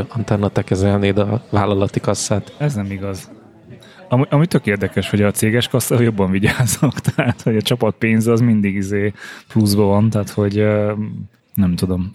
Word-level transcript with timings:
lennének, 0.00 0.12
hogy 0.12 0.20
Antenna 0.20 0.48
te 0.48 0.62
kezelnéd 0.62 1.18
a 1.18 1.42
vállalati 1.50 2.00
kasszát. 2.00 2.54
Ez 2.58 2.74
nem 2.74 2.90
igaz. 2.90 3.30
Ami, 4.08 4.24
ami 4.30 4.46
tök 4.46 4.66
érdekes, 4.66 5.10
hogy 5.10 5.22
a 5.22 5.30
céges 5.30 5.68
kassa 5.68 6.00
jobban 6.00 6.30
vigyáznak, 6.30 7.00
tehát 7.14 7.42
hogy 7.42 7.56
a 7.56 7.62
csapat 7.62 7.94
pénze 7.98 8.32
az 8.32 8.40
mindig 8.40 8.74
izé 8.74 9.12
pluszban 9.48 9.86
van, 9.86 10.10
tehát 10.10 10.30
hogy 10.30 10.66
nem 11.54 11.74
tudom. 11.74 12.12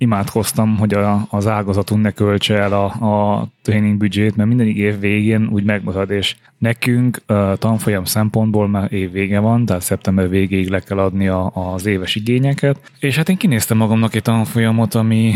Imádkoztam, 0.00 0.76
hogy 0.76 0.94
a, 0.94 1.26
az 1.30 1.46
ágazatunk 1.46 2.02
ne 2.02 2.10
költse 2.10 2.54
el 2.54 2.72
a, 2.72 2.84
a 2.84 3.48
training 3.62 3.96
büdzsét, 3.96 4.36
mert 4.36 4.48
minden 4.48 4.66
év 4.66 4.98
végén 4.98 5.48
úgy 5.52 5.64
megmarad, 5.64 6.10
és 6.10 6.36
nekünk 6.58 7.22
a 7.26 7.56
tanfolyam 7.56 8.04
szempontból 8.04 8.68
már 8.68 8.92
év 8.92 9.10
vége 9.10 9.38
van, 9.38 9.64
tehát 9.64 9.82
szeptember 9.82 10.28
végéig 10.28 10.68
le 10.68 10.80
kell 10.80 10.98
adni 10.98 11.28
a, 11.28 11.50
az 11.54 11.86
éves 11.86 12.14
igényeket, 12.14 12.90
és 12.98 13.16
hát 13.16 13.28
én 13.28 13.36
kinéztem 13.36 13.76
magamnak 13.76 14.14
egy 14.14 14.22
tanfolyamot, 14.22 14.94
ami 14.94 15.34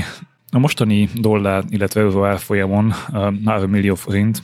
a 0.55 0.59
mostani 0.59 1.09
dollár, 1.15 1.65
illetve 1.69 2.01
euró 2.01 2.25
árfolyamon 2.25 2.93
3 3.45 3.71
millió 3.71 3.95
forint, 3.95 4.43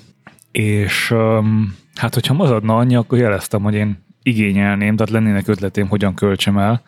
és 0.53 1.15
hát 1.95 2.15
hogyha 2.15 2.35
maradna 2.35 2.77
annyi, 2.77 2.95
akkor 2.95 3.19
jeleztem, 3.19 3.63
hogy 3.63 3.75
én 3.75 4.07
igényelném, 4.23 4.97
tehát 4.97 5.13
lennének 5.13 5.49
ötletém, 5.49 5.89
hogyan 5.89 6.15
költsem 6.15 6.59
el, 6.59 6.83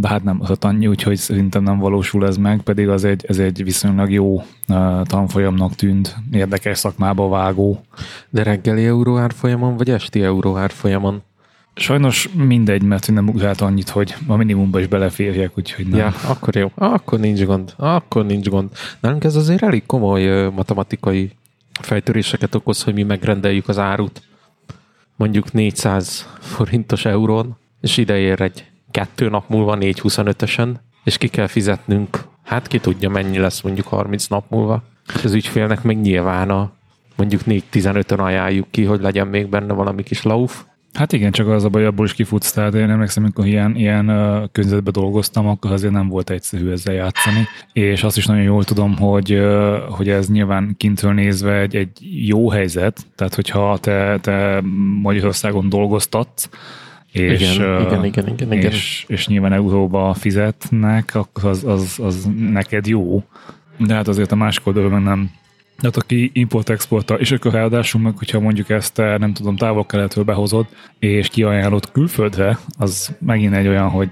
de 0.00 0.08
hát 0.08 0.22
nem 0.22 0.38
az 0.40 0.56
annyi, 0.60 0.86
úgyhogy 0.86 1.16
szerintem 1.16 1.62
nem 1.62 1.78
valósul 1.78 2.26
ez 2.26 2.36
meg, 2.36 2.60
pedig 2.60 2.88
az 2.88 3.04
egy, 3.04 3.24
ez 3.28 3.38
egy 3.38 3.64
viszonylag 3.64 4.10
jó 4.10 4.34
uh, 4.34 5.02
tanfolyamnak 5.02 5.74
tűnt, 5.74 6.16
érdekes 6.32 6.78
szakmába 6.78 7.28
vágó. 7.28 7.80
De 8.30 8.42
reggeli 8.42 8.86
euró 8.86 9.16
árfolyamon, 9.16 9.76
vagy 9.76 9.90
esti 9.90 10.22
euró 10.22 10.56
árfolyamon? 10.56 11.22
Sajnos 11.78 12.28
mindegy, 12.32 12.82
mert 12.82 13.10
nem 13.10 13.28
ugrált 13.28 13.60
annyit, 13.60 13.88
hogy 13.88 14.14
a 14.26 14.36
minimumba 14.36 14.80
is 14.80 14.86
beleférjek, 14.86 15.58
úgyhogy 15.58 15.86
nem. 15.86 15.98
Ja, 15.98 16.14
akkor 16.24 16.56
jó. 16.56 16.70
Akkor 16.74 17.20
nincs 17.20 17.44
gond. 17.44 17.74
Akkor 17.76 18.26
nincs 18.26 18.48
gond. 18.48 18.68
Nálunk 19.00 19.24
ez 19.24 19.36
azért 19.36 19.62
elég 19.62 19.86
komoly 19.86 20.50
matematikai 20.50 21.30
fejtöréseket 21.80 22.54
okoz, 22.54 22.82
hogy 22.82 22.94
mi 22.94 23.02
megrendeljük 23.02 23.68
az 23.68 23.78
árut 23.78 24.22
mondjuk 25.16 25.52
400 25.52 26.28
forintos 26.40 27.04
eurón, 27.04 27.56
és 27.80 27.96
ideér 27.96 28.40
egy 28.40 28.64
kettő 28.90 29.28
nap 29.28 29.48
múlva 29.48 29.76
425-ösen, 29.80 30.74
és 31.04 31.18
ki 31.18 31.28
kell 31.28 31.46
fizetnünk, 31.46 32.24
hát 32.44 32.66
ki 32.66 32.78
tudja 32.78 33.08
mennyi 33.08 33.38
lesz 33.38 33.60
mondjuk 33.60 33.86
30 33.86 34.26
nap 34.26 34.50
múlva. 34.50 34.82
És 35.14 35.24
az 35.24 35.32
ügyfélnek 35.32 35.82
meg 35.82 36.00
nyilván 36.00 36.50
a 36.50 36.72
mondjuk 37.16 37.42
4-15-ön 37.46 38.18
ajánljuk 38.18 38.70
ki, 38.70 38.84
hogy 38.84 39.00
legyen 39.00 39.26
még 39.26 39.48
benne 39.48 39.72
valami 39.72 40.02
kis 40.02 40.22
lauf, 40.22 40.64
Hát 40.96 41.12
igen, 41.12 41.32
csak 41.32 41.48
az 41.48 41.64
a 41.64 41.68
baj, 41.68 41.84
abból 41.84 42.04
is 42.04 42.14
kifutsz, 42.14 42.52
tehát 42.52 42.74
én 42.74 42.90
emlékszem, 42.90 43.22
amikor 43.22 43.46
ilyen, 43.46 43.76
ilyen 43.76 44.08
uh, 44.08 44.44
környezetben 44.52 44.92
dolgoztam, 44.92 45.46
akkor 45.46 45.72
azért 45.72 45.92
nem 45.92 46.08
volt 46.08 46.30
egyszerű 46.30 46.70
ezzel 46.70 46.94
játszani, 46.94 47.46
és 47.72 48.02
azt 48.02 48.16
is 48.16 48.26
nagyon 48.26 48.42
jól 48.42 48.64
tudom, 48.64 48.96
hogy, 48.96 49.32
uh, 49.32 49.76
hogy 49.88 50.08
ez 50.08 50.28
nyilván 50.28 50.74
kintről 50.76 51.12
nézve 51.12 51.60
egy, 51.60 51.76
egy 51.76 51.90
jó 52.26 52.50
helyzet, 52.50 53.06
tehát 53.14 53.34
hogyha 53.34 53.78
te, 53.78 54.18
te 54.20 54.62
Magyarországon 55.02 55.68
dolgoztatsz, 55.68 56.48
és, 57.12 57.54
igen, 57.56 57.76
uh, 57.76 57.82
igen, 57.82 58.04
igen, 58.04 58.28
igen, 58.28 58.52
igen. 58.52 58.70
És, 58.70 59.04
és 59.08 59.26
nyilván 59.26 59.52
euróba 59.52 60.14
fizetnek, 60.14 61.14
akkor 61.14 61.44
az, 61.44 61.64
az, 61.64 61.98
az 62.02 62.28
neked 62.38 62.86
jó, 62.86 63.22
de 63.78 63.94
hát 63.94 64.08
azért 64.08 64.32
a 64.32 64.36
másik 64.36 64.66
oldalon 64.66 65.02
nem 65.02 65.30
tehát 65.78 65.96
aki 65.96 66.30
import-exporta, 66.34 67.14
és 67.14 67.32
akkor 67.32 67.52
ráadásul 67.52 68.00
meg, 68.00 68.18
hogyha 68.18 68.40
mondjuk 68.40 68.70
ezt 68.70 68.98
eh, 68.98 69.18
nem 69.18 69.32
tudom, 69.32 69.56
távol-keletről 69.56 70.24
behozod, 70.24 70.66
és 70.98 71.28
kiajánlod 71.28 71.90
külföldre, 71.92 72.58
az 72.78 73.16
megint 73.18 73.54
egy 73.54 73.68
olyan, 73.68 73.88
hogy 73.88 74.08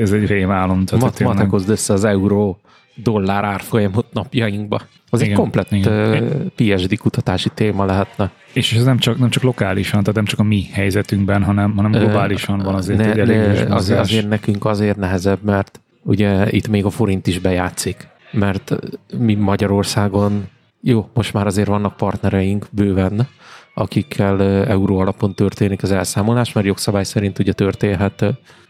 ez 0.00 0.12
egy 0.12 0.26
rémálom. 0.26 0.84
Mat- 0.98 1.20
matekozd 1.20 1.68
össze 1.68 1.92
az 1.92 2.04
euró 2.04 2.58
dollár 2.94 3.44
árfolyamot 3.44 4.12
napjainkba. 4.12 4.80
Az 5.10 5.20
igen, 5.20 5.32
egy 5.32 5.38
komplett 5.38 5.72
igen. 5.72 6.52
PSD 6.54 6.98
kutatási 6.98 7.48
téma 7.54 7.84
lehetne. 7.84 8.30
És 8.52 8.72
ez 8.72 8.84
nem 8.84 8.98
csak, 8.98 9.18
nem 9.18 9.30
csak 9.30 9.42
lokálisan, 9.42 10.00
tehát 10.00 10.14
nem 10.14 10.24
csak 10.24 10.38
a 10.38 10.42
mi 10.42 10.62
helyzetünkben, 10.72 11.42
hanem, 11.42 11.76
hanem 11.76 11.90
globálisan 11.90 12.58
van 12.58 12.74
azért 12.74 12.98
ne, 12.98 13.10
egy 13.10 13.18
elég 13.18 13.68
ne, 13.68 13.74
azért, 13.74 13.98
azért 13.98 14.28
nekünk 14.28 14.64
azért 14.64 14.96
nehezebb, 14.96 15.42
mert 15.42 15.80
ugye 16.02 16.50
itt 16.50 16.68
még 16.68 16.84
a 16.84 16.90
forint 16.90 17.26
is 17.26 17.38
bejátszik. 17.38 18.08
Mert 18.32 18.76
mi 19.18 19.34
Magyarországon 19.34 20.48
jó, 20.86 21.10
most 21.14 21.32
már 21.32 21.46
azért 21.46 21.68
vannak 21.68 21.96
partnereink 21.96 22.66
bőven, 22.70 23.28
akikkel 23.74 24.42
euró 24.66 24.98
alapon 24.98 25.34
történik 25.34 25.82
az 25.82 25.90
elszámolás, 25.90 26.52
mert 26.52 26.66
jogszabály 26.66 27.04
szerint 27.04 27.38
ugye 27.38 27.52
történhet 27.52 28.24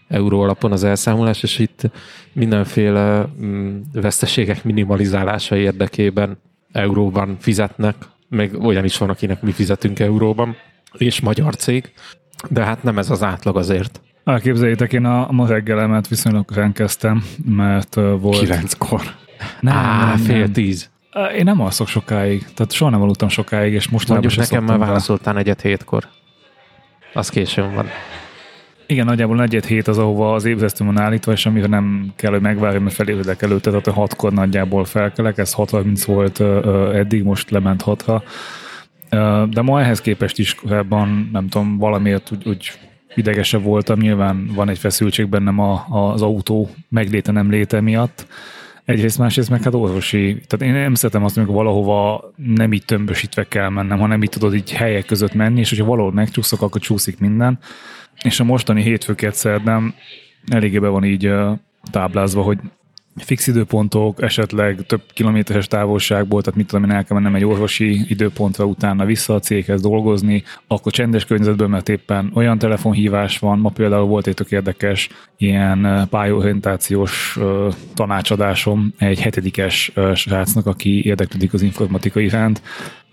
euró 0.09 0.41
alapon 0.41 0.73
az 0.73 0.85
elszámolás, 0.85 1.43
és 1.43 1.59
itt 1.59 1.91
mindenféle 2.33 3.27
mm, 3.43 3.81
veszteségek 3.93 4.65
minimalizálása 4.65 5.57
érdekében 5.57 6.39
euróban 6.73 7.37
fizetnek, 7.41 7.97
meg 8.29 8.55
olyan 8.63 8.85
is 8.85 8.99
van, 8.99 9.11
akinek 9.11 9.43
mi 9.43 9.53
fizetünk 9.53 9.99
euróban, 9.99 10.57
és 10.93 11.21
magyar 11.21 11.57
cég, 11.57 11.93
de 12.51 12.65
hát 12.65 12.83
nem 12.83 12.99
ez 12.99 13.11
az 13.11 13.23
átlag 13.23 13.57
azért. 13.57 14.01
Elképzeljétek, 14.25 14.93
én 14.93 15.05
a 15.05 15.33
ma 15.33 15.47
reggelemet 15.47 16.09
viszonylag 16.09 16.73
kezdtem, 16.73 17.25
mert 17.45 17.95
volt... 17.95 18.39
Kilenckor. 18.39 19.03
Nem, 19.61 19.77
Á, 19.77 20.07
nem, 20.07 20.17
fél 20.17 20.39
nem. 20.39 20.53
tíz. 20.53 20.93
Én 21.37 21.45
nem 21.45 21.61
alszok 21.61 21.89
sokáig, 21.89 22.47
tehát 22.55 22.73
soha 22.73 22.91
nem 22.91 23.03
aludtam 23.03 23.29
sokáig, 23.29 23.73
és 23.73 23.89
most 23.89 24.09
Mondjuk 24.09 24.37
nekem 24.37 24.65
már 24.65 24.79
válaszoltál 24.79 25.39
egyet 25.39 25.61
hétkor. 25.61 26.09
Az 27.13 27.29
későn 27.29 27.75
van. 27.75 27.87
Igen, 28.87 29.05
nagyjából 29.05 29.37
negyed 29.37 29.65
hét 29.65 29.89
az, 29.89 29.99
ahova 29.99 30.35
az 30.35 30.45
ébresztőm 30.45 30.87
van 30.87 30.99
állítva, 30.99 31.33
és 31.33 31.47
amire 31.47 31.67
nem 31.67 32.13
kell, 32.17 32.31
hogy 32.31 32.41
megvárjam, 32.41 32.83
mert 32.83 32.95
felébredek 32.95 33.43
előtte, 33.43 33.71
tehát 33.71 33.87
a 33.87 33.93
hatkor 33.93 34.33
nagyjából 34.33 34.85
felkelek, 34.85 35.39
ez 35.39 35.55
6.30 35.57 36.03
volt 36.07 36.41
eddig, 36.95 37.23
most 37.23 37.51
lement 37.51 37.83
6 37.83 38.05
De 39.51 39.63
ma 39.63 39.81
ehhez 39.81 40.01
képest 40.01 40.39
is 40.39 40.55
korábban, 40.55 41.29
nem 41.33 41.49
tudom, 41.49 41.79
valamiért 41.79 42.31
úgy, 42.33 42.49
úgy 42.49 42.73
idegesebb 43.15 43.63
voltam, 43.63 43.99
nyilván 43.99 44.51
van 44.55 44.69
egy 44.69 44.79
feszültség 44.79 45.29
bennem 45.29 45.59
a, 45.59 45.87
az 45.89 46.23
autó 46.23 46.71
megléte 46.89 47.33
nem 47.33 47.51
léte 47.51 47.81
miatt, 47.81 48.27
Egyrészt, 48.85 49.19
másrészt 49.19 49.51
meg 49.51 49.63
hát 49.63 49.75
orvosi. 49.75 50.41
Tehát 50.47 50.75
én 50.75 50.83
nem 50.83 50.95
szeretem 50.95 51.25
azt, 51.25 51.37
amikor 51.37 51.55
valahova 51.55 52.33
nem 52.37 52.73
így 52.73 52.85
tömbösítve 52.85 53.49
kell 53.49 53.69
mennem, 53.69 53.99
hanem 53.99 54.23
így 54.23 54.31
tudod 54.31 54.55
így 54.55 54.73
helyek 54.73 55.05
között 55.05 55.35
menni, 55.35 55.61
és 55.61 55.69
hogyha 55.69 55.85
valahol 55.85 56.13
megcsúszok, 56.13 56.63
akkor 56.63 56.81
csúszik 56.81 57.19
minden. 57.19 57.59
És 58.23 58.41
a 58.41 58.45
mostani 58.45 58.83
hétfőket 58.83 59.35
szerdem 59.35 59.95
eléggé 60.49 60.79
be 60.79 60.89
van 60.89 61.05
így 61.05 61.33
táblázva, 61.91 62.43
hogy 62.43 62.59
fix 63.17 63.47
időpontok, 63.47 64.23
esetleg 64.23 64.87
több 64.87 65.03
kilométeres 65.13 65.67
távolságból, 65.67 66.43
tehát 66.43 66.59
mit 66.59 66.67
tudom 66.67 66.85
én, 66.85 66.91
el 66.91 67.05
kell 67.05 67.17
mennem 67.17 67.35
egy 67.35 67.45
orvosi 67.45 68.05
időpontra, 68.09 68.65
utána 68.65 69.05
vissza 69.05 69.35
a 69.35 69.41
céghez 69.41 69.81
dolgozni, 69.81 70.43
akkor 70.67 70.93
csendes 70.93 71.25
környezetben, 71.25 71.71
mert 71.71 71.89
éppen 71.89 72.31
olyan 72.35 72.59
telefonhívás 72.59 73.39
van, 73.39 73.59
ma 73.59 73.69
például 73.69 74.07
volt 74.07 74.27
egy 74.27 74.35
tök 74.35 74.51
érdekes 74.51 75.09
ilyen 75.37 76.07
pályorientációs 76.11 77.39
tanácsadásom 77.95 78.95
egy 78.99 79.21
hetedikes 79.21 79.93
srácnak, 80.15 80.67
aki 80.67 81.05
érdeklődik 81.05 81.53
az 81.53 81.63
informatika 81.63 82.21
iránt, 82.21 82.63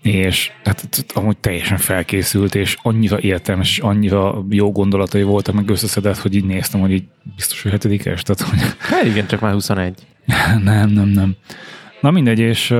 és 0.02 0.50
hát 0.64 1.04
amúgy 1.14 1.36
teljesen 1.36 1.78
felkészült, 1.78 2.54
és 2.54 2.76
annyira 2.82 3.20
értelmes, 3.20 3.70
és 3.70 3.78
annyira 3.78 4.44
jó 4.48 4.72
gondolatai 4.72 5.22
voltak, 5.22 5.54
meg 5.54 5.68
összeszedett, 5.68 6.18
hogy 6.18 6.34
így 6.34 6.44
néztem, 6.44 6.80
hogy 6.80 6.92
így 6.92 7.04
biztos, 7.36 7.62
hogy 7.62 7.70
hetedikes. 7.70 8.22
Tehát, 8.22 8.42
hogy... 8.42 8.74
Hát 8.78 9.04
igen, 9.04 9.26
csak 9.26 9.40
már 9.40 9.52
21. 9.52 9.94
nem, 10.64 10.88
nem, 10.88 11.08
nem. 11.08 11.36
Na 12.00 12.10
mindegy, 12.10 12.38
és, 12.38 12.74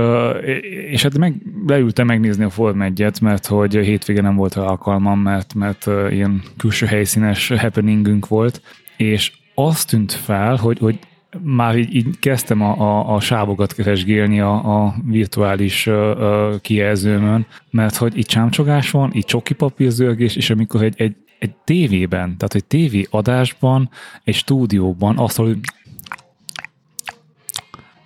és 0.90 1.02
hát 1.02 1.18
meg, 1.18 1.34
leültem 1.66 2.06
megnézni 2.06 2.44
a 2.44 2.50
Form 2.50 2.82
1 2.82 3.12
mert 3.20 3.46
hogy 3.46 3.74
hétvége 3.74 4.20
nem 4.20 4.36
volt 4.36 4.54
alkalmam, 4.54 5.20
mert, 5.20 5.54
mert 5.54 5.86
ilyen 6.10 6.42
külső 6.56 6.86
helyszínes 6.86 7.48
happeningünk 7.48 8.28
volt, 8.28 8.62
és 8.96 9.32
azt 9.54 9.88
tűnt 9.88 10.12
fel, 10.12 10.56
hogy, 10.56 10.78
hogy 10.78 10.98
már 11.40 11.76
így, 11.76 11.94
így 11.94 12.18
kezdtem 12.18 12.60
a, 12.60 12.78
a, 12.78 13.14
a 13.14 13.20
sávokat 13.20 13.72
keresgélni 13.72 14.40
a, 14.40 14.84
a 14.84 14.94
virtuális 15.06 15.86
uh, 15.86 16.60
kijelzőmön, 16.60 17.46
mert 17.70 17.96
hogy 17.96 18.18
itt 18.18 18.26
csámcsogás 18.26 18.90
van, 18.90 19.10
itt 19.12 19.26
csoki 19.26 19.54
papírzörgés, 19.54 20.36
és 20.36 20.50
amikor 20.50 20.82
egy, 20.82 20.94
egy, 20.96 21.16
egy 21.38 21.54
tévében, 21.64 22.36
tehát 22.36 22.54
egy 22.54 22.64
tévé 22.64 23.06
adásban, 23.10 23.90
egy 24.24 24.34
stúdióban 24.34 25.18
azt, 25.18 25.36
hogy 25.36 25.58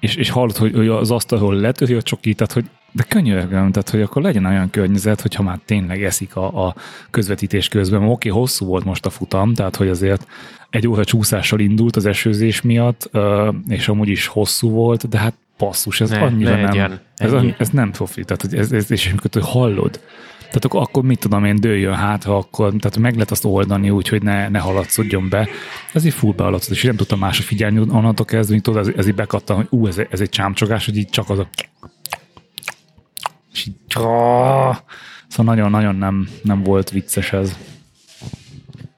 és, 0.01 0.15
és 0.15 0.31
hallod, 0.31 0.57
hogy, 0.57 0.75
hogy 0.75 0.89
az 0.89 1.11
asztalról 1.11 1.55
letöri 1.55 1.95
a 1.95 2.03
csoki, 2.03 2.35
tehát 2.35 2.53
hogy 2.53 2.65
de 2.97 3.03
könyörgöm, 3.09 3.73
tehát 3.73 3.91
hogy 3.91 4.01
akkor 4.01 4.23
legyen 4.23 4.45
olyan 4.45 4.71
környezet, 4.71 5.21
hogyha 5.21 5.43
már 5.43 5.59
tényleg 5.65 6.05
eszik 6.05 6.37
a, 6.37 6.67
a 6.67 6.75
közvetítés 7.11 7.69
közben. 7.69 8.03
Oké, 8.03 8.29
hosszú 8.29 8.67
volt 8.67 8.85
most 8.85 9.07
a 9.07 9.11
futam, 9.11 9.55
tehát 9.55 9.77
hogy 9.77 9.89
azért 9.89 10.27
egy 10.71 10.89
óra 10.89 11.05
csúszással 11.05 11.61
indult 11.61 11.97
az 11.97 12.07
esőzés 12.07 12.63
miatt, 12.63 13.11
és 13.69 13.89
amúgy 13.89 14.09
is 14.09 14.27
hosszú 14.27 14.71
volt, 14.71 15.09
de 15.09 15.19
hát 15.19 15.35
passzus, 15.57 16.01
ez 16.01 16.11
ne, 16.11 16.21
annyira 16.21 16.57
ne 16.57 16.73
nem, 16.73 17.01
ez, 17.17 17.33
ez 17.59 17.69
nem 17.69 17.91
profi, 17.91 18.25
tehát 18.25 18.55
ez, 18.55 18.73
ez, 18.73 18.91
és 18.91 19.07
amikor 19.11 19.43
hallod, 19.43 20.01
Tehát 20.39 20.65
akkor, 20.65 20.81
akkor 20.81 21.03
mit 21.03 21.19
tudom 21.19 21.45
én, 21.45 21.57
dőljön 21.61 21.95
hát, 21.95 22.25
ha 22.25 22.37
akkor, 22.37 22.73
tehát 22.79 22.99
meg 22.99 23.13
lehet 23.13 23.31
azt 23.31 23.45
oldani 23.45 23.91
úgy, 23.91 24.09
hogy 24.09 24.23
ne, 24.23 24.49
ne 24.49 24.59
haladszódjon 24.59 25.29
be. 25.29 25.49
Ez 25.93 26.05
így 26.05 26.15
full 26.15 26.33
bealatszott, 26.37 26.75
és 26.75 26.83
nem 26.83 26.97
tudtam 26.97 27.19
másra 27.19 27.45
figyelni 27.45 27.79
onnantól 27.79 28.27
kezdve, 28.27 28.55
hogy 28.55 28.63
tudod, 28.63 28.89
ez, 28.89 28.95
ez 28.97 29.07
így 29.07 29.15
bekattam, 29.15 29.57
hogy 29.57 29.67
ú, 29.71 29.87
ez, 29.87 29.99
ez 30.11 30.21
egy 30.21 30.29
csámcsogás, 30.29 30.85
hogy 30.85 30.97
így 30.97 31.09
csak 31.09 31.31
az 31.31 31.39
a 31.39 31.49
és 33.57 33.67
így, 33.67 33.77
szóval 33.89 34.85
nagyon-nagyon 35.37 35.95
nem, 35.95 36.29
nem 36.43 36.63
volt 36.63 36.91
vicces 36.91 37.33
ez. 37.33 37.57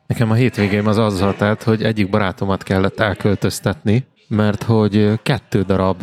Nekem 0.07 0.31
a 0.31 0.35
hétvégém 0.35 0.87
az 0.87 0.99
azzal 0.99 1.35
telt, 1.37 1.63
hogy 1.63 1.83
egyik 1.83 2.11
barátomat 2.11 2.63
kellett 2.63 3.01
elköltöztetni, 3.01 4.07
mert 4.29 4.63
hogy 4.63 5.21
kettő 5.23 5.63
darab 5.63 6.03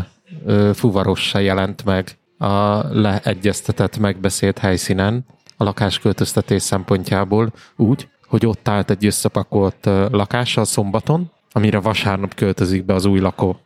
fuvarossa 0.74 1.40
jelent 1.40 1.86
meg 1.86 2.18
a 2.38 2.78
leegyeztetett, 3.00 3.98
megbeszélt 3.98 4.58
helyszínen 4.58 5.26
a 5.58 5.64
lakásköltöztetés 5.64 6.62
szempontjából 6.62 7.54
úgy, 7.76 8.08
hogy 8.28 8.46
ott 8.46 8.68
állt 8.68 8.90
egy 8.90 9.06
összepakolt 9.06 9.86
lakása 10.12 10.62
a 10.62 10.66
szombaton, 10.66 11.32
amire 11.52 11.80
vasárnap 11.80 12.34
költözik 12.34 12.86
be 12.86 12.94
az 12.94 13.06
új 13.06 13.20
lakó. 13.20 13.60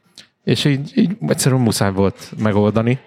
És 0.43 0.65
így, 0.65 0.91
így 0.95 1.17
egyszerűen 1.27 1.61
muszáj 1.61 1.91
volt 1.91 2.31
megoldani. 2.37 2.99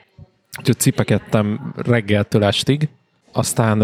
Úgyhogy 0.58 0.78
cipekedtem 0.78 1.72
reggeltől 1.76 2.44
estig, 2.44 2.88
aztán 3.32 3.78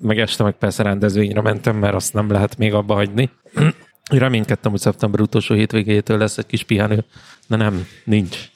meg 0.00 0.18
este 0.18 0.42
meg 0.42 0.52
persze 0.52 0.82
rendezvényre 0.82 1.40
mentem, 1.40 1.76
mert 1.76 1.94
azt 1.94 2.14
nem 2.14 2.30
lehet 2.30 2.56
még 2.56 2.74
abba 2.74 2.94
hagyni. 2.94 3.30
Reménykedtem, 4.10 4.70
hogy 4.70 4.80
szeptember 4.80 5.20
utolsó 5.20 5.54
hétvégétől 5.54 6.18
lesz 6.18 6.38
egy 6.38 6.46
kis 6.46 6.62
pihenő, 6.62 7.04
de 7.46 7.56
nem, 7.56 7.86
nincs. 8.04 8.50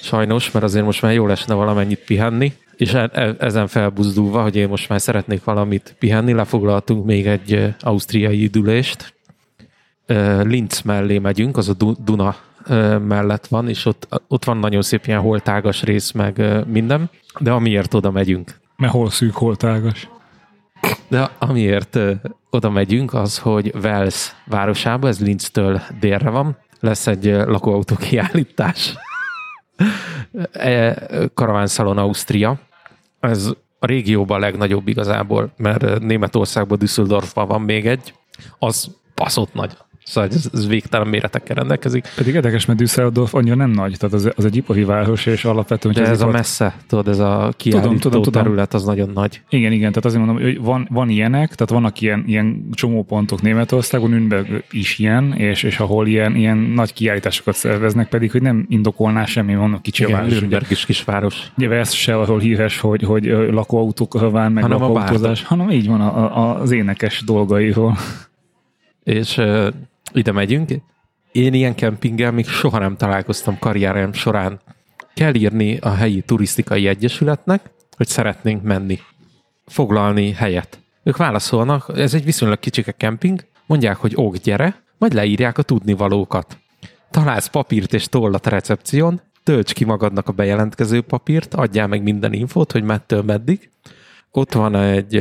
Sajnos, 0.00 0.50
mert 0.50 0.64
azért 0.64 0.84
most 0.84 1.02
már 1.02 1.12
jól 1.12 1.30
esne 1.30 1.54
valamennyit 1.54 2.04
pihenni, 2.04 2.52
és 2.76 2.94
e- 2.94 3.10
e- 3.12 3.36
ezen 3.38 3.66
felbuzdulva, 3.66 4.42
hogy 4.42 4.56
én 4.56 4.68
most 4.68 4.88
már 4.88 5.00
szeretnék 5.00 5.44
valamit 5.44 5.96
pihenni, 5.98 6.32
lefoglaltunk 6.32 7.04
még 7.04 7.26
egy 7.26 7.74
ausztriai 7.80 8.44
üdülést. 8.44 9.14
Linz 10.42 10.80
mellé 10.82 11.18
megyünk, 11.18 11.56
az 11.56 11.68
a 11.68 11.94
Duna 12.04 12.36
mellett 13.06 13.46
van, 13.46 13.68
és 13.68 13.84
ott, 13.84 14.22
ott 14.28 14.44
van 14.44 14.56
nagyon 14.56 14.82
szép 14.82 15.06
ilyen 15.06 15.20
holtágas 15.20 15.82
rész, 15.82 16.12
meg 16.12 16.64
minden, 16.66 17.10
de 17.38 17.52
amiért 17.52 17.94
oda 17.94 18.10
megyünk. 18.10 18.60
Mert 18.76 18.92
hol 18.92 19.10
szűk, 19.10 19.34
hol 19.34 19.56
tágas. 19.56 20.08
De 21.08 21.30
amiért 21.38 21.98
oda 22.50 22.70
megyünk, 22.70 23.14
az, 23.14 23.38
hogy 23.38 23.72
Wels 23.82 24.34
városába, 24.46 25.08
ez 25.08 25.20
Linztől 25.20 25.80
délre 26.00 26.30
van, 26.30 26.56
lesz 26.80 27.06
egy 27.06 27.24
lakóautó 27.24 27.96
kiállítás. 27.96 28.94
E, 30.52 30.98
Karavánszalon 31.34 31.98
Ausztria. 31.98 32.58
Ez 33.20 33.46
a 33.78 33.86
régióban 33.86 34.36
a 34.36 34.40
legnagyobb 34.40 34.88
igazából, 34.88 35.52
mert 35.56 35.98
Németországban, 35.98 36.78
Düsseldorfban 36.78 37.48
van 37.48 37.60
még 37.60 37.86
egy. 37.86 38.14
Az 38.58 38.90
baszott 39.14 39.54
nagy. 39.54 39.76
Szóval 40.06 40.30
ez, 40.30 40.48
ez 40.52 40.66
végtelen 40.68 41.06
méretekkel 41.06 41.56
rendelkezik. 41.56 42.08
Pedig 42.16 42.34
érdekes, 42.34 42.64
mert 42.64 42.78
Düsseldorf 42.78 43.34
annyira 43.34 43.54
nem 43.54 43.70
nagy, 43.70 43.96
tehát 43.98 44.14
az, 44.14 44.32
az 44.36 44.44
egy 44.44 44.56
ipari 44.56 44.84
város, 44.84 45.26
és 45.26 45.44
alapvetően... 45.44 45.94
De 45.94 46.06
ez 46.06 46.20
a 46.20 46.26
messze, 46.26 46.76
tudod, 46.86 47.08
ez 47.08 47.18
a 47.18 47.52
kiállító 47.56 47.86
tudom, 47.86 47.98
tudom, 47.98 48.22
tudom. 48.22 48.42
terület, 48.42 48.74
az 48.74 48.84
nagyon 48.84 49.10
nagy. 49.14 49.42
Igen, 49.48 49.72
igen, 49.72 49.88
tehát 49.88 50.04
azért 50.04 50.24
mondom, 50.24 50.42
hogy 50.42 50.60
van, 50.60 50.88
van 50.90 51.08
ilyenek, 51.08 51.54
tehát 51.54 51.72
vannak 51.72 52.00
ilyen, 52.00 52.24
ilyen 52.26 52.68
csomópontok 52.72 53.42
Németországon, 53.42 54.10
Nürnberg 54.10 54.64
is 54.70 54.98
ilyen, 54.98 55.32
és, 55.32 55.62
és 55.62 55.78
ahol 55.78 56.06
ilyen, 56.06 56.36
ilyen 56.36 56.56
nagy 56.56 56.92
kiállításokat 56.92 57.54
szerveznek, 57.54 58.08
pedig, 58.08 58.30
hogy 58.30 58.42
nem 58.42 58.66
indokolná 58.68 59.24
semmi, 59.24 59.54
vannak 59.54 59.82
kicsi 59.82 60.02
igen, 60.02 60.14
a 60.14 60.18
város. 60.18 60.32
Nürnberg 60.32 60.70
is 60.70 60.84
kisváros. 60.84 61.52
Ugye 61.58 61.70
ez 61.70 61.92
se 61.92 62.16
ahol 62.16 62.38
híres, 62.38 62.80
hogy, 62.80 63.02
hogy 63.02 63.24
lakóautók 63.50 64.30
van, 64.30 64.52
meg 64.52 64.62
hanem 64.62 64.78
lakóautózás, 64.78 65.42
hanem 65.42 65.70
így 65.70 65.86
van 65.86 66.00
a, 66.00 66.38
a, 66.38 66.60
az 66.60 66.70
énekes 66.70 67.22
dolgairól. 67.24 67.96
És 69.04 69.40
ide 70.16 70.32
megyünk. 70.32 70.70
Én 71.32 71.54
ilyen 71.54 71.74
kempinggel 71.74 72.32
még 72.32 72.46
soha 72.46 72.78
nem 72.78 72.96
találkoztam 72.96 73.58
karrierem 73.58 74.12
során. 74.12 74.60
Kell 75.14 75.34
írni 75.34 75.76
a 75.76 75.90
helyi 75.90 76.20
turisztikai 76.20 76.86
egyesületnek, 76.86 77.70
hogy 77.96 78.06
szeretnénk 78.06 78.62
menni. 78.62 78.98
Foglalni 79.66 80.32
helyet. 80.32 80.80
Ők 81.02 81.16
válaszolnak, 81.16 81.92
ez 81.96 82.14
egy 82.14 82.24
viszonylag 82.24 82.58
kicsike 82.58 82.92
kemping, 82.92 83.44
mondják, 83.66 83.96
hogy 83.96 84.12
ok, 84.14 84.36
gyere, 84.36 84.82
majd 84.98 85.12
leírják 85.12 85.58
a 85.58 85.62
tudnivalókat. 85.62 86.58
Találsz 87.10 87.46
papírt 87.46 87.94
és 87.94 88.08
tollat 88.08 88.46
a 88.46 88.50
recepción, 88.50 89.20
tölts 89.42 89.72
ki 89.72 89.84
magadnak 89.84 90.28
a 90.28 90.32
bejelentkező 90.32 91.00
papírt, 91.00 91.54
adjál 91.54 91.86
meg 91.86 92.02
minden 92.02 92.32
infót, 92.32 92.72
hogy 92.72 92.82
mettől 92.82 93.22
meddig. 93.22 93.70
Ott 94.30 94.52
van 94.52 94.74
egy 94.74 95.14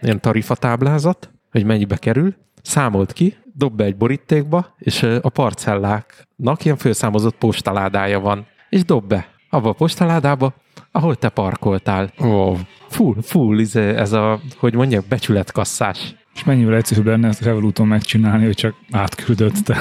ilyen 0.00 0.20
tarifatáblázat, 0.20 1.30
hogy 1.50 1.64
mennyibe 1.64 1.96
kerül, 1.96 2.34
számolt 2.62 3.12
ki, 3.12 3.36
dob 3.58 3.76
be 3.76 3.84
egy 3.84 3.96
borítékba, 3.96 4.74
és 4.78 5.02
a 5.02 5.28
parcelláknak 5.28 6.64
ilyen 6.64 6.76
főszámozott 6.76 7.36
postaládája 7.36 8.20
van, 8.20 8.46
és 8.68 8.84
dob 8.84 9.06
be 9.06 9.28
abba 9.50 9.68
a 9.68 9.72
postaládába, 9.72 10.54
ahol 10.92 11.16
te 11.16 11.28
parkoltál. 11.28 12.12
Oh. 12.18 12.58
Full, 12.88 13.14
full, 13.22 13.58
izé, 13.58 13.96
ez 13.96 14.12
a, 14.12 14.40
hogy 14.56 14.74
mondjak, 14.74 15.04
becsületkasszás. 15.06 16.14
És 16.34 16.44
mennyivel 16.44 16.74
egyszerűbb 16.74 17.06
lenne 17.06 17.28
ezt 17.28 17.42
Revoluton 17.42 17.86
megcsinálni, 17.86 18.44
hogy 18.44 18.54
csak 18.54 18.74
átküldött. 18.90 19.72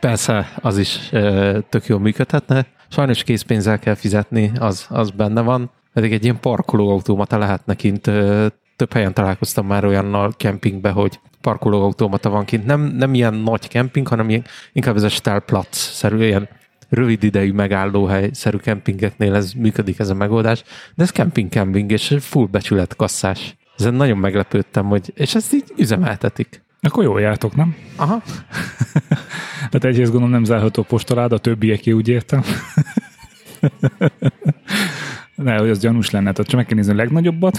Persze, 0.00 0.52
az 0.60 0.78
is 0.78 1.12
e, 1.12 1.60
tök 1.60 1.86
jól 1.86 2.00
működhetne. 2.00 2.66
Sajnos 2.88 3.22
készpénzzel 3.22 3.78
kell 3.78 3.94
fizetni, 3.94 4.52
az, 4.58 4.86
az 4.88 5.10
benne 5.10 5.40
van. 5.40 5.70
Pedig 5.92 6.12
egy 6.12 6.24
ilyen 6.24 6.40
parkolóautomata 6.40 7.38
lehetne 7.38 7.74
kint. 7.74 8.06
E, 8.06 8.48
több 8.76 8.92
helyen 8.92 9.14
találkoztam 9.14 9.66
már 9.66 9.84
olyannal 9.84 10.32
kempingbe, 10.36 10.90
hogy 10.90 11.20
parkolóautomata 11.40 12.30
van 12.30 12.44
kint. 12.44 12.66
Nem, 12.66 12.80
nem 12.80 13.14
ilyen 13.14 13.34
nagy 13.34 13.68
kemping, 13.68 14.08
hanem 14.08 14.28
ilyen, 14.28 14.44
inkább 14.72 14.96
ez 14.96 15.02
a 15.02 15.08
Stellplatz-szerű, 15.08 16.24
ilyen 16.24 16.48
rövid 16.88 17.22
idejű 17.22 17.52
megállóhely-szerű 17.52 18.56
kempingeknél 18.56 19.34
ez 19.34 19.52
működik 19.52 19.98
ez 19.98 20.08
a 20.08 20.14
megoldás, 20.14 20.62
de 20.94 21.02
ez 21.02 21.10
kemping-kemping, 21.10 21.90
és 21.90 22.16
full 22.20 22.46
becsület 22.50 22.96
kasszás. 22.96 23.56
Ezen 23.78 23.94
nagyon 23.94 24.18
meglepődtem, 24.18 24.86
hogy, 24.86 25.12
és 25.14 25.34
ezt 25.34 25.52
így 25.52 25.72
üzemeltetik. 25.76 26.62
Akkor 26.80 27.04
jól 27.04 27.20
jártok, 27.20 27.56
nem? 27.56 27.76
Aha. 27.96 28.22
Tehát 29.70 29.84
egyrészt 29.84 30.10
gondolom 30.10 30.30
nem 30.30 30.44
zárható 30.44 30.82
postalád, 30.82 31.32
a 31.32 31.38
többieké 31.38 31.90
úgy 31.90 32.08
értem. 32.08 32.42
ne, 35.34 35.56
hogy 35.56 35.70
az 35.70 35.78
gyanús 35.78 36.10
lenne, 36.10 36.32
tehát 36.32 36.50
csak 36.50 36.56
meg 36.56 36.66
kell 36.66 36.76
nézni 36.76 36.92
a 36.92 36.96
legnagyobbat, 36.96 37.58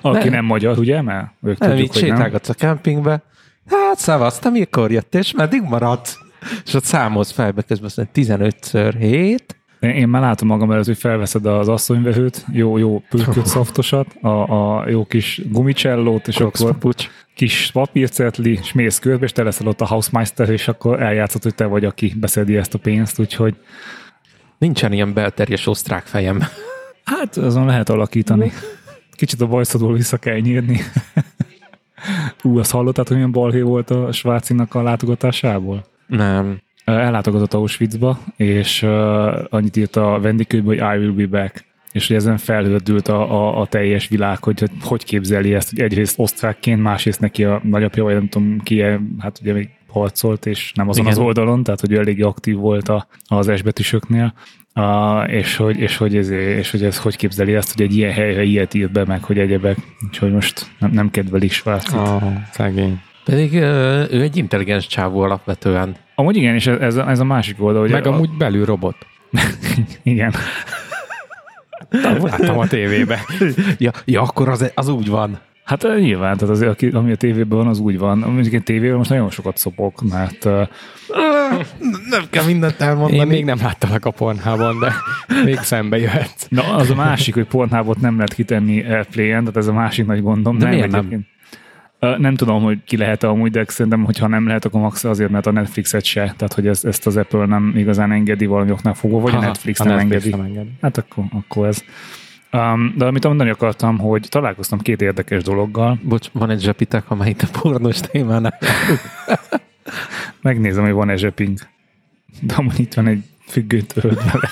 aki 0.00 0.18
nem, 0.18 0.32
nem 0.32 0.44
magyar, 0.44 0.78
ugye? 0.78 1.02
Mert 1.02 1.28
ők 1.42 1.58
nem, 1.58 1.70
tudjuk, 1.70 1.86
így 1.86 2.02
sétálgatsz 2.02 2.48
a 2.48 2.54
kempingbe. 2.54 3.22
Hát 3.70 3.98
szavasz, 3.98 4.38
te 4.38 4.48
mikor 4.50 4.90
jött, 4.90 5.14
és 5.14 5.32
meddig 5.32 5.62
maradt? 5.62 6.16
És 6.64 6.74
ott 6.74 6.84
számolsz 6.84 7.30
fejbe 7.30 7.62
közben, 7.62 8.08
15-ször 8.14 8.94
7, 8.98 9.58
én 9.80 10.08
már 10.08 10.22
látom 10.22 10.48
magam 10.48 10.70
előtt, 10.70 10.86
hogy 10.86 10.98
felveszed 10.98 11.46
az 11.46 11.68
asszonyvehőt, 11.68 12.44
jó, 12.52 12.76
jó 12.76 13.02
pülköt 13.08 13.46
szaftosat, 13.56 14.14
a, 14.20 14.78
a 14.78 14.88
jó 14.88 15.04
kis 15.04 15.40
gumicsellót, 15.50 16.28
és 16.28 16.34
Crocs 16.34 16.60
akkor 16.60 16.72
papucs. 16.72 17.08
kis 17.34 17.70
papírcetli, 17.72 18.52
és 18.52 18.72
mész 18.72 18.98
körbe, 18.98 19.24
és 19.24 19.32
te 19.32 19.42
leszel 19.42 19.66
ott 19.66 19.80
a 19.80 19.84
Hausmeister, 19.84 20.48
és 20.50 20.68
akkor 20.68 21.02
eljátszod, 21.02 21.42
hogy 21.42 21.54
te 21.54 21.64
vagy, 21.64 21.84
aki 21.84 22.14
beszedi 22.16 22.56
ezt 22.56 22.74
a 22.74 22.78
pénzt, 22.78 23.18
úgyhogy... 23.18 23.56
Nincsen 24.58 24.92
ilyen 24.92 25.12
belterjes 25.12 25.66
osztrák 25.66 26.06
fejem. 26.06 26.42
Hát 27.04 27.36
azon 27.36 27.66
lehet 27.66 27.88
alakítani. 27.88 28.52
Kicsit 29.18 29.40
a 29.40 29.46
bajszodból 29.46 29.92
vissza 29.92 30.16
kell 30.16 30.38
nyírni. 30.38 30.80
Ú, 32.42 32.58
azt 32.58 32.70
hallottad, 32.70 33.06
hogy 33.06 33.16
milyen 33.16 33.32
balhé 33.32 33.60
volt 33.60 33.90
a 33.90 34.12
Svácinak 34.12 34.74
a 34.74 34.82
látogatásából? 34.82 35.84
Nem. 36.06 36.60
Ellátogatott 36.84 37.54
Auschwitzba, 37.54 38.18
és 38.36 38.82
uh, 38.82 39.44
annyit 39.50 39.76
írt 39.76 39.96
a 39.96 40.18
vendégkönyvben, 40.20 40.78
hogy 40.78 40.96
I 40.96 41.04
will 41.04 41.14
be 41.14 41.26
back 41.26 41.66
és 41.92 42.06
hogy 42.06 42.16
ezen 42.16 42.36
felhődült 42.36 43.08
a, 43.08 43.32
a, 43.32 43.60
a 43.60 43.66
teljes 43.66 44.08
világ, 44.08 44.44
hogy, 44.44 44.60
hogy 44.60 44.70
hogy 44.80 45.04
képzeli 45.04 45.54
ezt, 45.54 45.70
hogy 45.70 45.80
egyrészt 45.80 46.18
osztrákként, 46.18 46.82
másrészt 46.82 47.20
neki 47.20 47.44
a 47.44 47.60
nagyapja, 47.64 48.02
vagy 48.02 48.14
nem 48.14 48.28
tudom 48.28 48.60
ki, 48.60 48.82
hát 49.18 49.38
ugye 49.40 49.52
még 49.52 49.68
harcolt, 49.88 50.46
és 50.46 50.72
nem 50.74 50.88
azon 50.88 51.04
Igen. 51.04 51.16
az 51.16 51.24
oldalon, 51.24 51.62
tehát 51.62 51.80
hogy 51.80 51.92
ő 51.92 51.98
eléggé 51.98 52.22
aktív 52.22 52.56
volt 52.56 52.88
a, 52.88 53.06
az 53.26 53.48
esbetűsöknél, 53.48 54.34
Uh, 54.78 55.32
és, 55.32 55.56
hogy, 55.56 55.78
és, 55.78 55.96
hogy 55.96 56.16
ez, 56.16 56.30
és 56.30 56.70
hogy 56.70 56.84
ez 56.84 56.98
hogy 56.98 57.16
képzeli 57.16 57.54
azt, 57.54 57.72
hogy 57.72 57.82
egy 57.82 57.96
ilyen 57.96 58.12
helyre 58.12 58.42
ilyet 58.42 58.74
írt 58.74 58.92
be 58.92 59.04
meg, 59.04 59.22
hogy 59.22 59.38
egyebek. 59.38 59.76
Úgyhogy 60.06 60.32
most 60.32 60.66
nem, 60.78 60.90
nem 60.90 61.10
kedvelik 61.10 61.52
Svájcot. 61.52 62.08
Oh, 62.08 62.22
szegény. 62.50 63.00
Pedig 63.24 63.54
ő 63.54 64.22
egy 64.22 64.36
intelligens 64.36 64.86
csávó 64.86 65.20
alapvetően. 65.20 65.96
Amúgy 66.14 66.36
igen, 66.36 66.54
és 66.54 66.66
ez, 66.66 66.96
ez 66.96 67.18
a 67.20 67.24
másik 67.24 67.62
oldal. 67.62 67.80
Hogy 67.80 67.90
meg 67.90 68.06
a, 68.06 68.12
amúgy 68.12 68.30
belül 68.38 68.64
robot. 68.64 68.96
igen. 70.02 70.34
Láttam 71.90 72.58
a 72.58 72.66
tévébe. 72.66 73.24
ja, 73.78 73.90
ja, 74.04 74.22
akkor 74.22 74.48
az, 74.48 74.72
az 74.74 74.88
úgy 74.88 75.08
van. 75.08 75.38
Hát 75.68 75.82
nyilván, 75.82 76.36
tehát 76.36 76.54
azért, 76.54 76.70
aki, 76.70 76.86
ami 76.86 77.12
a 77.12 77.16
tévében 77.16 77.58
van, 77.58 77.66
az 77.66 77.78
úgy 77.78 77.98
van. 77.98 78.18
Mondjuk 78.18 78.52
én 78.52 78.62
tévében 78.62 78.96
most 78.96 79.10
nagyon 79.10 79.30
sokat 79.30 79.56
szopok, 79.56 80.02
mert 80.10 80.44
nem 82.10 82.22
kell 82.30 82.44
mindent 82.44 82.80
elmondani. 82.80 83.16
Én 83.16 83.26
még 83.26 83.44
nem 83.44 83.58
láttalak 83.62 84.04
a 84.04 84.10
pornhában, 84.10 84.78
de 84.78 84.92
még 85.44 85.58
szembe 85.58 85.98
jöhet. 85.98 86.46
Na, 86.48 86.74
az 86.74 86.90
a 86.90 86.94
másik, 86.94 87.34
hogy 87.34 87.46
pornhábot 87.46 88.00
nem 88.00 88.14
lehet 88.14 88.34
kitenni 88.34 88.84
Airplay-en, 88.84 89.40
tehát 89.40 89.56
ez 89.56 89.66
a 89.66 89.72
másik 89.72 90.06
nagy 90.06 90.22
gondom. 90.22 90.58
De 90.58 90.64
nem, 90.64 90.74
miért 90.74 90.90
nem? 90.90 91.06
egyébként. 91.06 91.26
Nem 92.20 92.34
tudom, 92.34 92.62
hogy 92.62 92.78
ki 92.84 92.96
lehet 92.96 93.22
amúgy, 93.22 93.50
de 93.50 93.64
szerintem, 93.66 94.04
hogyha 94.04 94.26
nem 94.26 94.46
lehet, 94.46 94.64
akkor 94.64 94.80
max 94.80 95.04
azért, 95.04 95.30
mert 95.30 95.46
a 95.46 95.50
Netflixet 95.50 96.04
se. 96.04 96.20
Tehát, 96.20 96.52
hogy 96.52 96.66
ezt, 96.66 96.84
ezt 96.84 97.06
az 97.06 97.16
Apple 97.16 97.46
nem 97.46 97.72
igazán 97.76 98.12
engedi 98.12 98.46
valami 98.46 98.70
oknál 98.70 98.94
fogva, 98.94 99.18
vagy 99.20 99.32
a 99.32 99.36
Aha, 99.36 99.46
Netflix 99.46 99.80
a 99.80 99.84
nem 99.84 99.96
Netflix 99.96 100.24
engedi. 100.24 100.40
nem 100.40 100.46
engedi. 100.46 100.70
Hát 100.82 100.98
akkor, 100.98 101.24
akkor 101.32 101.66
ez. 101.66 101.84
Um, 102.52 102.94
de 102.96 103.04
amit 103.04 103.24
mondani 103.24 103.50
akartam, 103.50 103.98
hogy 103.98 104.26
találkoztam 104.28 104.78
két 104.78 105.02
érdekes 105.02 105.42
dologgal. 105.42 105.98
Bocs, 106.02 106.28
van 106.32 106.50
egy 106.50 106.60
zsepitek, 106.60 107.10
amely 107.10 107.28
itt 107.28 107.42
a 107.42 107.58
pornos 107.60 108.00
témánál. 108.00 108.58
Megnézem, 110.42 110.84
hogy 110.84 110.92
van-e 110.92 111.16
zseping. 111.16 111.58
De 112.40 112.54
amúgy 112.54 112.80
itt 112.80 112.94
van 112.94 113.06
egy 113.06 113.22
függőtöröd 113.46 114.18
vele. 114.24 114.48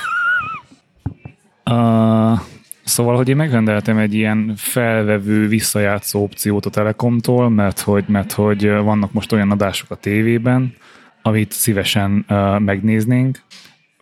Uh, 1.71 2.41
szóval, 2.85 3.17
hogy 3.17 3.29
én 3.29 3.37
megrendeltem 3.37 3.99
egy 3.99 4.15
ilyen 4.15 4.53
felvevő, 4.57 5.49
visszajátszó 5.49 6.23
opciót 6.23 6.67
a 6.67 6.71
Telekomtól, 6.71 7.51
mert 7.51 7.81
hogy, 7.81 8.05
mert 8.09 8.33
hogy 8.33 8.71
vannak 8.71 9.13
most 9.13 9.33
olyan 9.33 9.51
adások 9.51 9.91
a 9.91 9.95
tévében, 9.95 10.75
amit 11.23 11.53
szívesen 11.53 12.25
uh, 12.29 12.59
megnéznénk. 12.59 13.43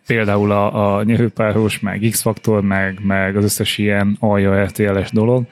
Például 0.06 0.50
a, 0.50 0.96
a 0.96 1.02
nyerőpáros, 1.02 1.80
meg 1.80 2.06
X-faktor, 2.10 2.62
meg, 2.62 2.98
meg 3.02 3.36
az 3.36 3.44
összes 3.44 3.78
ilyen 3.78 4.16
alja 4.20 4.64
RTL-es 4.64 5.10
dolog. 5.10 5.44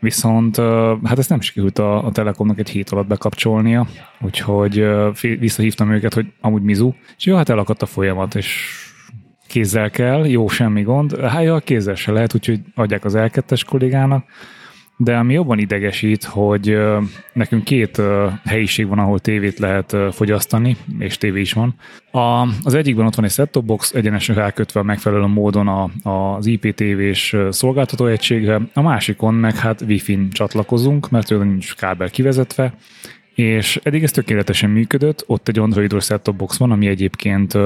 Viszont 0.00 0.56
hát 1.04 1.18
ezt 1.18 1.28
nem 1.28 1.40
sikerült 1.40 1.78
a, 1.78 2.04
a 2.06 2.10
Telekomnak 2.10 2.58
egy 2.58 2.70
hét 2.70 2.90
alatt 2.90 3.06
bekapcsolnia, 3.06 3.86
úgyhogy 4.20 4.86
visszahívtam 5.20 5.92
őket, 5.92 6.14
hogy 6.14 6.26
amúgy 6.40 6.62
mizu, 6.62 6.92
és 7.18 7.26
jó, 7.26 7.36
hát 7.36 7.48
elakadt 7.48 7.82
a 7.82 7.86
folyamat, 7.86 8.34
és 8.34 8.76
kézzel 9.46 9.90
kell, 9.90 10.26
jó, 10.26 10.48
semmi 10.48 10.82
gond. 10.82 11.20
Hát 11.20 11.42
ja, 11.42 11.58
kézzel 11.58 11.94
se 11.94 12.12
lehet, 12.12 12.34
úgyhogy 12.34 12.60
adják 12.74 13.04
az 13.04 13.14
L2-es 13.16 13.62
kollégának. 13.66 14.24
De 14.96 15.16
ami 15.16 15.32
jobban 15.32 15.58
idegesít, 15.58 16.24
hogy 16.24 16.78
nekünk 17.32 17.64
két 17.64 18.02
helyiség 18.44 18.88
van, 18.88 18.98
ahol 18.98 19.18
tévét 19.18 19.58
lehet 19.58 19.96
fogyasztani, 20.10 20.76
és 20.98 21.18
tévé 21.18 21.40
is 21.40 21.52
van. 21.52 21.74
A, 22.10 22.48
az 22.62 22.74
egyikben 22.74 23.06
ott 23.06 23.14
van 23.14 23.24
egy 23.24 23.30
set-top 23.30 23.64
box, 23.64 23.92
egyenesen 23.92 24.34
rákötve 24.34 24.82
megfelelő 24.82 25.26
módon 25.26 25.68
a, 25.68 25.90
az 26.10 26.46
IPTV-s 26.46 27.36
szolgáltató 27.50 28.06
egységre, 28.06 28.60
a 28.74 28.82
másikon 28.82 29.34
meg 29.34 29.56
hát 29.56 29.80
Wi-Fi-n 29.80 30.30
csatlakozunk, 30.30 31.10
mert 31.10 31.30
ő 31.30 31.44
nincs 31.44 31.74
kábel 31.74 32.10
kivezetve, 32.10 32.74
és 33.34 33.80
eddig 33.82 34.02
ez 34.02 34.10
tökéletesen 34.10 34.70
működött, 34.70 35.24
ott 35.26 35.48
egy 35.48 35.58
androidos 35.58 36.04
set-top 36.04 36.36
box 36.36 36.58
van, 36.58 36.70
ami 36.70 36.86
egyébként 36.86 37.58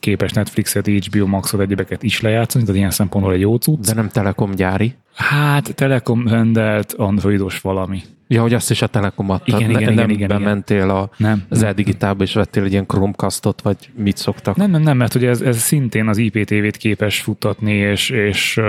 képes 0.00 0.32
Netflixet, 0.32 0.86
HBO 0.86 1.26
Maxot, 1.26 1.60
egyebeket 1.60 2.02
is 2.02 2.20
lejátszani, 2.20 2.64
tehát 2.64 2.78
ilyen 2.78 2.90
szempontból 2.90 3.32
egy 3.32 3.40
jó 3.40 3.56
cucc. 3.56 3.86
De 3.86 3.94
nem 3.94 4.08
Telekom 4.08 4.54
gyári. 4.54 4.94
Hát 5.20 5.74
Telekom 5.74 6.28
rendelt 6.28 6.92
androidos 6.92 7.60
valami. 7.60 8.02
Ja, 8.28 8.40
hogy 8.40 8.54
azt 8.54 8.70
is 8.70 8.82
a 8.82 8.86
Telekom 8.86 9.30
adta. 9.30 9.56
Igen, 9.56 9.70
Ne- 9.70 9.80
igen, 9.80 9.94
nem 9.94 10.10
igen, 10.10 10.10
igen, 10.10 10.28
bementél 10.28 10.90
a, 10.90 11.10
Nem. 11.16 11.42
az 11.48 11.62
e-digitálba, 11.62 12.22
és 12.22 12.34
vettél 12.34 12.64
egy 12.64 12.72
ilyen 12.72 12.86
Chromecastot, 12.86 13.60
vagy 13.62 13.76
mit 13.94 14.16
szoktak. 14.16 14.56
Nem, 14.56 14.70
nem, 14.70 14.82
nem, 14.82 14.96
mert 14.96 15.14
ugye 15.14 15.28
ez, 15.28 15.40
ez 15.40 15.58
szintén 15.58 16.08
az 16.08 16.16
IPTV-t 16.16 16.76
képes 16.76 17.20
futtatni 17.20 17.72
és, 17.72 18.10
és 18.10 18.56
uh, 18.56 18.64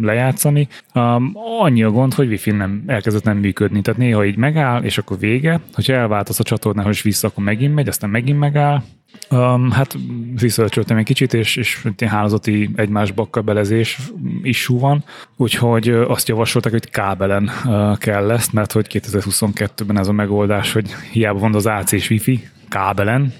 lejátszani. 0.00 0.68
Um, 0.94 1.32
annyi 1.60 1.82
a 1.82 1.90
gond, 1.90 2.14
hogy 2.14 2.28
Wi-Fi 2.28 2.50
nem, 2.50 2.82
elkezdett 2.86 3.24
nem 3.24 3.36
működni. 3.36 3.80
Tehát 3.80 4.00
néha 4.00 4.24
így 4.24 4.36
megáll, 4.36 4.82
és 4.82 4.98
akkor 4.98 5.18
vége. 5.18 5.60
Hogyha 5.74 5.92
elváltasz 5.92 6.40
a 6.40 6.44
csatornához 6.44 6.94
és 6.94 7.02
vissza, 7.02 7.28
akkor 7.28 7.44
megint 7.44 7.74
megy, 7.74 7.88
aztán 7.88 8.10
megint 8.10 8.38
megáll. 8.38 8.82
Um, 9.30 9.70
hát 9.70 9.96
visszaölcsöltem 10.40 10.96
egy 10.96 11.04
kicsit, 11.04 11.34
és, 11.34 11.56
és 11.56 11.84
ilyen 11.98 12.12
hálózati 12.12 12.70
egymásba 12.76 13.28
kabelezés 13.30 13.98
is 14.42 14.66
van, 14.66 15.04
úgyhogy 15.36 15.88
azt 15.88 16.28
javasolták, 16.28 16.72
hogy 16.72 16.90
kábelen 16.90 17.50
uh, 17.64 17.98
kell 17.98 18.26
lesz, 18.26 18.50
mert 18.50 18.72
hogy 18.72 18.86
2022-ben 18.90 19.98
ez 19.98 20.08
a 20.08 20.12
megoldás, 20.12 20.72
hogy 20.72 20.94
hiába 21.12 21.38
van 21.38 21.54
az 21.54 21.66
AC 21.66 21.92
és 21.92 22.10
Wi-Fi, 22.10 22.48
kábelen, 22.68 23.32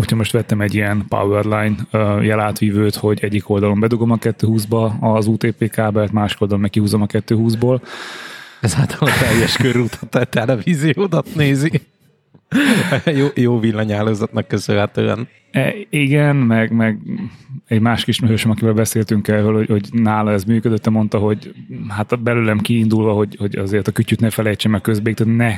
Úgyhogy 0.00 0.18
most 0.18 0.32
vettem 0.32 0.60
egy 0.60 0.74
ilyen 0.74 1.04
Powerline 1.08 1.76
uh, 1.92 2.24
jelátvívőt, 2.24 2.94
hogy 2.94 3.18
egyik 3.22 3.48
oldalon 3.48 3.80
bedugom 3.80 4.10
a 4.10 4.16
220-ba 4.16 4.98
az 5.00 5.26
UTP 5.26 5.70
kábelt, 5.70 6.12
másik 6.12 6.40
oldalon 6.40 6.62
meg 6.62 6.70
kihúzom 6.70 7.02
a 7.02 7.06
220-ból. 7.06 7.80
Ezáltal 8.60 9.08
a 9.08 9.18
teljes 9.20 9.56
körútat 9.56 10.14
a 10.14 10.24
televíziódat 10.24 11.34
nézi. 11.34 11.82
Jó, 13.18 13.26
jó 13.34 13.58
villanyálózatnak 13.58 14.48
köszönhetően. 14.48 15.28
E, 15.50 15.74
igen, 15.90 16.36
meg, 16.36 16.72
meg 16.72 16.98
egy 17.66 17.80
másik 17.80 18.06
ismerősöm, 18.06 18.50
akivel 18.50 18.72
beszéltünk 18.72 19.28
erről, 19.28 19.54
hogy, 19.54 19.68
hogy 19.68 19.88
nála 19.92 20.32
ez 20.32 20.44
működött, 20.44 20.82
de 20.82 20.90
mondta, 20.90 21.18
hogy 21.18 21.54
hát 21.88 22.22
belőlem 22.22 22.58
kiindulva, 22.58 23.12
hogy, 23.12 23.36
hogy 23.38 23.56
azért 23.56 23.88
a 23.88 23.92
kütyüt 23.92 24.20
ne 24.20 24.30
felejtsem 24.30 24.70
meg 24.70 24.80
közbék, 24.80 25.24
ne 25.24 25.56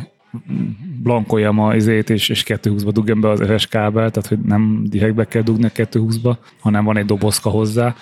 blankoljam 1.02 1.59
a 1.59 1.75
izét, 1.75 2.11
és, 2.11 2.28
és 2.28 2.44
220-ba 2.47 2.90
dugjam 2.92 3.20
be 3.20 3.28
az 3.28 3.42
RS 3.42 3.66
kábel, 3.66 4.11
tehát 4.11 4.28
hogy 4.28 4.38
nem 4.38 4.85
direktbe 4.88 5.25
kell 5.25 5.42
dugni 5.42 5.64
a 5.64 5.70
220-ba, 5.70 6.37
hanem 6.61 6.85
van 6.85 6.97
egy 6.97 7.04
dobozka 7.04 7.50
hozzá. 7.50 7.94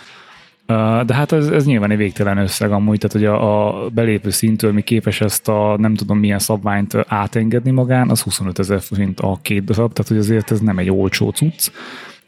Uh, 0.72 1.04
De 1.04 1.14
hát 1.14 1.32
ez, 1.32 1.46
ez 1.46 1.64
nyilván 1.64 1.90
egy 1.90 1.96
végtelen 1.96 2.38
összeg 2.38 2.70
amúgy, 2.70 2.98
tehát 2.98 3.16
hogy 3.16 3.24
a, 3.24 3.84
a 3.84 3.88
belépő 3.88 4.30
szintől 4.30 4.72
mi 4.72 4.82
képes 4.82 5.20
ezt 5.20 5.48
a 5.48 5.76
nem 5.78 5.94
tudom 5.94 6.18
milyen 6.18 6.38
szabványt 6.38 6.94
átengedni 7.06 7.70
magán, 7.70 8.10
az 8.10 8.20
25 8.20 8.58
ezer 8.58 8.80
forint 8.80 9.20
a 9.20 9.38
két 9.42 9.64
darab, 9.64 9.92
tehát 9.92 10.08
hogy 10.10 10.18
azért 10.18 10.50
ez 10.50 10.60
nem 10.60 10.78
egy 10.78 10.90
olcsó 10.90 11.30
cucc, 11.30 11.70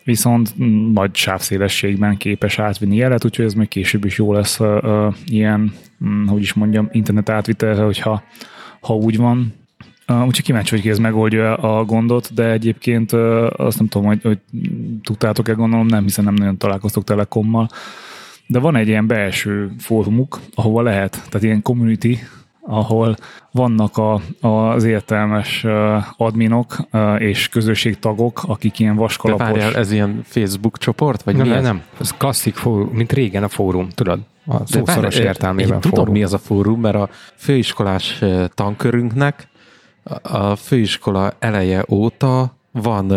viszont 0.05 0.55
mm, 0.63 0.93
nagy 0.93 1.15
sávszélességben 1.15 2.17
képes 2.17 2.59
átvinni 2.59 2.97
jelet, 2.97 3.25
úgyhogy 3.25 3.45
ez 3.45 3.55
még 3.55 3.69
később 3.69 4.05
is 4.05 4.19
jó 4.19 4.33
lesz 4.33 4.61
uh, 4.61 4.85
uh, 4.85 5.15
ilyen, 5.27 5.73
mm, 6.05 6.27
hogy 6.27 6.43
is 6.43 6.53
mondjam, 6.53 6.89
internet 6.93 7.29
átvitelre, 7.29 7.83
hogyha 7.83 8.23
ha 8.81 8.95
úgy 8.95 9.17
van. 9.17 9.55
Uh, 10.09 10.27
úgyhogy 10.27 10.45
kíváncsi, 10.45 10.75
hogy 10.75 10.81
ki 10.81 10.91
ez 10.91 10.99
megoldja 10.99 11.55
a 11.55 11.85
gondot, 11.85 12.35
de 12.35 12.51
egyébként 12.51 13.13
uh, 13.13 13.47
azt 13.57 13.79
nem 13.79 13.89
tudom, 13.89 14.07
hogy, 14.07 14.23
hogy 14.23 14.39
tudtátok-e 15.03 15.53
gondolom, 15.53 15.87
nem, 15.87 16.03
hiszen 16.03 16.25
nem 16.25 16.35
nagyon 16.35 16.57
találkoztok 16.57 17.05
Telekommal, 17.05 17.69
de 18.51 18.59
van 18.59 18.77
egy 18.77 18.89
ilyen 18.89 19.07
belső 19.07 19.73
fórumuk, 19.79 20.41
ahova 20.55 20.83
lehet, 20.83 21.11
tehát 21.11 21.43
ilyen 21.43 21.63
community, 21.63 22.19
ahol 22.61 23.17
vannak 23.51 23.97
a, 23.97 24.21
az 24.41 24.85
értelmes 24.85 25.67
adminok 26.17 26.77
és 27.19 27.49
közösségtagok, 27.49 28.43
akik 28.47 28.79
ilyen 28.79 28.95
De 28.95 29.01
vaskalapos... 29.01 29.47
várjál, 29.47 29.75
ez 29.75 29.93
ilyen 29.93 30.21
Facebook 30.25 30.79
csoport, 30.79 31.23
vagy 31.23 31.37
Nem, 31.37 31.43
mi 31.43 31.49
nem, 31.49 31.59
ez? 31.59 31.65
nem. 31.65 31.83
Ez 32.01 32.11
klasszik 32.13 32.55
fórum, 32.55 32.89
mint 32.89 33.13
régen 33.13 33.43
a 33.43 33.49
fórum, 33.49 33.89
tudod? 33.89 34.21
A 34.47 34.59
De 34.59 34.65
szószoros 34.65 35.15
várj, 35.15 35.27
értelmében 35.27 35.75
Én 35.75 35.81
tudom, 35.81 35.97
fórum. 35.97 36.13
mi 36.13 36.23
az 36.23 36.33
a 36.33 36.39
fórum, 36.39 36.81
mert 36.81 36.97
a 36.97 37.09
főiskolás 37.37 38.23
tankörünknek 38.55 39.49
a 40.23 40.57
főiskola 40.57 41.33
eleje 41.39 41.85
óta 41.89 42.57
van 42.73 43.13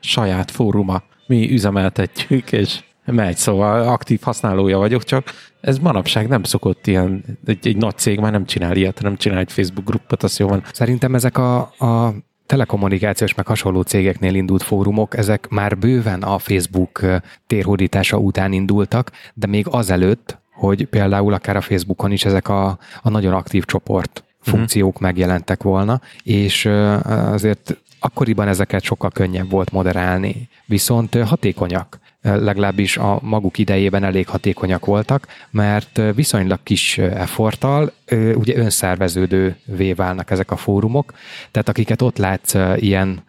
saját 0.00 0.50
fóruma. 0.50 1.02
Mi 1.26 1.52
üzemeltetjük, 1.52 2.52
és 2.52 2.80
megy, 3.04 3.36
szóval 3.36 3.88
aktív 3.88 4.20
használója 4.22 4.78
vagyok, 4.78 5.04
csak 5.04 5.32
ez 5.60 5.78
manapság 5.78 6.28
nem 6.28 6.42
szokott 6.42 6.86
ilyen, 6.86 7.24
egy, 7.46 7.66
egy 7.66 7.76
nagy 7.76 7.96
cég 7.96 8.20
már 8.20 8.32
nem 8.32 8.44
csinál 8.44 8.76
ilyet, 8.76 9.02
nem 9.02 9.16
csinál 9.16 9.38
egy 9.38 9.52
Facebook 9.52 9.86
grupot, 9.86 10.22
az 10.22 10.38
jó 10.38 10.48
van. 10.48 10.62
Szerintem 10.72 11.14
ezek 11.14 11.38
a, 11.38 11.58
a 11.60 12.14
telekommunikációs 12.46 13.34
meg 13.34 13.46
hasonló 13.46 13.82
cégeknél 13.82 14.34
indult 14.34 14.62
fórumok, 14.62 15.16
ezek 15.16 15.48
már 15.48 15.78
bőven 15.78 16.22
a 16.22 16.38
Facebook 16.38 17.04
térhódítása 17.46 18.16
után 18.16 18.52
indultak, 18.52 19.10
de 19.34 19.46
még 19.46 19.66
azelőtt, 19.68 20.38
hogy 20.52 20.86
például 20.86 21.32
akár 21.32 21.56
a 21.56 21.60
Facebookon 21.60 22.12
is 22.12 22.24
ezek 22.24 22.48
a, 22.48 22.78
a 23.02 23.10
nagyon 23.10 23.32
aktív 23.32 23.64
csoport 23.64 24.24
funkciók 24.40 24.98
megjelentek 24.98 25.62
volna, 25.62 26.00
és 26.22 26.64
azért 27.04 27.76
akkoriban 27.98 28.48
ezeket 28.48 28.82
sokkal 28.82 29.10
könnyebb 29.10 29.50
volt 29.50 29.72
moderálni, 29.72 30.48
viszont 30.66 31.14
hatékonyak 31.14 31.99
legalábbis 32.22 32.96
a 32.96 33.18
maguk 33.22 33.58
idejében 33.58 34.04
elég 34.04 34.28
hatékonyak 34.28 34.84
voltak, 34.84 35.26
mert 35.50 35.98
ö, 35.98 36.12
viszonylag 36.12 36.58
kis 36.62 36.98
ö, 36.98 37.04
efforttal 37.04 37.92
ugye 38.34 38.56
önszerveződővé 38.56 39.92
válnak 39.92 40.30
ezek 40.30 40.50
a 40.50 40.56
fórumok, 40.56 41.12
tehát 41.50 41.68
akiket 41.68 42.02
ott 42.02 42.16
látsz 42.16 42.54
ilyen 42.76 43.24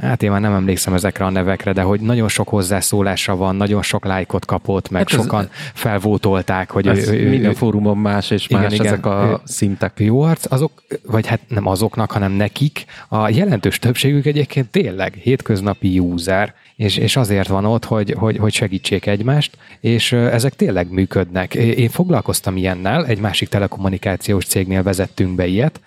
hát 0.00 0.22
én 0.22 0.30
már 0.30 0.40
nem 0.40 0.52
emlékszem 0.52 0.94
ezekre 0.94 1.24
a 1.24 1.30
nevekre, 1.30 1.72
de 1.72 1.82
hogy 1.82 2.00
nagyon 2.00 2.28
sok 2.28 2.48
hozzászólása 2.48 3.36
van, 3.36 3.56
nagyon 3.56 3.82
sok 3.82 4.04
lájkot 4.04 4.44
kapott, 4.44 4.90
meg 4.90 5.08
hát 5.08 5.20
sokan 5.20 5.48
felvótolták, 5.74 6.70
hogy 6.70 6.86
ez 6.86 7.08
ő, 7.08 7.28
minden 7.28 7.50
ő, 7.50 7.54
fórumon 7.54 7.98
más 7.98 8.30
és 8.30 8.48
igen, 8.48 8.62
más 8.62 8.72
igen, 8.72 8.86
ezek 8.86 9.06
a 9.06 9.28
ő, 9.30 9.40
szintek. 9.44 9.92
Jó 9.96 10.20
arc, 10.20 10.52
azok, 10.52 10.82
vagy 11.06 11.26
hát 11.26 11.40
nem 11.48 11.66
azoknak, 11.66 12.10
hanem 12.10 12.32
nekik, 12.32 12.84
a 13.08 13.28
jelentős 13.28 13.78
többségük 13.78 14.26
egyébként 14.26 14.68
tényleg 14.70 15.14
hétköznapi 15.14 15.98
user, 15.98 16.54
és, 16.76 16.96
és 16.96 17.16
azért 17.16 17.48
van 17.48 17.64
ott, 17.64 17.84
hogy, 17.84 18.14
hogy, 18.18 18.36
hogy 18.36 18.52
segítsék 18.52 19.06
egymást, 19.06 19.56
és 19.80 20.12
ezek 20.12 20.54
tényleg 20.54 20.90
működnek. 20.90 21.54
Én 21.54 21.88
foglalkoztam 21.88 22.56
ilyennel, 22.56 23.06
egy 23.06 23.20
másik 23.20 23.48
telekommunikációs 23.48 24.44
cégnél 24.44 24.82
vezettünk 24.82 25.34
be 25.34 25.46
ilyet, 25.46 25.80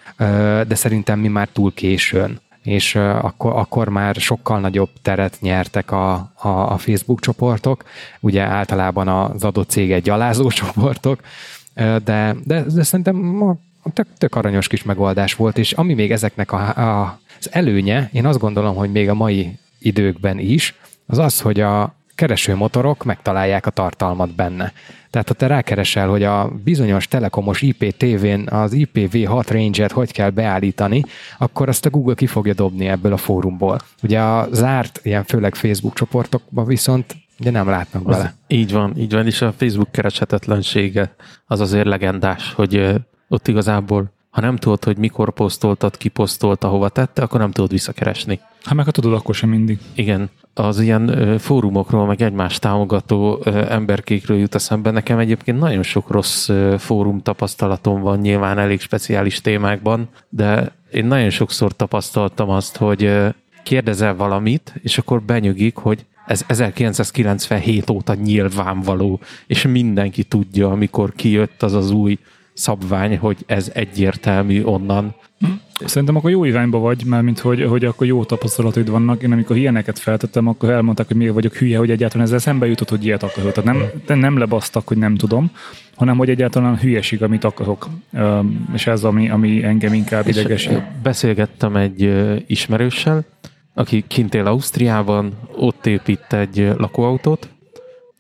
de 0.68 0.76
szerintem 0.76 1.20
mi 1.20 1.28
már 1.28 1.48
túl 1.48 1.74
későn 1.74 2.40
és 2.64 2.96
akkor, 2.96 3.56
akkor 3.56 3.90
már 3.90 4.16
sokkal 4.16 4.60
nagyobb 4.60 4.90
teret 5.02 5.38
nyertek 5.40 5.92
a, 5.92 6.14
a, 6.36 6.48
a 6.48 6.78
Facebook 6.78 7.20
csoportok, 7.20 7.84
ugye 8.20 8.42
általában 8.42 9.08
az 9.08 9.44
adott 9.44 9.70
cég 9.70 10.02
gyalázó 10.02 10.50
csoportok, 10.62 11.20
de, 11.74 12.36
de, 12.44 12.64
de 12.64 12.84
szerintem 12.84 13.44
tök, 13.94 14.08
tök 14.18 14.36
aranyos 14.36 14.68
kis 14.68 14.84
megoldás 14.84 15.36
volt, 15.36 15.58
és 15.58 15.72
ami 15.72 15.94
még 15.94 16.12
ezeknek 16.12 16.52
a, 16.52 16.78
a, 16.78 17.20
az 17.40 17.50
előnye, 17.52 18.10
én 18.14 18.26
azt 18.26 18.40
gondolom, 18.40 18.76
hogy 18.76 18.92
még 18.92 19.10
a 19.10 19.14
mai 19.14 19.58
időkben 19.80 20.40
is, 20.40 20.76
az 21.06 21.18
az, 21.18 21.42
hogy 21.42 21.60
a 21.60 21.96
keresőmotorok 22.16 23.04
megtalálják 23.04 23.66
a 23.66 23.70
tartalmat 23.70 24.36
benne. 24.36 24.74
Tehát 25.10 25.28
ha 25.28 25.34
te 25.34 25.48
rákeresel, 25.48 26.08
hogy 26.08 26.24
a 26.24 26.52
bizonyos 26.64 27.08
telekomos 27.08 27.62
IPTV-n 27.62 28.48
az 28.48 28.72
IPv6 28.76 29.46
range-et 29.48 29.92
hogy 29.92 30.12
kell 30.12 30.30
beállítani, 30.30 31.04
akkor 31.38 31.70
azt 31.70 31.86
a 31.86 31.90
Google 31.90 32.14
ki 32.14 32.28
fogja 32.28 32.54
dobni 32.54 32.88
ebből 32.88 33.14
a 33.14 33.18
fórumból. 33.18 33.80
Ugye 34.04 34.20
a 34.20 34.48
zárt, 34.52 35.00
ilyen 35.04 35.24
főleg 35.24 35.56
Facebook 35.56 35.94
csoportokban 35.94 36.66
viszont 36.66 37.16
ugye 37.40 37.52
nem 37.52 37.68
látnak 37.68 38.08
az 38.08 38.16
bele. 38.16 38.36
Így 38.48 38.72
van, 38.72 38.98
így 38.98 39.14
van, 39.14 39.26
és 39.26 39.42
a 39.42 39.54
Facebook 39.58 39.92
kereshetetlensége 39.92 41.16
az 41.46 41.60
azért 41.60 41.86
legendás, 41.86 42.54
hogy 42.54 42.96
ott 43.28 43.48
igazából 43.48 44.12
ha 44.32 44.42
nem 44.42 44.58
tudod, 44.58 44.84
hogy 44.84 44.98
mikor 44.98 45.34
posztoltad, 45.34 45.98
ki 45.98 46.10
posztolta, 46.10 46.68
hova 46.68 46.90
tette, 46.90 47.22
akkor 47.22 47.40
nem 47.40 47.52
tudod 47.52 47.72
visszakeresni. 47.72 48.40
Hát 48.64 48.74
meg 48.74 48.86
ha 48.86 48.92
tudod, 48.92 49.14
akkor 49.14 49.36
sem 49.36 49.50
mindig. 49.50 49.80
Igen. 49.96 50.30
Az 50.54 50.80
ilyen 50.80 51.38
fórumokról, 51.38 52.06
meg 52.06 52.22
egymás 52.22 52.60
támogató 52.60 53.44
emberkékről 53.70 54.38
jut 54.38 54.56
eszembe. 54.56 54.92
Nekem 54.92 55.20
egyébként 55.20 55.60
nagyon 55.60 55.84
sok 55.84 56.10
rossz 56.10 56.50
fórum 56.78 57.22
tapasztalatom 57.22 58.02
van, 58.02 58.20
nyilván 58.20 58.58
elég 58.58 58.80
speciális 58.80 59.42
témákban, 59.42 60.10
de 60.30 60.76
én 60.92 61.06
nagyon 61.06 61.30
sokszor 61.30 61.76
tapasztaltam 61.76 62.50
azt, 62.50 62.78
hogy 62.78 63.12
kérdezel 63.64 64.16
valamit, 64.16 64.74
és 64.84 64.98
akkor 64.98 65.22
benyögik, 65.22 65.76
hogy 65.76 66.06
ez 66.26 66.44
1997 66.48 67.90
óta 67.90 68.14
nyilvánvaló, 68.14 69.20
és 69.48 69.68
mindenki 69.68 70.24
tudja, 70.24 70.72
amikor 70.72 71.14
kijött 71.14 71.64
az 71.64 71.74
az 71.74 71.92
új 71.92 72.18
szabvány, 72.54 73.18
hogy 73.18 73.38
ez 73.46 73.72
egyértelmű 73.74 74.64
onnan. 74.64 75.16
Szerintem 75.86 76.16
akkor 76.16 76.30
jó 76.30 76.44
irányba 76.44 76.80
vagy, 76.80 77.06
mert 77.06 77.24
mint 77.24 77.40
hogy, 77.40 77.64
hogy 77.64 77.86
akkor 77.86 78.08
jó 78.08 78.24
tapasztalataid 78.24 78.90
vannak. 78.90 79.24
Én 79.24 79.32
amikor 79.32 79.58
ilyeneket 79.58 80.00
feltettem, 80.00 80.48
akkor 80.48 80.70
elmondták, 80.70 81.08
hogy 81.08 81.16
miért 81.16 81.34
vagyok 81.34 81.56
hülye, 81.56 81.78
hogy 81.78 81.92
egyáltalán 81.92 82.26
ezzel 82.26 82.40
szembe 82.40 82.68
jutott, 82.68 82.90
hogy 82.90 83.06
ilyet 83.06 83.24
akarok. 83.24 83.52
Tehát 83.52 83.74
nem, 84.08 84.20
nem 84.20 84.38
lebasztak, 84.38 84.88
hogy 84.88 84.98
nem 84.98 85.16
tudom, 85.16 85.52
hanem 85.96 86.18
hogy 86.18 86.30
egyáltalán 86.30 86.78
hülyeség, 86.78 87.24
amit 87.24 87.44
akarok. 87.44 87.88
És 88.74 88.88
ez, 88.88 89.04
ami, 89.04 89.30
ami 89.30 89.64
engem 89.64 89.94
inkább 89.94 90.28
idegesít. 90.28 90.82
Beszélgettem 91.04 91.76
egy 91.76 92.14
ismerőssel, 92.48 93.26
aki 93.74 94.04
kint 94.08 94.34
él 94.34 94.46
Ausztriában, 94.46 95.32
ott 95.56 95.86
épít 95.86 96.34
egy 96.34 96.72
lakóautót, 96.78 97.50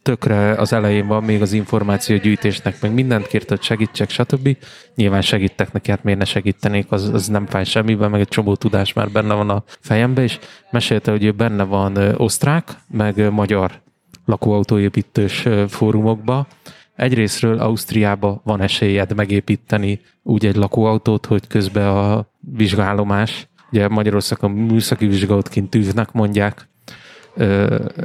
tökre 0.01 0.51
az 0.53 0.73
elején 0.73 1.07
van 1.07 1.23
még 1.23 1.41
az 1.41 1.53
információgyűjtésnek, 1.53 2.81
meg 2.81 2.93
mindent 2.93 3.27
kért, 3.27 3.49
hogy 3.49 3.61
segítsek, 3.61 4.09
stb. 4.09 4.57
Nyilván 4.95 5.21
segítek 5.21 5.71
neki, 5.71 5.89
hát 5.89 6.03
miért 6.03 6.19
ne 6.19 6.25
segítenék, 6.25 6.85
az, 6.89 7.09
az 7.13 7.27
nem 7.27 7.45
fáj 7.45 7.63
semmiben, 7.63 8.09
meg 8.09 8.19
egy 8.19 8.27
csomó 8.27 8.55
tudás 8.55 8.93
már 8.93 9.09
benne 9.09 9.33
van 9.33 9.49
a 9.49 9.63
fejembe, 9.79 10.21
és 10.21 10.39
mesélte, 10.71 11.11
hogy 11.11 11.35
benne 11.35 11.63
van 11.63 11.97
osztrák, 12.17 12.69
meg 12.87 13.31
magyar 13.31 13.81
lakóautóépítős 14.25 15.47
fórumokba. 15.67 16.47
Egyrésztről 16.95 17.59
Ausztriába 17.59 18.41
van 18.43 18.61
esélyed 18.61 19.15
megépíteni 19.15 20.01
úgy 20.23 20.45
egy 20.45 20.55
lakóautót, 20.55 21.25
hogy 21.25 21.47
közben 21.47 21.87
a 21.87 22.27
vizsgálomás, 22.39 23.47
ugye 23.71 23.87
Magyarországon 23.87 24.51
műszaki 24.51 25.07
vizsgálatként 25.07 25.69
tűznek 25.69 26.11
mondják, 26.11 26.69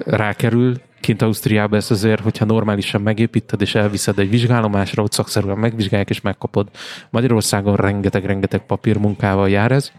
rákerül, 0.05 0.75
kint 1.07 1.23
Ausztriában 1.23 1.79
ezt 1.79 1.91
azért, 1.91 2.23
hogyha 2.23 2.45
normálisan 2.45 3.01
megépíted 3.01 3.61
és 3.61 3.75
elviszed 3.75 4.19
egy 4.19 4.31
vizsgálomásra, 4.31 5.03
ott 5.03 5.13
szakszerűen 5.13 5.59
megvizsgálják 5.59 6.11
és 6.11 6.21
megkapod. 6.21 6.69
Magyarországon 7.11 7.77
rengeteg-rengeteg 7.77 8.67
papírmunkával 8.67 9.49
jár 9.49 9.73
ez, 9.73 9.93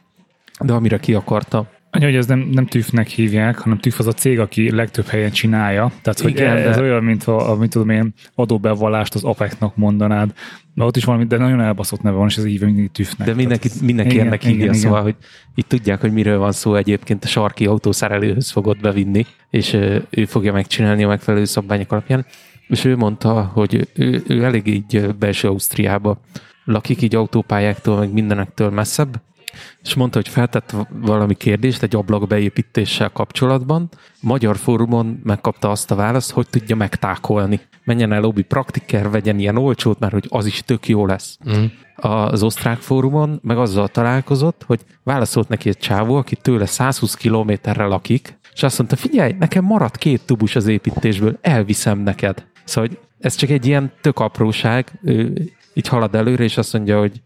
de 0.59 0.73
amire 0.73 0.97
ki 0.97 1.13
akarta 1.13 1.69
Anya, 1.91 2.05
hogy 2.05 2.15
ez 2.15 2.25
nem, 2.25 2.39
nem 2.39 2.65
tűfnek 2.65 3.07
hívják, 3.07 3.57
hanem 3.57 3.77
tűf 3.77 3.99
az 3.99 4.07
a 4.07 4.11
cég, 4.11 4.39
aki 4.39 4.71
legtöbb 4.71 5.05
helyen 5.05 5.31
csinálja. 5.31 5.91
Tehát, 6.01 6.19
hogy 6.19 6.31
Igen, 6.31 6.57
ez 6.57 6.75
de... 6.75 6.81
olyan, 6.81 7.03
mint 7.03 7.23
a, 7.23 7.55
mint 7.59 7.71
tudom 7.71 7.89
én, 7.89 8.13
adóbevallást 8.35 9.15
az 9.15 9.23
APEC-nak 9.23 9.75
mondanád. 9.75 10.33
De 10.73 10.83
ott 10.83 10.97
is 10.97 11.03
valami, 11.03 11.25
de 11.25 11.37
nagyon 11.37 11.61
elbaszott 11.61 12.01
neve 12.01 12.17
van, 12.17 12.27
és 12.27 12.37
ez 12.37 12.45
így 12.45 12.61
mindig 12.61 12.91
tűfnek. 12.91 13.27
De 13.27 13.33
mindenki, 13.33 13.69
mindenki 13.81 14.13
igen, 14.13 14.25
ennek 14.25 14.41
hívja, 14.41 14.63
igen, 14.63 14.73
szóval, 14.73 15.01
hogy 15.01 15.15
itt 15.55 15.67
tudják, 15.67 16.01
hogy 16.01 16.11
miről 16.11 16.37
van 16.37 16.51
szó 16.51 16.75
egyébként 16.75 17.23
a 17.23 17.27
sarki 17.27 17.65
autószerelőhöz 17.65 18.51
fogod 18.51 18.79
bevinni, 18.81 19.25
és 19.49 19.73
ő 20.09 20.25
fogja 20.25 20.53
megcsinálni 20.53 21.03
a 21.03 21.07
megfelelő 21.07 21.45
szabványok 21.45 21.91
alapján. 21.91 22.25
És 22.67 22.85
ő 22.85 22.95
mondta, 22.95 23.51
hogy 23.53 23.87
ő, 23.93 24.23
ő 24.27 24.43
elég 24.43 24.67
így 24.67 25.15
belső 25.19 25.47
Ausztriába 25.47 26.19
lakik, 26.65 27.01
így 27.01 27.15
autópályáktól, 27.15 27.97
meg 27.97 28.13
mindenektől 28.13 28.69
messzebb, 28.69 29.21
és 29.83 29.93
mondta, 29.93 30.17
hogy 30.17 30.27
feltett 30.27 30.75
valami 30.89 31.35
kérdést 31.35 31.83
egy 31.83 31.95
ablak 31.95 32.27
beépítéssel 32.27 33.09
kapcsolatban. 33.09 33.89
Magyar 34.21 34.57
fórumon 34.57 35.19
megkapta 35.23 35.71
azt 35.71 35.91
a 35.91 35.95
választ, 35.95 36.31
hogy 36.31 36.47
tudja 36.49 36.75
megtákolni. 36.75 37.59
Menjen 37.83 38.13
el 38.13 38.21
lobby 38.21 38.41
praktiker, 38.41 39.09
vegyen 39.09 39.39
ilyen 39.39 39.57
olcsót, 39.57 39.99
mert 39.99 40.13
hogy 40.13 40.25
az 40.29 40.45
is 40.45 40.61
tök 40.61 40.87
jó 40.87 41.05
lesz. 41.05 41.37
Mm. 41.49 41.65
Az 41.95 42.43
osztrák 42.43 42.77
fórumon 42.77 43.39
meg 43.43 43.57
azzal 43.57 43.87
találkozott, 43.87 44.63
hogy 44.65 44.81
válaszolt 45.03 45.49
neki 45.49 45.69
egy 45.69 45.77
csávó, 45.77 46.15
aki 46.15 46.35
tőle 46.35 46.65
120 46.65 47.13
kilométerre 47.13 47.85
lakik, 47.85 48.39
és 48.53 48.63
azt 48.63 48.77
mondta, 48.77 48.95
figyelj, 48.95 49.35
nekem 49.39 49.63
maradt 49.63 49.97
két 49.97 50.25
tubus 50.25 50.55
az 50.55 50.67
építésből, 50.67 51.37
elviszem 51.41 51.99
neked. 51.99 52.45
Szóval 52.63 52.89
hogy 52.89 52.99
ez 53.19 53.35
csak 53.35 53.49
egy 53.49 53.65
ilyen 53.65 53.91
tök 54.01 54.19
apróság, 54.19 54.99
így 55.73 55.87
halad 55.87 56.15
előre, 56.15 56.43
és 56.43 56.57
azt 56.57 56.73
mondja, 56.73 56.99
hogy 56.99 57.21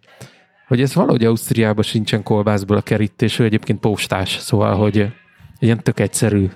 hogy 0.72 0.82
ez 0.82 0.94
valahogy 0.94 1.26
Ausztriában 1.26 1.84
sincsen 1.84 2.24
kolbászból 2.24 2.78
a 2.78 2.82
kerítés, 2.82 3.40
ő 3.40 3.44
egyébként 3.44 3.80
postás, 3.80 4.38
szóval, 4.40 4.76
hogy 4.76 5.08
ilyen 5.60 5.84
tök 5.84 6.00
egyszerű 6.00 6.50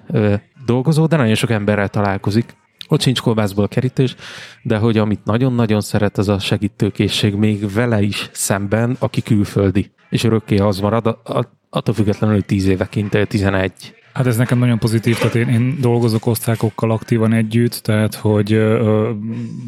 dolgozó, 0.65 1.06
de 1.06 1.15
nagyon 1.17 1.36
sok 1.36 1.49
emberrel 1.49 1.89
találkozik. 1.89 2.56
Ott 2.88 3.01
sincs 3.01 3.21
kolbászból 3.21 3.63
a 3.63 3.67
kerítés, 3.67 4.15
de 4.62 4.78
hogy 4.78 4.97
amit 4.97 5.23
nagyon-nagyon 5.23 5.82
szeret, 5.82 6.17
az 6.17 6.30
a 6.30 6.39
segítőkészség 6.39 7.34
még 7.34 7.73
vele 7.73 8.01
is 8.01 8.30
szemben, 8.32 8.95
aki 8.99 9.21
külföldi. 9.21 9.91
És 10.10 10.23
örökké 10.23 10.58
az 10.58 10.80
marad, 10.80 11.08
a, 11.08 11.21
a, 11.23 11.51
attól 11.69 11.93
függetlenül, 11.93 12.36
hogy 12.36 12.45
10 12.45 12.65
éve 12.65 12.88
kint, 12.88 13.28
11. 13.28 13.71
Hát 14.13 14.28
ez 14.28 14.38
nekem 14.38 14.58
nagyon 14.58 14.80
pozitív, 14.80 15.17
tehát 15.17 15.36
én, 15.36 15.47
én 15.47 15.78
dolgozok 15.82 16.25
osztrákokkal 16.25 16.91
aktívan 16.91 17.34
együtt, 17.34 17.73
tehát 17.73 18.15
hogy 18.15 18.60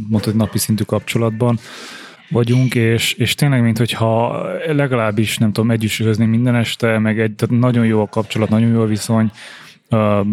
mondtad, 0.10 0.36
napi 0.36 0.58
szintű 0.58 0.84
kapcsolatban, 0.84 1.60
vagyunk, 2.30 2.76
és, 2.76 3.14
és 3.14 3.36
tényleg, 3.36 3.62
mint 3.62 3.78
hogyha 3.78 4.42
legalábbis, 4.68 5.38
nem 5.38 5.52
tudom, 5.52 5.72
együtt 5.72 6.18
minden 6.18 6.56
este, 6.56 7.00
meg 7.00 7.20
egy, 7.20 7.36
tehát 7.36 7.60
nagyon 7.60 7.86
jó 7.86 8.02
a 8.02 8.08
kapcsolat, 8.08 8.50
nagyon 8.50 8.70
jó 8.70 8.82
a 8.82 8.86
viszony, 8.86 9.32
Uh, 9.90 10.26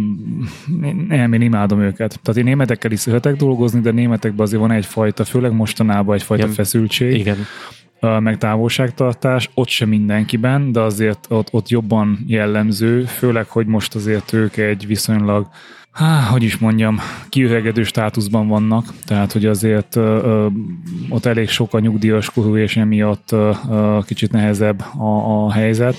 én 1.10 1.40
imádom 1.40 1.80
őket. 1.80 2.20
Tehát 2.22 2.38
én 2.38 2.44
németekkel 2.44 2.90
is 2.90 3.00
szeretek 3.00 3.36
dolgozni, 3.36 3.80
de 3.80 3.90
németekben 3.90 4.46
azért 4.46 4.60
van 4.60 4.70
egyfajta, 4.70 5.24
főleg 5.24 5.52
mostanában 5.52 6.14
egyfajta 6.14 6.42
igen. 6.42 6.54
feszültség. 6.54 7.18
Igen. 7.18 7.36
Meg 8.20 8.38
távolságtartás, 8.38 9.50
ott 9.54 9.68
sem 9.68 9.88
mindenkiben, 9.88 10.72
de 10.72 10.80
azért 10.80 11.26
ott, 11.28 11.48
ott 11.50 11.68
jobban 11.68 12.24
jellemző, 12.26 13.04
főleg, 13.04 13.46
hogy 13.48 13.66
most 13.66 13.94
azért 13.94 14.32
ők 14.32 14.56
egy 14.56 14.86
viszonylag 14.86 15.48
Há, 15.94 16.20
hogy 16.20 16.42
is 16.42 16.58
mondjam, 16.58 17.00
kiüregedő 17.28 17.82
státuszban 17.82 18.48
vannak, 18.48 18.92
tehát 19.04 19.32
hogy 19.32 19.46
azért 19.46 19.96
ö, 19.96 20.00
ö, 20.00 20.46
ott 21.08 21.24
elég 21.24 21.48
sok 21.48 21.74
a 21.74 21.78
nyugdíjas 21.78 22.30
korú, 22.30 22.56
és 22.56 22.76
emiatt 22.76 23.32
ö, 23.32 23.50
ö, 23.70 23.98
kicsit 24.06 24.32
nehezebb 24.32 24.80
a, 24.98 25.44
a 25.44 25.52
helyzet. 25.52 25.96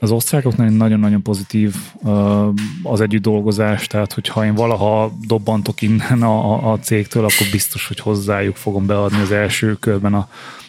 Az 0.00 0.10
osztrákoknál 0.10 0.68
nagyon-nagyon 0.68 1.22
pozitív 1.22 1.74
ö, 2.04 2.48
az 2.82 3.00
együtt 3.00 3.22
dolgozás, 3.22 3.86
tehát 3.86 4.12
hogyha 4.12 4.44
én 4.44 4.54
valaha 4.54 5.12
dobbantok 5.26 5.82
innen 5.82 6.22
a, 6.22 6.72
a 6.72 6.78
cégtől, 6.78 7.22
akkor 7.22 7.46
biztos, 7.50 7.86
hogy 7.86 7.98
hozzájuk 7.98 8.56
fogom 8.56 8.86
beadni 8.86 9.20
az 9.20 9.30
első 9.30 9.76
körben 9.80 10.14
a, 10.14 10.28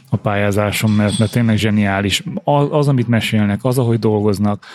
a 0.10 0.16
pályázásom, 0.16 0.92
mert, 0.92 1.18
mert 1.18 1.32
tényleg 1.32 1.58
zseniális. 1.58 2.24
Az, 2.44 2.68
az, 2.72 2.88
amit 2.88 3.08
mesélnek, 3.08 3.64
az, 3.64 3.78
ahogy 3.78 4.00
dolgoznak, 4.00 4.66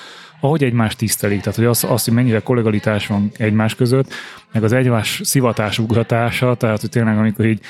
ahogy 0.41 0.65
egymást 0.65 0.99
tisztelik, 0.99 1.41
tehát 1.41 1.59
hogy 1.59 1.65
az, 1.65 1.85
az, 1.89 2.05
hogy 2.05 2.15
mennyire 2.15 2.41
kollegalitás 2.41 3.07
van 3.07 3.31
egymás 3.37 3.75
között, 3.75 4.13
meg 4.53 4.63
az 4.65 4.73
egymás 4.73 5.21
szivatás 5.25 5.79
ugratása, 5.79 6.55
tehát 6.55 6.81
hogy 6.81 6.91
tényleg 6.91 7.19
amikor 7.19 7.45
így 7.45 7.61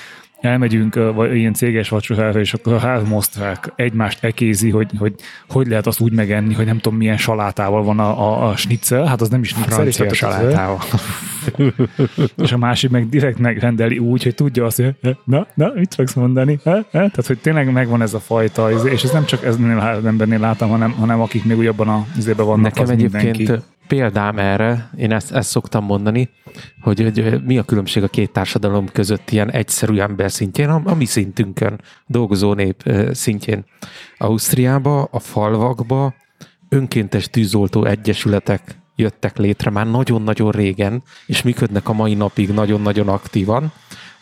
elmegyünk, 0.40 0.94
vagy 1.14 1.36
ilyen 1.36 1.54
céges 1.54 1.88
vacsorára, 1.88 2.40
és 2.40 2.54
akkor 2.54 2.72
a 2.72 2.78
három 2.78 3.12
osztrák 3.12 3.72
egymást 3.76 4.24
ekézi, 4.24 4.70
hogy, 4.70 4.90
hogy 4.98 5.14
hogy 5.48 5.66
lehet 5.66 5.86
azt 5.86 6.00
úgy 6.00 6.12
megenni, 6.12 6.54
hogy 6.54 6.66
nem 6.66 6.78
tudom 6.78 6.98
milyen 6.98 7.16
salátával 7.16 7.82
van 7.82 7.98
a, 7.98 8.20
a, 8.20 8.48
a 8.48 8.56
schnitzel, 8.56 9.04
hát 9.04 9.20
az 9.20 9.28
nem 9.28 9.40
is 9.40 9.48
schnitzel, 9.48 9.74
Francia 9.74 10.04
és, 10.04 10.16
salátával. 10.16 10.78
és 12.42 12.52
a 12.52 12.58
másik 12.58 12.90
meg 12.90 13.08
direkt 13.08 13.38
megrendeli 13.38 13.98
úgy, 13.98 14.22
hogy 14.22 14.34
tudja 14.34 14.64
azt, 14.64 14.76
hogy 14.76 15.16
na, 15.24 15.46
na, 15.54 15.72
mit 15.74 15.94
fogsz 15.94 16.14
mondani? 16.14 16.58
Ha? 16.64 16.70
Ha? 16.70 16.82
Tehát, 16.90 17.26
hogy 17.26 17.38
tényleg 17.38 17.72
megvan 17.72 18.02
ez 18.02 18.14
a 18.14 18.20
fajta, 18.20 18.72
izé, 18.72 18.90
és 18.90 19.02
ez 19.02 19.10
nem 19.10 19.24
csak 19.24 19.44
eznél 19.44 19.78
a 19.78 20.06
embernél 20.06 20.38
látom, 20.38 20.68
hanem, 20.70 20.90
hanem 20.90 21.20
akik 21.20 21.44
még 21.44 21.58
ugyabban 21.58 21.88
a 21.88 22.06
vannak, 22.36 22.62
Nekem 22.62 22.82
az 22.82 22.90
egyébként 22.90 23.36
mindenki. 23.36 23.64
Példám 23.90 24.38
erre, 24.38 24.90
én 24.96 25.12
ezt, 25.12 25.32
ezt 25.32 25.50
szoktam 25.50 25.84
mondani, 25.84 26.28
hogy, 26.80 27.00
hogy 27.00 27.44
mi 27.44 27.58
a 27.58 27.62
különbség 27.62 28.02
a 28.02 28.08
két 28.08 28.32
társadalom 28.32 28.88
között 28.92 29.30
ilyen 29.30 29.50
egyszerű 29.50 29.98
ember 29.98 30.32
szintjén, 30.32 30.68
a, 30.68 30.80
a 30.84 30.94
mi 30.94 31.04
szintünkön, 31.04 31.80
dolgozó 32.06 32.52
nép 32.52 32.82
szintjén. 33.12 33.64
Ausztriába, 34.18 35.02
a 35.02 35.18
falvakba 35.18 36.14
önkéntes 36.68 37.28
tűzoltó 37.28 37.84
egyesületek 37.84 38.78
jöttek 38.96 39.36
létre 39.36 39.70
már 39.70 39.86
nagyon-nagyon 39.90 40.50
régen, 40.50 41.02
és 41.26 41.42
működnek 41.42 41.88
a 41.88 41.92
mai 41.92 42.14
napig 42.14 42.50
nagyon-nagyon 42.50 43.08
aktívan. 43.08 43.72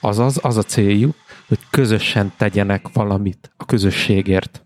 Azaz, 0.00 0.38
az 0.42 0.56
a 0.56 0.62
céljuk, 0.62 1.14
hogy 1.48 1.58
közösen 1.70 2.32
tegyenek 2.36 2.86
valamit 2.92 3.50
a 3.56 3.64
közösségért. 3.64 4.62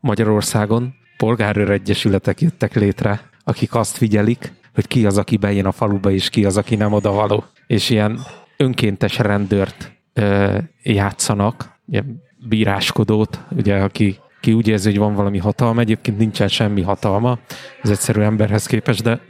Magyarországon 0.00 0.94
polgárőr 1.16 1.70
egyesületek 1.70 2.40
jöttek 2.40 2.74
létre, 2.74 3.30
akik 3.44 3.74
azt 3.74 3.96
figyelik, 3.96 4.52
hogy 4.74 4.86
ki 4.86 5.06
az, 5.06 5.18
aki 5.18 5.36
bejön 5.36 5.66
a 5.66 5.72
faluba, 5.72 6.10
és 6.10 6.30
ki 6.30 6.44
az, 6.44 6.56
aki 6.56 6.76
nem 6.76 6.92
odavaló. 6.92 7.44
És 7.66 7.90
ilyen 7.90 8.20
önkéntes 8.56 9.18
rendőrt 9.18 9.92
ö, 10.12 10.58
játszanak, 10.82 11.78
ilyen 11.88 12.22
bíráskodót, 12.48 13.40
ugye, 13.50 13.76
aki, 13.76 14.18
ki 14.40 14.52
úgy 14.52 14.68
érzi, 14.68 14.88
hogy 14.90 14.98
van 14.98 15.14
valami 15.14 15.38
hatalma, 15.38 15.80
egyébként 15.80 16.18
nincsen 16.18 16.48
semmi 16.48 16.82
hatalma 16.82 17.38
az 17.82 17.90
egyszerű 17.90 18.20
emberhez 18.20 18.66
képest, 18.66 19.02
de 19.02 19.20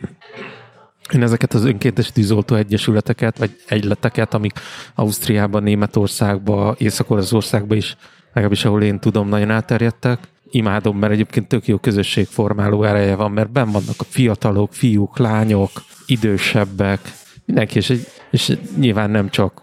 én 1.12 1.22
ezeket 1.22 1.54
az 1.54 1.64
önkéntes 1.64 2.12
tűzoltó 2.12 2.54
egyesületeket, 2.54 3.38
vagy 3.38 3.50
egyleteket, 3.66 4.34
amik 4.34 4.58
Ausztriában, 4.94 5.62
Németországban, 5.62 6.74
Észak-Olaszországban 6.78 7.76
is, 7.76 7.96
legalábbis 8.26 8.64
ahol 8.64 8.82
én 8.82 8.98
tudom, 8.98 9.28
nagyon 9.28 9.50
elterjedtek, 9.50 10.18
imádom, 10.54 10.98
mert 10.98 11.12
egyébként 11.12 11.48
tök 11.48 11.66
jó 11.66 11.78
közösségformáló 11.78 12.84
ereje 12.84 13.14
van, 13.14 13.30
mert 13.30 13.50
benn 13.50 13.70
vannak 13.70 13.94
a 13.98 14.04
fiatalok, 14.08 14.72
fiúk, 14.72 15.18
lányok, 15.18 15.70
idősebbek, 16.06 17.00
mindenki, 17.44 17.76
és, 17.76 17.90
egy- 17.90 18.06
és 18.30 18.56
nyilván 18.78 19.10
nem 19.10 19.28
csak 19.30 19.62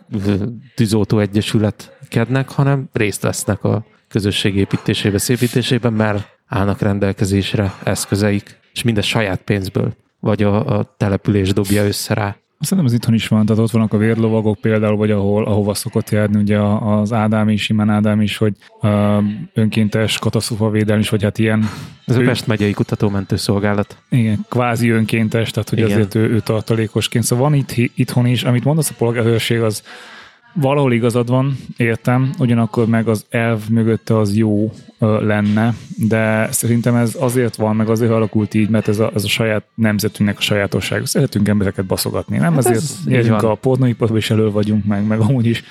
tűzoltó 0.76 1.20
egyesületkednek, 1.20 2.50
hanem 2.50 2.90
részt 2.94 3.22
vesznek 3.22 3.64
a 3.64 3.86
közösség 4.08 4.56
építésébe, 4.56 5.18
szépítésében, 5.18 5.94
mert 5.94 6.38
állnak 6.48 6.80
rendelkezésre 6.82 7.74
eszközeik, 7.84 8.60
és 8.74 8.82
mindez 8.84 9.06
saját 9.06 9.42
pénzből, 9.42 9.96
vagy 10.20 10.44
a, 10.44 10.78
a 10.78 10.96
település 10.98 11.54
dobja 11.54 11.86
össze 11.86 12.14
rá. 12.14 12.36
Szerintem 12.60 12.86
ez 12.86 12.94
itthon 12.94 13.14
is 13.14 13.28
van, 13.28 13.46
tehát 13.46 13.62
ott 13.64 13.72
vannak 13.72 13.94
a 13.94 13.98
vérlovagok 13.98 14.58
például, 14.62 14.96
vagy 14.98 15.12
ahol, 15.12 15.46
ahova 15.46 15.74
szokott 15.74 16.10
járni 16.10 16.42
ugye 16.42 16.58
a- 16.58 17.00
az 17.00 17.14
Ádám 17.14 17.50
is, 17.50 17.64
Simán 17.64 17.90
Ádám 17.90 18.22
is, 18.22 18.38
hogy 18.38 18.54
uh, 18.82 19.24
önkéntes 19.54 20.18
katasztrófavédelmi 20.18 21.02
is, 21.02 21.10
vagy 21.10 21.24
hát 21.24 21.38
ilyen 21.38 21.70
Ez 22.06 22.16
a 22.16 22.22
Ő- 22.22 22.26
Pest 22.26 22.48
megyei 22.48 22.72
kutatómentő 22.72 23.36
szolgálat. 23.36 23.98
Igen, 24.10 24.46
kvázi 24.50 24.90
önkéntes, 24.90 25.52
tehát 25.52 25.70
hogy 25.70 25.78
Igen. 25.78 25.92
azért 25.92 26.16
ő, 26.16 26.30
ő 26.30 26.40
tartalékosként. 26.40 27.24
Szóval 27.24 27.50
van 27.50 27.58
itt, 27.58 27.72
itthon 27.96 28.26
is, 28.26 28.44
amit 28.44 28.64
mondasz 28.64 28.90
a 28.90 28.94
polgárőrség, 28.98 29.62
az 29.62 29.84
valahol 30.54 30.94
igazad 30.94 31.30
van, 31.30 31.58
értem, 31.78 32.30
ugyanakkor 32.40 32.88
meg 32.88 33.08
az 33.08 33.26
elv 33.30 33.70
mögötte 33.70 34.18
az 34.18 34.36
jó 34.36 34.72
ö, 35.00 35.26
lenne, 35.26 35.74
de 35.96 36.52
szerintem 36.52 36.96
ez 36.96 37.16
azért 37.20 37.56
van, 37.56 37.76
meg 37.76 37.90
azért 37.90 38.12
alakult 38.12 38.54
így, 38.54 38.70
mert 38.70 38.88
ez 38.88 39.00
a, 39.00 39.12
ez 39.16 39.24
a 39.24 39.28
saját 39.28 39.64
nemzetünknek 39.76 40.38
a 40.38 40.42
sajátosság. 40.42 41.06
Szeretünk 41.06 41.48
embereket 41.48 41.86
baszogatni, 41.86 42.38
nem? 42.38 42.54
Hát 42.54 42.66
ez 42.66 42.66
ezért 42.66 43.06
nyerünk 43.06 43.42
van. 43.42 43.52
a 43.52 43.56
pornóiparban 43.56 44.18
is 44.18 44.30
elő 44.30 44.52
vagyunk, 44.52 44.86
meg, 44.86 45.08
meg 45.08 45.20
amúgy 45.20 45.46
is. 45.46 45.64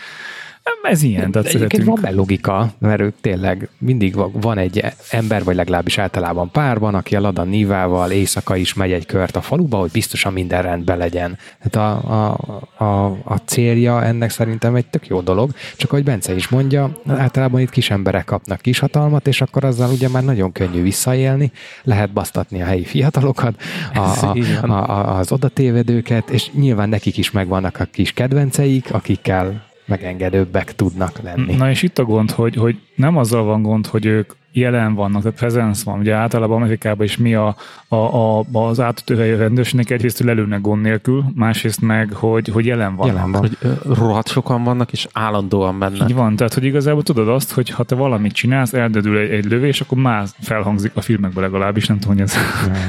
Ez 0.82 1.02
ilyen, 1.02 1.30
tehát 1.30 1.52
De 1.52 1.54
egyébként 1.54 1.84
van 1.84 1.98
benne 2.00 2.16
logika, 2.16 2.72
mert 2.78 3.00
ők 3.00 3.14
tényleg 3.20 3.68
mindig 3.78 4.14
va- 4.14 4.30
van 4.32 4.58
egy 4.58 4.84
ember, 5.10 5.44
vagy 5.44 5.56
legalábbis 5.56 5.98
általában 5.98 6.50
párban, 6.50 6.94
aki 6.94 7.16
a 7.16 7.20
Lada 7.20 7.42
Nívával 7.42 8.10
éjszaka 8.10 8.56
is 8.56 8.74
megy 8.74 8.92
egy 8.92 9.06
kört 9.06 9.36
a 9.36 9.40
faluba, 9.40 9.76
hogy 9.78 9.90
biztosan 9.90 10.32
minden 10.32 10.62
rendben 10.62 10.98
legyen. 10.98 11.38
Hát 11.58 11.76
a, 11.76 11.90
a, 11.90 12.38
a, 12.84 13.04
a 13.24 13.36
célja 13.44 14.04
ennek 14.04 14.30
szerintem 14.30 14.74
egy 14.74 14.86
tök 14.86 15.06
jó 15.06 15.20
dolog, 15.20 15.50
csak 15.76 15.92
ahogy 15.92 16.04
Bence 16.04 16.34
is 16.34 16.48
mondja, 16.48 16.90
általában 17.06 17.60
itt 17.60 17.70
kis 17.70 17.90
emberek 17.90 18.24
kapnak 18.24 18.60
kis 18.60 18.78
hatalmat, 18.78 19.26
és 19.26 19.40
akkor 19.40 19.64
azzal 19.64 19.90
ugye 19.90 20.08
már 20.08 20.24
nagyon 20.24 20.52
könnyű 20.52 20.82
visszaélni, 20.82 21.52
lehet 21.82 22.12
basztatni 22.12 22.62
a 22.62 22.64
helyi 22.64 22.84
fiatalokat, 22.84 23.62
a, 23.94 23.98
a, 23.98 24.36
a, 24.62 24.72
a, 24.72 25.18
az 25.18 25.32
odatévedőket, 25.32 26.30
és 26.30 26.50
nyilván 26.52 26.88
nekik 26.88 27.16
is 27.16 27.30
megvannak 27.30 27.80
a 27.80 27.84
kis 27.84 28.12
kedvenceik, 28.12 28.92
akikkel 28.92 29.67
megengedőbbek 29.88 30.74
tudnak 30.74 31.18
lenni. 31.22 31.54
Na 31.54 31.70
és 31.70 31.82
itt 31.82 31.98
a 31.98 32.04
gond, 32.04 32.30
hogy, 32.30 32.54
hogy 32.54 32.78
nem 32.94 33.16
azzal 33.16 33.42
van 33.42 33.62
gond, 33.62 33.86
hogy 33.86 34.06
ők 34.06 34.32
jelen 34.58 34.94
vannak, 34.94 35.22
tehát 35.22 35.38
presence 35.38 35.82
van. 35.84 35.98
Ugye 35.98 36.14
általában 36.14 36.56
Amerikában 36.56 37.04
is 37.04 37.16
mi 37.16 37.34
a, 37.34 37.56
a, 37.88 37.96
a, 37.96 38.44
az 38.52 38.80
átütőhelyi 38.80 39.36
rendőrségnek 39.36 39.90
egyrészt 39.90 40.18
hogy 40.18 40.26
lelőnek 40.26 40.60
gond 40.60 40.82
nélkül, 40.82 41.24
másrészt 41.34 41.80
meg, 41.80 42.12
hogy, 42.12 42.48
hogy 42.48 42.66
jelen 42.66 42.96
vannak. 42.96 43.14
Jelen 43.14 43.32
van. 43.32 43.40
Hogy 43.40 43.58
rohadt 43.96 44.28
sokan 44.28 44.64
vannak, 44.64 44.92
és 44.92 45.08
állandóan 45.12 45.78
benne. 45.78 46.04
Így 46.04 46.14
van, 46.14 46.36
tehát 46.36 46.54
hogy 46.54 46.64
igazából 46.64 47.02
tudod 47.02 47.28
azt, 47.28 47.52
hogy 47.52 47.70
ha 47.70 47.82
te 47.82 47.94
valamit 47.94 48.32
csinálsz, 48.32 48.72
eldödül 48.72 49.18
egy, 49.18 49.30
egy 49.30 49.44
lövés, 49.44 49.80
akkor 49.80 49.98
már 49.98 50.26
felhangzik 50.40 50.92
a 50.94 51.00
filmekben 51.00 51.42
legalábbis, 51.42 51.86
nem 51.86 51.98
tudom, 51.98 52.16
hogy 52.16 52.24
ez 52.24 52.36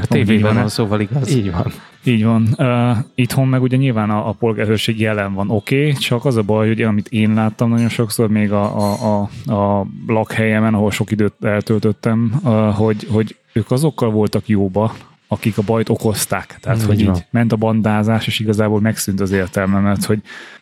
A 0.01 0.07
tévében 0.13 0.55
van, 0.55 0.69
szóval 0.69 0.99
igaz. 0.99 1.35
Így 1.35 1.51
van. 1.51 1.71
Így 2.03 2.23
van. 2.23 2.47
Uh, 2.57 2.97
itthon 3.15 3.47
meg 3.47 3.61
ugye 3.61 3.77
nyilván 3.77 4.09
a, 4.09 4.27
a 4.27 4.31
polgárőrség 4.31 4.99
jelen 4.99 5.33
van, 5.33 5.49
oké, 5.49 5.79
okay, 5.79 5.93
csak 5.93 6.25
az 6.25 6.35
a 6.35 6.41
baj, 6.41 6.67
hogy 6.67 6.81
amit 6.81 7.07
én 7.07 7.33
láttam 7.33 7.69
nagyon 7.69 7.89
sokszor, 7.89 8.29
még 8.29 8.51
a, 8.51 8.77
a, 8.77 9.19
a, 9.45 9.53
a 9.53 9.87
lakhelyemen, 10.07 10.73
ahol 10.73 10.91
sok 10.91 11.11
időt 11.11 11.33
eltöltöttem, 11.41 11.58
uh, 11.69 12.75
hogy, 12.75 13.07
hogy 13.09 13.35
ők 13.53 13.71
azokkal 13.71 14.11
voltak 14.11 14.47
jóba, 14.47 14.95
akik 15.27 15.57
a 15.57 15.61
bajt 15.65 15.89
okozták. 15.89 16.57
Tehát, 16.61 16.83
Mm, 16.83 16.85
hogy 16.85 16.99
így 16.99 17.25
ment 17.29 17.51
a 17.51 17.55
bandázás, 17.55 18.27
és 18.27 18.39
igazából 18.39 18.79
megszűnt 18.79 19.19
az 19.19 19.31
értelme, 19.31 19.79
mert 19.79 20.05
hogy 20.05 20.19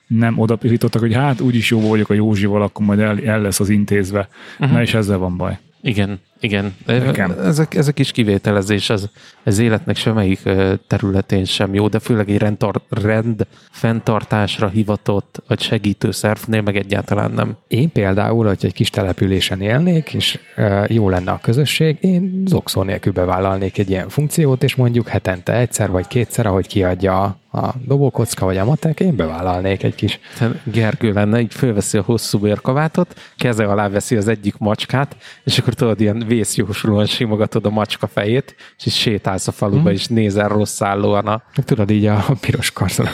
nem 0.08 0.40
oda 0.40 0.56
pirítottak, 0.56 1.02
hogy 1.02 1.14
hát 1.14 1.42
úgyis 1.42 1.70
jó 1.70 1.88
vagyok 1.88 2.10
a 2.10 2.14
Józsival, 2.14 2.62
akkor 2.62 2.86
majd 2.86 3.00
el, 3.00 3.20
el 3.20 3.42
lesz 3.42 3.60
az 3.60 3.70
intézve. 3.70 4.30
Uh-huh. 4.60 4.76
Na 4.76 4.82
és 4.82 4.94
ezzel 4.94 5.18
van 5.18 5.38
baj. 5.38 5.58
Igen, 5.82 6.20
igen. 6.40 6.76
Nekem. 6.86 7.36
Ezek, 7.44 7.76
ezek 7.76 8.00
is 8.00 8.12
kivételezés, 8.12 8.90
az, 8.90 9.10
az 9.44 9.60
életnek 9.60 9.96
semmelyik 9.96 10.40
területén 10.88 11.46
sem 11.46 11.74
jó, 11.74 11.88
de 11.88 12.00
főleg 12.00 12.30
egy 12.30 12.38
rendtar, 12.38 12.82
rend 12.90 13.48
fenntartásra 13.72 14.68
hivatott, 14.68 15.42
vagy 15.48 15.62
segítő 15.62 16.12
szervnél 16.12 16.62
meg 16.62 16.76
egyáltalán 16.76 17.32
nem. 17.32 17.56
Én 17.68 17.92
például, 17.92 18.46
hogy 18.46 18.58
egy 18.62 18.74
kis 18.74 18.90
településen 18.90 19.62
élnék, 19.62 20.14
és 20.14 20.40
jó 20.88 21.10
lenne 21.10 21.32
a 21.32 21.40
közösség, 21.42 21.98
én 22.02 22.44
zokszó 22.46 22.84
nélkül 22.84 23.14
bevállalnék 23.14 23.78
egy 23.78 23.90
ilyen 23.90 24.10
funkciót, 24.10 24.64
és 24.64 24.76
mondjuk 24.76 25.08
hetente 25.08 25.54
egyszer 25.54 25.90
vagy 25.90 26.08
kétszer, 26.08 26.46
ahogy 26.46 26.68
kiadja 26.68 27.24
a, 27.24 27.58
a 27.58 27.74
dobókocka 27.86 28.46
vagy 28.46 28.58
a 28.58 28.66
matek, 28.66 29.00
én 29.00 29.16
bevállalnék 29.16 29.84
egy 29.84 29.96
kis 29.96 30.20
Tehát 30.38 30.56
Gergő 30.64 31.12
lenne, 31.12 31.40
így 31.40 31.54
fölveszi 31.54 31.98
a 31.98 32.02
hosszú 32.02 32.40
bőrkabátot, 32.40 33.20
keze 33.38 33.66
alá 33.66 33.90
veszi 33.90 34.16
az 34.16 34.28
egyik 34.28 34.58
macskát, 34.58 35.16
és 35.44 35.58
akkor 35.58 35.74
tudod, 35.74 36.02
ilyen 36.02 36.26
vészjósolóan 36.28 37.06
simogatod 37.06 37.66
a 37.66 37.70
macska 37.70 38.08
fejét, 38.08 38.56
és 38.78 38.86
így 38.86 38.94
sétálsz 38.94 39.48
a 39.48 39.52
faluba, 39.52 39.80
Mhm. 39.82 39.90
és 39.92 40.08
nézel 40.08 40.48
rossz 40.48 40.82
állóan 40.82 41.28
a... 41.28 41.44
Tudod, 41.66 41.90
így 41.90 42.06
a, 42.06 42.26
piros 42.42 42.72
karszalak. 42.72 43.14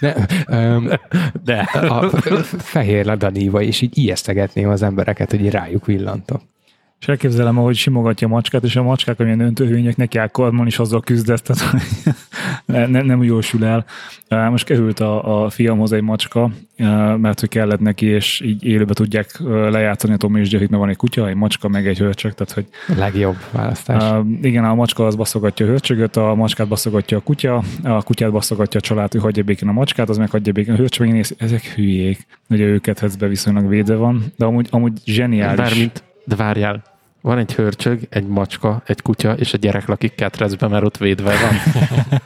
Ne, 0.00 0.14
öm, 0.46 0.90
De 1.44 1.58
a 1.72 2.08
fehér 2.58 3.04
ladaníva, 3.04 3.60
és 3.62 3.80
így 3.80 3.98
ijesztegetném 3.98 4.68
az 4.68 4.82
embereket, 4.82 5.30
hogy 5.30 5.50
rájuk 5.50 5.86
villantok. 5.86 6.40
És 7.00 7.08
elképzelem, 7.08 7.58
ahogy 7.58 7.76
simogatja 7.76 8.26
a 8.26 8.30
macskát, 8.30 8.64
és 8.64 8.76
a 8.76 8.82
macskák, 8.82 9.20
amilyen 9.20 9.40
öntörvények 9.40 9.96
neki 9.96 10.18
áll 10.18 10.26
karmon, 10.26 10.66
és 10.66 10.78
azzal 10.78 11.00
küzdesz, 11.00 11.42
tehát 11.42 11.72
ne, 12.64 12.86
ne, 12.86 13.02
nem 13.02 13.22
jósul 13.22 13.64
el. 13.64 13.84
Most 14.50 14.64
került 14.64 15.00
a, 15.00 15.44
a 15.44 15.50
fiamhoz 15.50 15.92
egy 15.92 16.02
macska, 16.02 16.50
mert 17.16 17.40
hogy 17.40 17.48
kellett 17.48 17.80
neki, 17.80 18.06
és 18.06 18.40
így 18.40 18.64
élőbe 18.64 18.94
tudják 18.94 19.40
lejátszani 19.70 20.12
a 20.12 20.16
Tom 20.16 20.36
és 20.36 20.52
Jerryt, 20.52 20.68
mert 20.70 20.82
van 20.82 20.90
egy 20.90 20.96
kutya, 20.96 21.28
egy 21.28 21.34
macska, 21.34 21.68
meg 21.68 21.86
egy 21.86 21.98
hörcsög, 21.98 22.34
tehát 22.34 22.52
hogy 22.52 22.96
legjobb 22.96 23.36
választás. 23.50 24.02
Igen, 24.42 24.64
a 24.64 24.74
macska 24.74 25.06
az 25.06 25.14
baszogatja 25.14 25.66
a 25.66 25.68
hörcsögöt, 25.68 26.16
a 26.16 26.34
macskát 26.34 26.68
baszogatja 26.68 27.16
a 27.16 27.20
kutya, 27.20 27.62
a 27.82 28.02
kutyát 28.02 28.30
baszogatja 28.30 28.80
a 28.80 28.82
család, 28.82 29.12
hogy 29.12 29.20
hagyja 29.20 29.42
békén 29.42 29.68
a 29.68 29.72
macskát, 29.72 30.08
az 30.08 30.16
meg 30.16 30.30
hagyja 30.30 30.52
békén 30.52 30.74
a 30.74 30.76
hörcsög, 30.76 31.06
meg 31.06 31.14
néz, 31.14 31.34
ezek 31.38 31.62
hülyék. 31.62 32.26
Ugye 32.48 32.64
őket 32.64 33.16
viszonylag 33.18 33.68
védve 33.68 33.94
van, 33.94 34.24
de 34.36 34.44
amúgy, 34.44 34.66
amúgy 34.70 34.92
zseniális. 35.04 35.56
bármint, 35.56 36.02
de 36.30 36.36
várjál, 36.36 36.82
Van 37.22 37.38
egy 37.38 37.54
hörcsög, 37.54 38.00
egy 38.10 38.26
macska, 38.26 38.82
egy 38.86 39.02
kutya, 39.02 39.32
és 39.32 39.54
a 39.54 39.56
gyerek 39.56 39.86
lakik 39.86 40.14
ketrecbe, 40.14 40.68
mert 40.68 40.84
ott 40.84 40.96
védve 40.96 41.30
van. 41.30 41.52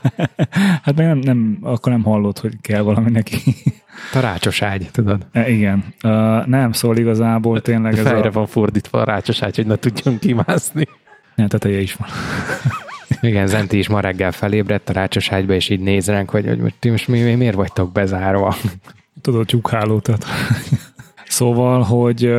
hát 0.83 0.95
meg 0.95 1.05
nem, 1.05 1.17
nem, 1.17 1.57
akkor 1.61 1.91
nem 1.91 2.03
hallott, 2.03 2.39
hogy 2.39 2.53
kell 2.61 2.81
valami 2.81 3.11
neki. 3.11 3.37
Tarácsos 4.11 4.61
ágy, 4.61 4.89
tudod? 4.91 5.25
E, 5.31 5.49
igen. 5.49 5.83
Uh, 6.03 6.45
nem, 6.45 6.71
szól 6.71 6.97
igazából 6.97 7.61
tényleg 7.61 7.93
De 7.93 7.99
ez 7.99 8.07
fejre 8.07 8.27
a... 8.27 8.31
van 8.31 8.47
fordítva 8.47 9.01
a 9.01 9.03
rácsos 9.03 9.41
ágy, 9.41 9.55
hogy 9.55 9.65
ne 9.65 9.75
tudjon 9.75 10.19
kimászni. 10.19 10.87
Ne, 11.35 11.47
teteje 11.47 11.79
is 11.79 11.93
van. 11.93 12.07
Igen, 13.29 13.47
Zenti 13.47 13.77
is 13.77 13.87
ma 13.87 13.99
reggel 13.99 14.31
felébredt 14.31 14.89
a 14.89 14.93
rácsos 14.93 15.31
ágyba, 15.31 15.53
és 15.53 15.69
így 15.69 15.79
néz 15.79 16.07
ránk, 16.07 16.29
hogy, 16.29 16.45
hogy 16.45 16.59
most 16.59 16.75
ti 16.79 16.89
most 16.89 17.07
mi, 17.07 17.21
mi, 17.21 17.35
miért 17.35 17.55
vagytok 17.55 17.91
bezárva? 17.91 18.55
Tudod, 19.21 19.47
tehát... 20.01 20.25
Szóval, 21.35 21.81
hogy, 21.81 22.33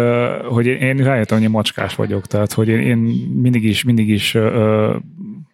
hogy 0.48 0.66
én- 0.66 0.80
én 0.80 0.96
rájöttem, 0.96 1.36
hogy 1.36 1.46
én 1.46 1.52
macskás 1.52 1.94
vagyok, 1.94 2.26
tehát 2.26 2.52
hogy 2.52 2.68
én, 2.68 2.80
én 2.80 2.96
mindig 3.42 3.64
is, 3.64 3.84
mindig 3.84 4.08
is 4.08 4.34
ö, 4.34 4.96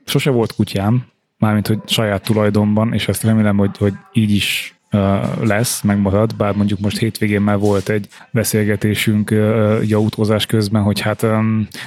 sose 0.05 0.31
volt 0.31 0.55
kutyám, 0.55 1.05
mármint, 1.39 1.67
hogy 1.67 1.79
saját 1.87 2.23
tulajdonban, 2.23 2.93
és 2.93 3.09
ezt 3.09 3.23
remélem, 3.23 3.57
hogy, 3.57 3.77
hogy 3.79 3.93
így 4.13 4.31
is 4.31 4.75
lesz, 5.41 5.83
megmarad, 5.83 6.37
bár 6.37 6.55
mondjuk 6.55 6.81
most 6.81 6.99
hétvégén 6.99 7.41
már 7.41 7.59
volt 7.59 7.89
egy 7.89 8.09
beszélgetésünk 8.31 9.35
így 9.83 9.93
autózás 9.93 10.47
közben, 10.47 10.83
hogy 10.83 11.01
hát 11.01 11.21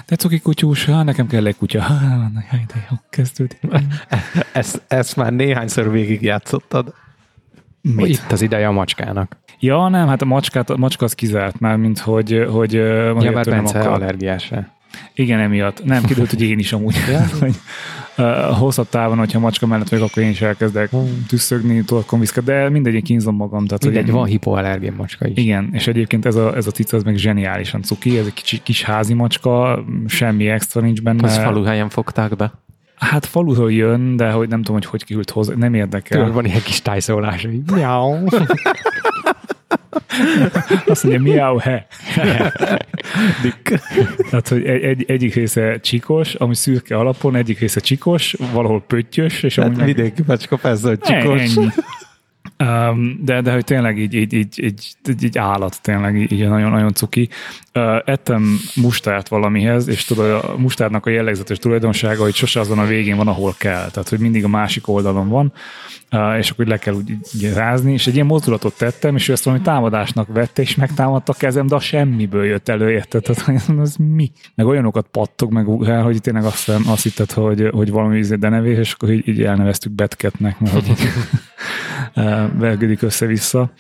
de 0.06 0.16
cuki 0.16 0.40
kutyus, 0.40 0.86
hát 0.86 1.06
nekem 1.06 1.28
kell 1.28 1.46
egy 1.46 1.58
kutya. 1.58 1.82
Hát, 1.82 2.34
de 2.50 2.88
jó, 2.90 2.96
kezdődik. 3.10 3.60
Ezt, 4.54 4.82
ezt 4.88 5.16
már 5.16 5.34
néhányszor 5.34 5.92
végigjátszottad. 5.92 6.94
Hogy 7.96 8.10
itt 8.10 8.32
az 8.32 8.42
ideje 8.42 8.68
a 8.68 8.72
macskának. 8.72 9.38
Ja, 9.60 9.88
nem, 9.88 10.08
hát 10.08 10.22
a 10.22 10.26
macskát, 10.26 10.70
a 10.70 10.78
macska 10.78 11.06
az 11.06 11.14
kizárt 11.14 11.60
már, 11.60 11.78
mint 11.78 12.00
hogy, 12.00 12.46
hogy 12.50 12.74
Ja, 12.74 13.32
bár 13.34 13.46
Bence 13.46 13.80
allergiás 13.80 14.50
rá. 14.50 14.76
Igen, 15.14 15.40
emiatt. 15.40 15.84
Nem, 15.84 16.04
kiderült, 16.04 16.30
hogy 16.30 16.42
én 16.42 16.60
is 16.60 16.74
amúgy. 16.74 16.96
hogy, 17.40 17.56
uh, 18.18 18.58
hosszabb 18.58 18.90
távon, 18.90 19.18
hogyha 19.18 19.40
macska 19.40 19.66
mellett 19.68 19.90
vagyok, 19.90 20.06
akkor 20.10 20.24
én 20.24 20.30
is 20.30 20.42
elkezdek 20.42 20.90
tüsszögni, 21.28 21.84
torkon 21.84 22.20
viszket, 22.20 22.44
de 22.44 22.70
mindegy, 22.70 22.94
én 22.94 23.04
kínzom 23.04 23.36
magam. 23.36 23.66
Tehát, 23.66 23.84
Mindegy, 23.84 24.04
hogy 24.04 24.14
van 24.14 24.26
hipoallergén 24.26 24.94
macska 24.98 25.28
is. 25.28 25.38
Igen, 25.38 25.70
és 25.72 25.88
egyébként 25.88 26.26
ez 26.26 26.36
a, 26.36 26.56
ez 26.56 26.68
a 26.68 26.72
cica, 26.72 26.98
ez 26.98 27.04
meg 27.04 27.16
zseniálisan 27.16 27.82
cuki, 27.82 28.18
ez 28.18 28.26
egy 28.26 28.34
kicsi, 28.34 28.62
kis 28.64 28.84
házi 28.84 29.14
macska, 29.14 29.86
semmi 30.08 30.48
extra 30.48 30.82
nincs 30.82 31.02
benne. 31.02 31.24
Azt 31.24 31.42
faluhelyen 31.42 31.90
fogták 31.90 32.36
be. 32.36 32.54
Hát 32.96 33.26
faluról 33.26 33.72
jön, 33.72 34.16
de 34.16 34.32
hogy 34.32 34.50
nem 34.50 34.58
tudom, 34.62 34.76
hogy 34.76 34.86
hogy 34.86 35.04
kihült 35.04 35.30
hozzá, 35.30 35.50
nem 35.50 35.60
Tudod, 35.60 35.76
érdekel. 35.76 36.32
van 36.32 36.46
ilyen 36.46 36.62
kis 36.64 36.82
tájszólása. 36.82 37.50
így, 37.50 37.72
Miau. 37.72 38.18
Azt 40.86 41.04
mondja, 41.04 41.22
miau, 41.22 41.58
he. 41.58 41.88
Dick. 43.42 43.82
Tehát, 44.30 44.48
hogy 44.48 44.66
egy, 44.66 44.84
egy, 44.84 45.06
egyik 45.08 45.34
része 45.34 45.80
csikos, 45.80 46.34
ami 46.34 46.56
szürke 46.56 46.98
alapon, 46.98 47.36
egyik 47.36 47.60
része 47.60 47.80
csikos, 47.80 48.36
valahol 48.54 48.82
pöttyös, 48.82 49.44
és 49.44 49.58
amúgy 49.58 49.78
Hát 49.78 49.86
meg- 49.86 49.96
vidéki 49.96 50.24
macska 50.28 50.58
persze, 50.58 50.88
hogy 50.88 51.00
csikos. 51.00 51.42
Ennyi. 51.42 51.68
Um, 52.64 53.20
de, 53.22 53.42
de 53.42 53.52
hogy 53.54 53.64
tényleg 53.64 53.98
így, 54.00 54.14
így, 54.14 54.34
így, 54.34 54.64
így, 54.64 54.96
így, 55.10 55.24
így 55.24 55.38
állat, 55.38 55.82
tényleg 55.82 56.16
így, 56.18 56.32
így 56.32 56.48
nagyon, 56.48 56.72
nagyon 56.72 56.94
cuki. 56.94 57.30
Uh, 57.74 57.98
ettem 58.06 58.60
mustárt 58.76 59.28
valamihez, 59.28 59.88
és 59.88 60.06
tudod, 60.06 60.44
a 60.44 60.56
mustárnak 60.58 61.06
a 61.06 61.10
jellegzetes 61.10 61.58
tulajdonsága, 61.58 62.24
hogy 62.24 62.34
sose 62.34 62.60
azon 62.60 62.80
a 62.80 62.86
végén 62.86 63.16
van, 63.16 63.28
ahol 63.28 63.56
kell. 63.58 63.90
Tehát, 63.90 64.10
hogy 64.10 64.20
mindig 64.20 64.44
a 64.44 64.48
másik 64.48 64.88
oldalon 64.88 65.30
van, 65.30 65.54
és 66.38 66.50
akkor 66.50 66.66
le 66.66 66.78
kell 66.78 66.94
úgy, 66.94 67.10
így 67.10 67.54
rázni, 67.54 67.94
és 67.94 68.08
egy 68.08 68.14
ilyen 68.14 68.26
mozdulatot 68.26 68.78
tettem, 68.78 69.16
és 69.16 69.28
ő 69.28 69.32
ezt 69.32 69.44
valami 69.44 69.64
támadásnak 69.64 70.28
vette, 70.34 70.62
és 70.62 70.76
megtámadta 70.76 71.32
a 71.32 71.36
kezem, 71.40 71.68
de 71.68 71.76
a 71.76 71.80
semmiből 71.80 72.46
jött 72.46 72.70
elő, 72.70 72.92
érted? 72.92 73.24
Tehát, 73.24 73.70
az 73.80 73.96
mi? 73.96 74.32
Meg 74.56 74.66
olyanokat 74.66 75.08
pattog, 75.12 75.52
meg 75.52 75.68
ugrál, 75.68 76.04
hogy 76.04 76.22
tényleg 76.22 76.44
azt, 76.44 76.70
azt 76.70 77.04
hitted, 77.04 77.32
hogy, 77.32 77.70
hogy 77.72 77.92
valami 77.92 78.18
izé 78.18 78.36
denevés, 78.36 78.78
és 78.78 78.94
akkor 78.94 79.10
így, 79.12 79.28
így 79.28 79.44
elneveztük 79.44 79.92
Betketnek, 79.92 80.60
mert 80.60 80.74
hogy 80.74 80.96
vergődik 82.60 83.02
össze-vissza. 83.02 83.72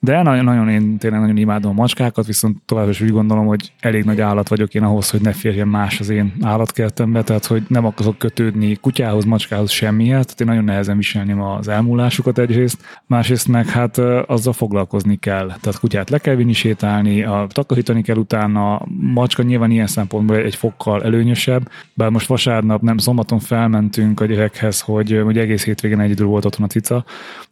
De 0.00 0.22
nagyon, 0.22 0.44
nagyon 0.44 0.68
én 0.68 0.98
tényleg 0.98 1.20
nagyon 1.20 1.36
imádom 1.36 1.70
a 1.70 1.74
macskákat, 1.74 2.26
viszont 2.26 2.56
továbbra 2.64 2.90
is 2.90 3.00
úgy 3.00 3.10
gondolom, 3.10 3.46
hogy 3.46 3.72
elég 3.80 4.04
nagy 4.04 4.20
állat 4.20 4.48
vagyok 4.48 4.74
én 4.74 4.82
ahhoz, 4.82 5.10
hogy 5.10 5.20
ne 5.20 5.32
férjen 5.32 5.68
más 5.68 6.00
az 6.00 6.08
én 6.08 6.32
állatkertembe, 6.42 7.22
tehát 7.22 7.46
hogy 7.46 7.62
nem 7.68 7.84
akarok 7.84 8.18
kötődni 8.18 8.74
kutyához, 8.74 9.24
macskához 9.24 9.70
semmihez, 9.70 10.24
tehát 10.24 10.40
én 10.40 10.46
nagyon 10.46 10.64
nehezen 10.64 10.96
viselném 10.96 11.40
az 11.40 11.68
elmúlásukat 11.68 12.38
egyrészt, 12.38 13.00
másrészt 13.06 13.48
meg 13.48 13.66
hát 13.66 13.98
azzal 14.26 14.52
foglalkozni 14.52 15.16
kell. 15.16 15.46
Tehát 15.46 15.78
kutyát 15.80 16.10
le 16.10 16.18
kell 16.18 16.34
vinni 16.34 16.52
sétálni, 16.52 17.22
a, 17.22 17.46
takarítani 17.48 18.02
kell 18.02 18.16
utána, 18.16 18.82
macska 19.14 19.42
nyilván 19.42 19.70
ilyen 19.70 19.86
szempontból 19.86 20.36
egy 20.36 20.54
fokkal 20.54 21.04
előnyösebb, 21.04 21.70
bár 21.94 22.10
most 22.10 22.28
vasárnap, 22.28 22.82
nem 22.82 22.98
szombaton 22.98 23.38
felmentünk 23.38 24.20
a 24.20 24.26
gyerekhez, 24.26 24.80
hogy, 24.80 25.20
hogy 25.24 25.38
egész 25.38 25.64
hétvégén 25.64 26.00
egyedül 26.00 26.26
volt 26.26 26.44
otthon 26.44 26.66
a 26.66 26.68
cica, 26.68 27.04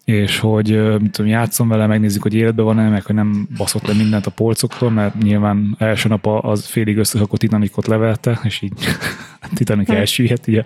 és 0.06 0.38
hogy 0.38 0.98
mit 1.00 1.10
tudom, 1.10 1.30
játszom 1.30 1.68
vele, 1.68 1.86
megnézzük, 1.86 2.22
hogy 2.22 2.34
életben 2.34 2.64
van-e, 2.64 2.88
meg 2.88 3.04
hogy 3.04 3.14
nem 3.14 3.48
baszott 3.56 3.86
le 3.86 3.94
mindent 3.94 4.26
a 4.26 4.30
polcoktól, 4.30 4.90
mert 4.90 5.22
nyilván 5.22 5.74
első 5.78 6.08
nap 6.08 6.26
a- 6.26 6.42
az 6.42 6.66
félig 6.66 6.96
összehakott 6.96 7.38
Titanicot 7.40 7.86
levelte, 7.86 8.40
és 8.42 8.62
így 8.62 8.72
Titanic 9.54 9.90
elsüllyedt 9.90 10.46
így 10.46 10.56
a 10.56 10.64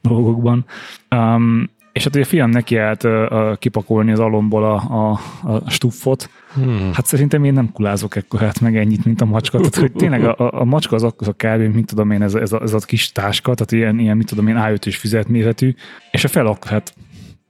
dolgokban. 0.00 0.64
Um, 1.10 1.70
és 1.92 2.04
hát 2.04 2.14
ugye 2.14 2.24
a 2.24 2.26
fiam 2.28 2.50
neki 2.50 2.76
állt 2.76 3.04
uh, 3.04 3.56
kipakolni 3.58 4.12
az 4.12 4.18
alomból 4.18 4.64
a, 4.64 4.74
a, 4.74 5.20
a 5.52 5.70
stuffot. 5.70 6.30
Hmm. 6.54 6.90
Hát 6.92 7.06
szerintem 7.06 7.44
én 7.44 7.52
nem 7.52 7.72
kulázok 7.72 8.16
ekkorát 8.16 8.60
meg 8.60 8.76
ennyit, 8.76 9.04
mint 9.04 9.20
a 9.20 9.24
macska. 9.24 9.56
Tehát, 9.58 9.76
hogy 9.76 9.92
tényleg 9.92 10.24
a, 10.24 10.34
a, 10.38 10.60
a 10.60 10.64
macska 10.64 10.94
az 10.94 11.02
akkor 11.02 11.28
a 11.28 11.32
kb. 11.32 11.74
mint 11.74 11.86
tudom 11.86 12.10
én, 12.10 12.22
ez, 12.22 12.34
a- 12.34 12.40
ez, 12.40 12.52
a, 12.52 12.60
ez 12.62 12.72
a 12.72 12.78
kis 12.78 13.12
táska, 13.12 13.54
tehát 13.54 13.72
ilyen, 13.72 13.98
ilyen 13.98 14.16
mit 14.16 14.26
tudom 14.26 14.46
én, 14.48 14.56
A5-ös 14.58 14.96
füzetméretű, 14.98 15.74
és 16.10 16.24
a 16.24 16.28
fel 16.28 16.46
akkor 16.46 16.70
hát 16.70 16.94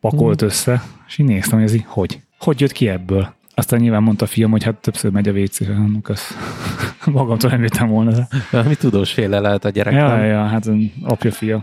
pakolt 0.01 0.43
össze, 0.43 0.83
és 1.07 1.19
így 1.19 1.27
néztem, 1.27 1.59
hogy 1.59 1.69
ez 1.69 1.75
így, 1.75 1.85
hogy? 1.87 2.21
Hogy 2.39 2.61
jött 2.61 2.73
ki 2.73 2.89
ebből? 2.89 3.35
Aztán 3.55 3.81
nyilván 3.81 4.03
mondta 4.03 4.25
a 4.25 4.29
fiam, 4.29 4.51
hogy 4.51 4.63
hát 4.63 4.75
többször 4.75 5.11
megy 5.11 5.29
a 5.29 5.33
WC-re, 5.33 5.77
az 6.03 6.23
magamtól 7.13 7.51
nem 7.51 7.63
jöttem 7.63 7.89
volna. 7.89 8.11
De. 8.11 8.63
Mi 8.63 8.75
tudós 8.75 9.13
féle 9.13 9.39
lehet 9.39 9.65
a 9.65 9.69
gyerek, 9.69 9.95
Ja, 9.95 10.09
nem? 10.09 10.25
ja, 10.25 10.47
hát 10.47 10.71
apja, 11.03 11.33
fia. 11.33 11.63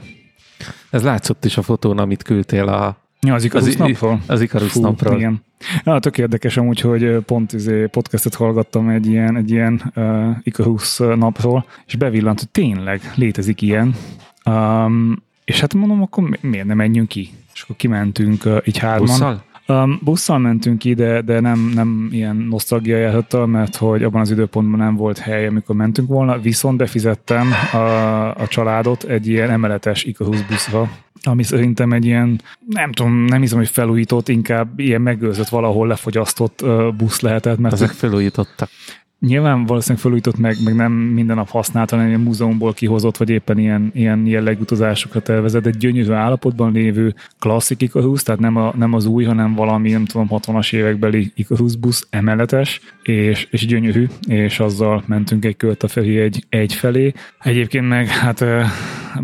Ez 0.90 1.04
látszott 1.04 1.46
is 1.46 1.58
a 1.58 1.62
fotón, 1.62 1.98
amit 1.98 2.24
küldtél 2.24 2.68
a, 2.68 2.98
Ja, 3.22 3.34
az 3.34 3.44
Ikarus 3.44 3.68
az, 3.68 3.76
napról? 3.76 4.22
az 4.28 4.42
Ikarus 4.42 4.72
Fú, 4.72 4.82
napról. 4.82 5.18
Igen. 5.18 5.44
Ja, 5.84 6.00
tök 6.00 6.18
érdekes 6.18 6.58
amúgy, 6.58 6.80
hogy 6.80 7.18
pont 7.18 7.54
izé 7.54 7.86
podcastet 7.86 8.36
hallgattam 8.36 8.90
egy 8.90 9.06
ilyen, 9.08 9.36
egy 9.36 9.52
ilyen 9.52 9.92
uh, 9.96 10.36
Ikarus 10.44 10.98
napról, 10.98 11.66
és 11.86 11.96
bevillant, 11.96 12.40
hogy 12.40 12.50
tényleg 12.50 13.12
létezik 13.16 13.62
ilyen. 13.62 13.96
Um, 14.46 15.24
és 15.48 15.60
hát 15.60 15.74
mondom, 15.74 16.02
akkor 16.02 16.24
mi- 16.24 16.38
miért 16.42 16.66
nem 16.66 16.78
menjünk 16.78 17.08
ki? 17.08 17.30
És 17.54 17.62
akkor 17.62 17.76
kimentünk 17.76 18.46
uh, 18.46 18.58
így 18.66 18.78
hárman. 18.78 19.08
Busszal? 19.08 19.44
Um, 19.68 20.00
busszal 20.04 20.38
mentünk 20.38 20.78
ki, 20.80 20.94
de, 20.94 21.22
de 21.22 21.40
nem, 21.40 21.72
nem 21.74 22.10
ilyen 22.12 22.36
nosztalgia 22.36 22.98
járhattal, 22.98 23.46
mert 23.46 23.76
hogy 23.76 24.04
abban 24.04 24.22
az 24.22 24.32
időpontban 24.32 24.80
nem 24.80 24.96
volt 24.96 25.18
hely, 25.18 25.48
amikor 25.48 25.76
mentünk 25.76 26.08
volna, 26.08 26.40
viszont 26.40 26.78
befizettem 26.78 27.52
a, 27.72 28.36
a 28.36 28.48
családot 28.48 29.04
egy 29.04 29.28
ilyen 29.28 29.50
emeletes 29.50 30.04
Icarus 30.04 30.46
buszra, 30.46 30.90
ami 31.24 31.44
szerintem 31.44 31.94
egy 31.94 32.06
ilyen, 32.06 32.42
nem 32.66 32.92
tudom, 32.92 33.26
nem 33.26 33.42
hiszem, 33.42 33.58
hogy 33.58 33.70
felújított, 33.70 34.28
inkább 34.28 34.80
ilyen 34.80 35.02
megőrzött 35.02 35.50
valahol 35.50 35.88
lefogyasztott 35.88 36.66
busz 36.98 37.20
lehetett, 37.20 37.58
mert 37.58 37.74
Ezek 37.74 37.90
felújítottak. 37.90 38.70
Nyilván 39.20 39.66
valószínűleg 39.66 40.02
felújított 40.02 40.38
meg, 40.38 40.56
meg 40.64 40.76
nem 40.76 40.92
minden 40.92 41.36
nap 41.36 41.50
használt, 41.50 41.90
hanem 41.90 42.08
ilyen 42.08 42.20
múzeumból 42.20 42.74
kihozott, 42.74 43.18
vagy 43.18 43.30
éppen 43.30 43.58
ilyen, 43.58 43.92
ilyen 43.94 44.26
jellegű 44.26 44.62
utazásokat 44.62 45.24
tervezett. 45.24 45.66
Egy 45.66 45.78
gyönyörű 45.78 46.12
állapotban 46.12 46.72
lévő 46.72 47.16
klasszik 47.40 47.82
Icarus, 47.82 48.24
tehát 48.24 48.42
nem, 48.42 48.56
a, 48.56 48.74
nem 48.76 48.94
az 48.94 49.06
új, 49.06 49.24
hanem 49.24 49.56
valami, 49.56 49.92
nem 49.92 50.06
tudom, 50.06 50.28
60-as 50.30 50.74
évekbeli 50.74 51.32
Icarus 51.36 51.76
busz 51.76 52.08
emeletes, 52.10 52.82
és, 53.08 53.48
és 53.52 53.66
gyönyörű, 53.66 54.08
és 54.28 54.60
azzal 54.60 55.04
mentünk 55.06 55.46
egy 55.46 55.58
kört 55.58 55.84
a 55.84 55.88
felé 55.88 56.22
egy, 56.22 56.46
egy 56.50 56.74
felé. 56.74 57.14
Egyébként 57.40 57.88
meg 57.88 58.08
hát 58.08 58.46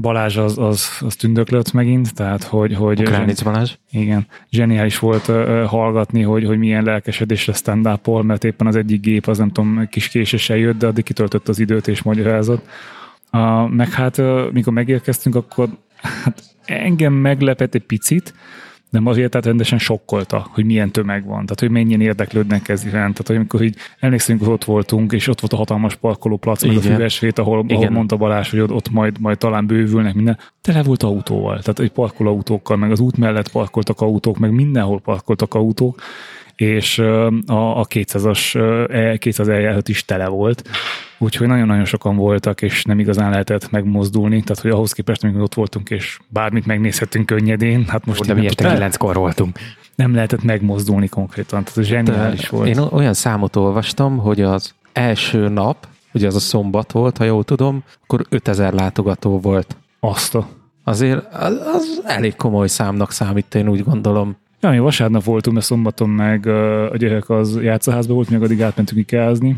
Balázs 0.01 0.37
az, 0.37 0.57
az, 0.57 0.97
az 0.99 1.15
tündöklött 1.15 1.71
megint, 1.71 2.13
tehát 2.13 2.43
hogy, 2.43 2.75
hogy 2.75 3.03
Kránic 3.03 3.41
Balázs. 3.41 3.75
igen, 3.91 4.27
zseniális 4.51 4.99
volt 4.99 5.25
hallgatni, 5.67 6.21
hogy, 6.21 6.45
hogy 6.45 6.57
milyen 6.57 6.83
lelkesedésre 6.83 7.53
stand 7.53 7.87
up 7.87 8.23
mert 8.23 8.43
éppen 8.43 8.67
az 8.67 8.75
egyik 8.75 9.01
gép 9.01 9.27
az 9.27 9.37
nem 9.37 9.51
tudom, 9.51 9.87
kis 9.89 10.07
késéssel 10.07 10.57
jött, 10.57 10.77
de 10.77 10.87
addig 10.87 11.03
kitöltött 11.03 11.47
az 11.47 11.59
időt 11.59 11.87
és 11.87 12.01
magyarázott. 12.01 12.65
Uh, 13.31 13.69
meg 13.69 13.89
hát, 13.91 14.21
mikor 14.51 14.73
megérkeztünk, 14.73 15.35
akkor 15.35 15.69
hát 16.23 16.43
engem 16.65 17.13
meglepett 17.13 17.75
egy 17.75 17.85
picit, 17.85 18.33
de 18.93 19.09
azért 19.09 19.29
tehát 19.29 19.45
rendesen 19.45 19.79
sokkolta, 19.79 20.47
hogy 20.49 20.65
milyen 20.65 20.91
tömeg 20.91 21.25
van, 21.25 21.41
tehát 21.41 21.59
hogy 21.59 21.69
mennyien 21.69 22.01
érdeklődnek 22.01 22.69
ez 22.69 22.85
iránt. 22.85 23.11
Tehát, 23.11 23.27
hogy 23.27 23.35
amikor 23.35 23.61
így 23.61 23.75
emlékszünk, 23.99 24.39
hogy 24.39 24.49
ott 24.49 24.63
voltunk, 24.63 25.11
és 25.11 25.27
ott 25.27 25.39
volt 25.39 25.53
a 25.53 25.55
hatalmas 25.55 25.95
parkolóplac, 25.95 26.63
meg 26.63 26.75
a 26.75 26.79
Igen. 26.79 26.91
füvesvét, 26.91 27.39
ahol, 27.39 27.65
ahol 27.67 27.89
mondta 27.89 28.15
Balázs, 28.15 28.49
hogy 28.49 28.59
ott, 28.59 28.71
ott 28.71 28.91
majd, 28.91 29.19
majd 29.19 29.37
talán 29.37 29.65
bővülnek 29.65 30.13
minden. 30.13 30.37
Tele 30.61 30.83
volt 30.83 31.03
autóval, 31.03 31.59
tehát 31.59 31.79
egy 31.79 31.91
parkolóautókkal, 31.91 32.77
meg 32.77 32.91
az 32.91 32.99
út 32.99 33.17
mellett 33.17 33.51
parkoltak 33.51 34.01
autók, 34.01 34.37
meg 34.37 34.51
mindenhol 34.51 34.99
parkoltak 34.99 35.53
autók, 35.53 36.01
és 36.55 36.99
a, 36.99 37.79
a 37.79 37.87
200-as, 37.87 38.55
ö, 38.55 38.83
E- 38.89 39.17
200 39.17 39.47
eljárhat 39.47 39.89
is 39.89 40.05
tele 40.05 40.27
volt. 40.27 40.69
úgyhogy 41.17 41.47
nagyon-nagyon 41.47 41.85
sokan 41.85 42.15
voltak, 42.15 42.61
és 42.61 42.83
nem 42.83 42.99
igazán 42.99 43.29
lehetett 43.29 43.71
megmozdulni, 43.71 44.41
tehát 44.41 44.61
hogy 44.61 44.71
ahhoz 44.71 44.91
képest, 44.91 45.23
amikor 45.23 45.41
ott 45.41 45.53
voltunk, 45.53 45.89
és 45.89 46.19
bármit 46.27 46.65
megnézhettünk 46.65 47.25
könnyedén, 47.25 47.85
hát 47.87 48.05
most 48.05 48.25
De 48.25 48.33
mi 48.33 48.45
este 48.45 48.69
kilenckor 48.73 49.15
voltunk. 49.15 49.59
nem 49.95 50.13
lehetett 50.13 50.43
megmozdulni 50.43 51.07
konkrétan, 51.07 51.63
tehát 51.63 51.77
ez 51.77 51.85
zseniális 51.85 52.49
volt. 52.49 52.67
Én 52.67 52.77
olyan 52.77 53.13
számot 53.13 53.55
olvastam, 53.55 54.17
hogy 54.17 54.41
az 54.41 54.73
első 54.93 55.47
nap, 55.47 55.87
ugye 56.13 56.27
az 56.27 56.35
a 56.35 56.39
szombat 56.39 56.91
volt, 56.91 57.17
ha 57.17 57.23
jól 57.23 57.43
tudom, 57.43 57.83
akkor 58.03 58.25
5000 58.29 58.73
látogató 58.73 59.39
volt. 59.39 59.75
Azt 59.99 60.35
a... 60.35 60.47
Azért 60.83 61.33
az, 61.33 61.53
az 61.73 62.01
elég 62.05 62.35
komoly 62.35 62.67
számnak 62.67 63.11
számít, 63.11 63.55
én 63.55 63.69
úgy 63.69 63.83
gondolom. 63.83 64.35
Ja, 64.63 64.69
mi 64.69 64.79
vasárnap 64.79 65.23
voltunk, 65.23 65.55
mert 65.55 65.67
szombaton 65.67 66.09
meg 66.09 66.47
a 66.91 66.97
gyerek 66.97 67.29
az 67.29 67.59
játszaházba 67.61 68.13
volt, 68.13 68.29
meg 68.29 68.43
addig 68.43 68.61
átmentünk 68.61 68.99
ikázni. 68.99 69.57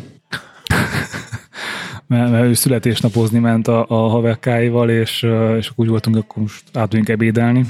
mert, 2.08 2.32
mert 2.32 2.46
ő 2.46 2.54
születésnapozni 2.54 3.39
ment 3.39 3.68
a, 3.68 3.86
a 3.88 4.08
haverkáival, 4.08 4.89
és, 4.89 5.28
és 5.58 5.72
úgy 5.76 5.88
voltunk, 5.88 6.15
akkor 6.15 6.41
most 6.41 6.63
átmegyünk 6.74 7.10
ebédelni. 7.10 7.65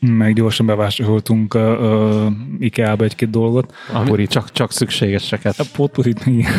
Meg 0.00 0.34
gyorsan 0.34 0.66
bevásároltunk 0.66 1.54
uh, 1.54 1.62
uh, 1.62 2.32
IKEA-ba 2.58 3.04
egy-két 3.04 3.30
dolgot. 3.30 3.74
Ami 3.92 4.26
csak, 4.26 4.52
csak 4.52 4.72
szükségeseket. 4.72 5.58
A 5.58 5.64
potpourrit 5.76 6.24
meg 6.24 6.34
igen. 6.34 6.52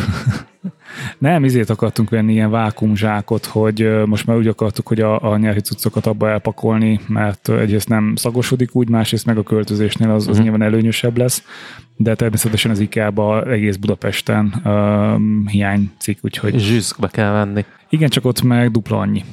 Nem, 1.18 1.44
izét 1.44 1.70
akartunk 1.70 2.10
venni 2.10 2.32
ilyen 2.32 2.50
vákumzsákot, 2.50 3.46
hogy 3.46 3.90
most 4.06 4.26
már 4.26 4.36
úgy 4.36 4.46
akartuk, 4.46 4.86
hogy 4.88 5.00
a, 5.00 5.30
a 5.32 5.36
nyári 5.36 5.60
cuccokat 5.60 6.06
abba 6.06 6.30
elpakolni, 6.30 7.00
mert 7.06 7.48
egyrészt 7.48 7.88
nem 7.88 8.12
szagosodik 8.16 8.74
úgy, 8.74 8.88
másrészt 8.88 9.26
meg 9.26 9.38
a 9.38 9.42
költözésnél 9.42 10.10
az, 10.10 10.28
az 10.28 10.34
Mhm. 10.34 10.42
nyilván 10.42 10.62
előnyösebb 10.62 11.16
lesz, 11.16 11.42
de 11.96 12.14
természetesen 12.14 12.70
az 12.70 12.78
IKEA-ba 12.80 13.50
egész 13.50 13.76
Budapesten 13.76 14.54
uh, 14.64 15.50
hiányzik, 15.50 16.18
úgyhogy 16.20 16.58
Zsűszkbe 16.58 17.08
kell 17.08 17.32
venni. 17.32 17.64
igen, 17.88 18.08
csak 18.08 18.24
ott 18.24 18.42
meg 18.42 18.70
dupla 18.70 18.98
annyi. 18.98 19.24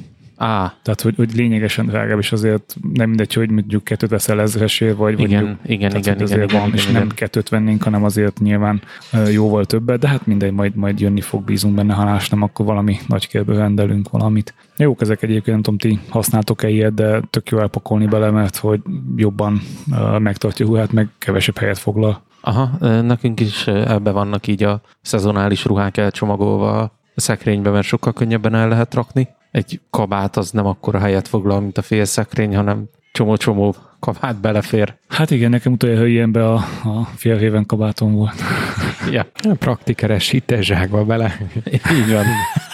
Á, 0.42 0.74
Tehát, 0.82 1.00
hogy, 1.00 1.14
hogy 1.16 1.34
lényegesen 1.34 1.86
drágább, 1.86 2.18
és 2.18 2.32
azért 2.32 2.76
nem 2.92 3.08
mindegy, 3.08 3.32
hogy 3.32 3.50
mondjuk 3.50 3.84
kettőt 3.84 4.10
veszel 4.10 4.40
ezresért, 4.40 4.96
vagy 4.96 5.20
igen, 5.20 5.42
mondjuk 5.42 5.70
igen, 5.70 5.88
tehát, 5.90 6.04
igen, 6.04 6.14
igen, 6.14 6.26
azért 6.26 6.50
igen, 6.50 6.60
van, 6.60 6.68
igen, 6.68 6.78
és 6.78 6.88
igen. 6.88 7.00
nem 7.00 7.08
kettőt 7.08 7.48
vennénk, 7.48 7.82
hanem 7.82 8.04
azért 8.04 8.38
nyilván 8.38 8.82
jóval 9.32 9.64
többet, 9.64 9.98
de 9.98 10.08
hát 10.08 10.26
mindegy, 10.26 10.52
majd, 10.52 10.74
majd 10.74 11.00
jönni 11.00 11.20
fog, 11.20 11.44
bízunk 11.44 11.74
benne, 11.74 11.94
ha 11.94 12.04
más 12.04 12.28
nem, 12.28 12.42
akkor 12.42 12.66
valami 12.66 12.98
nagy 13.06 13.28
kérdő 13.28 13.54
rendelünk 13.54 14.10
valamit. 14.10 14.54
Jók 14.76 15.00
ezek 15.00 15.22
egyébként, 15.22 15.46
nem 15.46 15.62
tudom, 15.62 15.78
ti 15.78 16.00
használtok-e 16.08 16.68
ilyet, 16.68 16.94
de 16.94 17.20
tök 17.30 17.48
jó 17.48 17.58
elpakolni 17.58 18.06
bele, 18.06 18.30
mert 18.30 18.56
hogy 18.56 18.80
jobban 19.16 19.60
megtartja 20.18 20.66
ruhát, 20.66 20.92
meg 20.92 21.08
kevesebb 21.18 21.58
helyet 21.58 21.78
foglal. 21.78 22.22
Aha, 22.40 22.86
nekünk 23.02 23.40
is 23.40 23.66
ebbe 23.66 24.10
vannak 24.10 24.46
így 24.46 24.62
a 24.62 24.80
szezonális 25.02 25.64
ruhák 25.64 25.96
elcsomagolva 25.96 26.80
a 26.80 26.92
szekrénybe, 27.16 27.70
mert 27.70 27.86
sokkal 27.86 28.12
könnyebben 28.12 28.54
el 28.54 28.68
lehet 28.68 28.94
rakni. 28.94 29.28
Egy 29.50 29.80
kabát 29.90 30.36
az 30.36 30.50
nem 30.50 30.66
akkora 30.66 30.98
helyet 30.98 31.28
foglal, 31.28 31.60
mint 31.60 31.78
a 31.78 31.82
fél 31.82 32.04
szekrény, 32.04 32.56
hanem 32.56 32.84
csomó-csomó 33.12 33.74
kabát 34.00 34.36
belefér. 34.36 34.94
Hát 35.08 35.30
igen, 35.30 35.50
nekem 35.50 35.72
utoljára 35.72 36.06
ilyenbe 36.06 36.48
a, 36.48 36.54
a 36.84 37.08
fél 37.16 37.36
éven 37.36 37.66
kabátom 37.66 38.14
volt. 38.14 38.34
Ja, 39.10 39.26
Praktikeres 39.58 40.28
hittezsákba 40.28 41.04
bele, 41.04 41.36
így 41.98 42.12
van. 42.12 42.24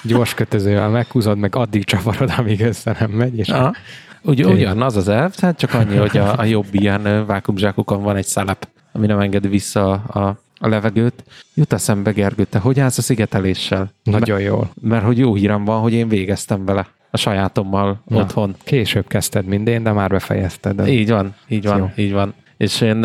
gyors 0.02 0.34
kötözővel 0.34 0.88
meghúzod, 0.88 1.38
meg 1.38 1.56
addig 1.56 1.84
csavarod, 1.84 2.32
amíg 2.36 2.60
össze 2.60 2.96
nem 2.98 3.10
megy, 3.10 3.38
és 3.38 3.48
Aha. 3.48 3.74
Ugy, 4.22 4.44
ugyan 4.44 4.82
az 4.82 4.96
az 4.96 5.08
elv, 5.08 5.34
tehát 5.34 5.58
csak 5.58 5.74
annyi, 5.74 5.96
hogy 5.96 6.16
a, 6.16 6.38
a 6.38 6.44
jobb 6.44 6.66
ilyen 6.70 7.26
vákumzsákokon 7.26 8.02
van 8.02 8.16
egy 8.16 8.24
szelep, 8.24 8.68
ami 8.92 9.06
nem 9.06 9.20
engedi 9.20 9.48
vissza 9.48 9.92
a, 9.92 10.18
a 10.18 10.40
levegőt. 10.58 11.24
Jut 11.54 11.72
eszembe, 11.72 12.10
Gergő, 12.12 12.44
te 12.44 12.58
hogy 12.58 12.80
állsz 12.80 12.98
a 12.98 13.02
szigeteléssel? 13.02 13.92
nagyon 14.04 14.40
jól. 14.40 14.70
Mert 14.80 15.04
hogy 15.04 15.18
jó 15.18 15.34
hírem 15.34 15.64
van, 15.64 15.80
hogy 15.80 15.92
én 15.92 16.08
végeztem 16.08 16.64
vele 16.64 16.86
a 17.10 17.16
sajátommal 17.16 18.02
Na. 18.06 18.16
otthon. 18.20 18.54
Később 18.64 19.06
kezdted, 19.06 19.44
mint 19.46 19.68
én, 19.68 19.82
de 19.82 19.92
már 19.92 20.10
befejezted. 20.10 20.76
De 20.76 20.88
Így 20.88 21.10
van, 21.10 21.34
így 21.48 21.66
van, 21.66 21.78
Jó. 21.78 21.90
így 22.04 22.12
van. 22.12 22.34
És 22.56 22.80
én 22.80 22.96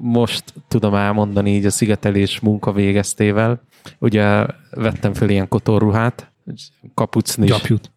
most 0.00 0.44
tudom 0.68 0.94
elmondani 0.94 1.50
így 1.54 1.66
a 1.66 1.70
szigetelés 1.70 2.40
munka 2.40 2.72
végeztével. 2.72 3.60
Ugye 3.98 4.46
vettem 4.70 5.14
fel 5.14 5.28
ilyen 5.28 5.48
kotorruhát, 5.48 6.30
kapucni 6.94 7.44
is, 7.44 7.50
Gyapjut. 7.50 7.90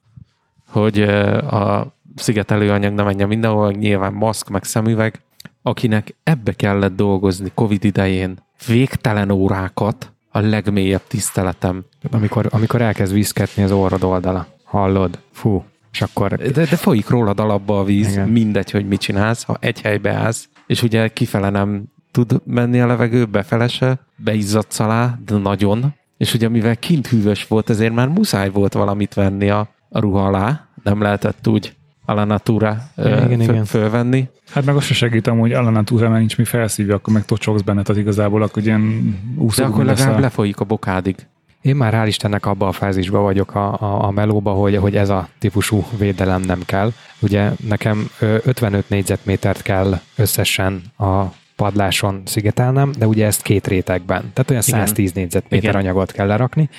hogy 0.70 1.02
a 1.02 1.94
szigetelő 2.16 2.72
anyag 2.72 2.94
ne 2.94 3.04
menjen 3.04 3.28
mindenhol, 3.28 3.72
nyilván 3.72 4.14
maszk, 4.14 4.50
meg 4.50 4.64
szemüveg. 4.64 5.22
Akinek 5.62 6.16
ebbe 6.24 6.52
kellett 6.52 6.96
dolgozni 6.96 7.52
Covid 7.54 7.84
idején 7.84 8.38
végtelen 8.66 9.32
órákat, 9.32 10.12
a 10.30 10.40
legmélyebb 10.40 11.08
tiszteletem. 11.08 11.86
amikor, 12.12 12.48
amikor 12.52 12.82
elkezd 12.82 13.14
vízketni 13.14 13.64
az 13.64 13.72
orrod 13.72 14.04
oldala, 14.04 14.48
hallod? 14.64 15.20
Fú, 15.32 15.64
és 15.92 16.02
akkor 16.02 16.36
De, 16.36 16.52
de 16.52 16.66
folyik 16.66 17.10
rólad 17.10 17.40
alapba 17.40 17.80
a 17.80 17.84
víz. 17.84 18.12
Igen. 18.12 18.30
mindegy, 18.30 18.72
hogy 18.72 18.88
mit 18.88 19.00
csinálsz, 19.00 19.44
ha 19.44 19.58
egy 19.60 19.82
helybe 19.82 20.14
állsz, 20.14 20.50
és 20.68 20.84
ugye 20.84 21.08
kifele 21.08 21.50
nem 21.50 21.84
tud 22.12 22.42
menni 22.46 22.82
a 22.82 22.88
levegő, 22.88 23.26
befele 23.26 23.68
se, 23.68 24.00
beizzadsz 24.16 24.80
alá, 24.80 25.20
de 25.26 25.38
nagyon. 25.38 25.94
És 26.18 26.34
ugye 26.34 26.50
mivel 26.50 26.78
kint 26.78 27.08
hűvös 27.08 27.48
volt, 27.48 27.70
ezért 27.70 27.94
már 27.94 28.08
muszáj 28.08 28.50
volt 28.50 28.74
valamit 28.74 29.14
venni 29.14 29.50
a, 29.50 29.70
a 29.90 30.00
ruha 30.00 30.26
alá, 30.26 30.68
nem 30.84 31.02
lehetett 31.02 31.48
úgy 31.48 31.76
a 32.06 32.14
la 32.14 32.24
natura 32.24 32.78
Igen, 32.98 33.26
igen, 33.26 33.42
igen. 33.42 33.66
fölvenni. 33.66 34.30
Hát 34.52 34.66
meg 34.66 34.76
azt 34.76 34.86
se 34.86 34.94
segítem, 34.94 35.40
hogy 35.40 35.52
Alana 35.54 35.84
túlra, 35.84 36.08
mert 36.08 36.20
nincs 36.20 36.38
mi 36.38 36.44
felszívja, 36.44 36.96
akkor 36.96 37.14
meg 37.14 37.26
tocsogsz 37.26 37.62
benne, 37.62 37.82
tehát 37.82 38.02
igazából 38.02 38.42
akkor 38.42 38.64
ilyen 38.64 39.04
De 39.36 39.42
úszó 39.42 39.64
akkor 39.64 39.86
legalább 39.86 40.20
lefolyik 40.20 40.60
a 40.60 40.66
bokádig. 40.66 41.16
Én 41.62 41.76
már 41.76 41.94
hál' 41.94 42.08
Istennek 42.08 42.46
abba 42.46 42.68
a 42.68 42.72
fázisba 42.72 43.20
vagyok 43.20 43.56
a, 43.56 43.82
a, 43.82 44.04
a 44.04 44.12
melóba, 44.12 44.52
hogy, 44.52 44.76
hogy 44.76 44.96
ez 44.96 45.10
a 45.10 45.28
típusú 45.40 45.86
védelem 45.98 46.42
nem 46.42 46.60
kell. 46.66 46.92
Ugye 47.20 47.52
nekem 47.68 48.10
ö, 48.20 48.38
55 48.44 48.90
négyzetmétert 48.90 49.62
kell 49.62 50.00
összesen 50.16 50.82
a 50.98 51.24
padláson 51.56 52.22
szigetelnem, 52.26 52.92
de 52.98 53.08
ugye 53.08 53.26
ezt 53.26 53.42
két 53.42 53.68
rétegben, 53.68 54.32
tehát 54.34 54.50
olyan 54.50 54.64
Igen. 54.68 54.80
110 54.80 55.12
négyzetméter 55.12 55.70
Igen. 55.70 55.82
anyagot 55.82 56.12
kell 56.12 56.28
lerakni, 56.28 56.70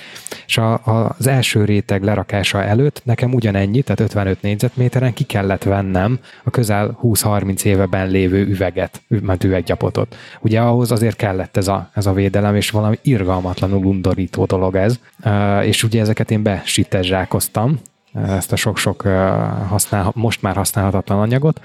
és 0.46 0.58
a, 0.58 0.72
a, 0.72 1.14
az 1.18 1.26
első 1.26 1.64
réteg 1.64 2.02
lerakása 2.02 2.62
előtt 2.62 3.00
nekem 3.04 3.34
ugyanennyi, 3.34 3.82
tehát 3.82 4.00
55 4.00 4.42
négyzetméteren 4.42 5.12
ki 5.12 5.24
kellett 5.24 5.62
vennem 5.62 6.18
a 6.44 6.50
közel 6.50 6.98
20-30 7.02 7.64
éveben 7.64 8.08
lévő 8.08 8.46
üveget, 8.46 9.02
mert 9.08 9.44
üveggyapotot. 9.44 10.16
Ugye 10.40 10.60
ahhoz 10.60 10.90
azért 10.90 11.16
kellett 11.16 11.56
ez 11.56 11.68
a, 11.68 11.90
ez 11.94 12.06
a 12.06 12.12
védelem, 12.12 12.56
és 12.56 12.70
valami 12.70 12.98
irgalmatlanul 13.02 13.84
undorító 13.84 14.44
dolog 14.44 14.76
ez, 14.76 14.98
és 15.62 15.82
ugye 15.82 16.00
ezeket 16.00 16.30
én 16.30 16.42
besitezsákoztam, 16.42 17.80
ezt 18.14 18.52
a 18.52 18.56
sok-sok 18.56 19.02
használ, 19.68 20.12
most 20.14 20.42
már 20.42 20.56
használhatatlan 20.56 21.20
anyagot, 21.20 21.60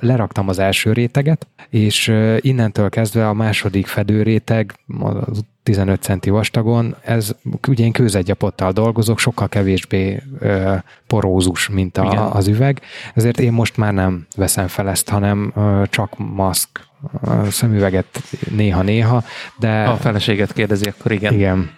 leraktam 0.00 0.48
az 0.48 0.58
első 0.58 0.92
réteget, 0.92 1.46
és 1.68 2.12
innentől 2.40 2.88
kezdve 2.88 3.28
a 3.28 3.32
második 3.32 3.86
fedőréteg, 3.86 4.74
az 5.00 5.44
15 5.66 6.02
centi 6.02 6.30
vastagon, 6.30 6.96
ez 7.02 7.34
ugye 7.68 7.84
én 7.84 7.92
kőzetgyapottal 7.92 8.72
dolgozok, 8.72 9.18
sokkal 9.18 9.48
kevésbé 9.48 10.22
ö, 10.38 10.74
porózus, 11.06 11.68
mint 11.68 11.96
Igen. 11.96 12.16
a, 12.16 12.34
az 12.34 12.48
üveg, 12.48 12.80
ezért 13.14 13.40
én 13.40 13.52
most 13.52 13.76
már 13.76 13.92
nem 13.92 14.26
veszem 14.36 14.66
fel 14.66 14.88
ezt, 14.88 15.08
hanem 15.08 15.52
ö, 15.56 15.82
csak 15.90 16.14
maszk, 16.16 16.80
ö, 17.26 17.48
szemüveget 17.50 18.22
néha-néha, 18.50 19.24
de... 19.58 19.82
A 19.82 19.96
feleséget 19.96 20.52
kérdezi, 20.52 20.88
akkor 20.88 21.12
igen. 21.12 21.32
Igen. 21.32 21.70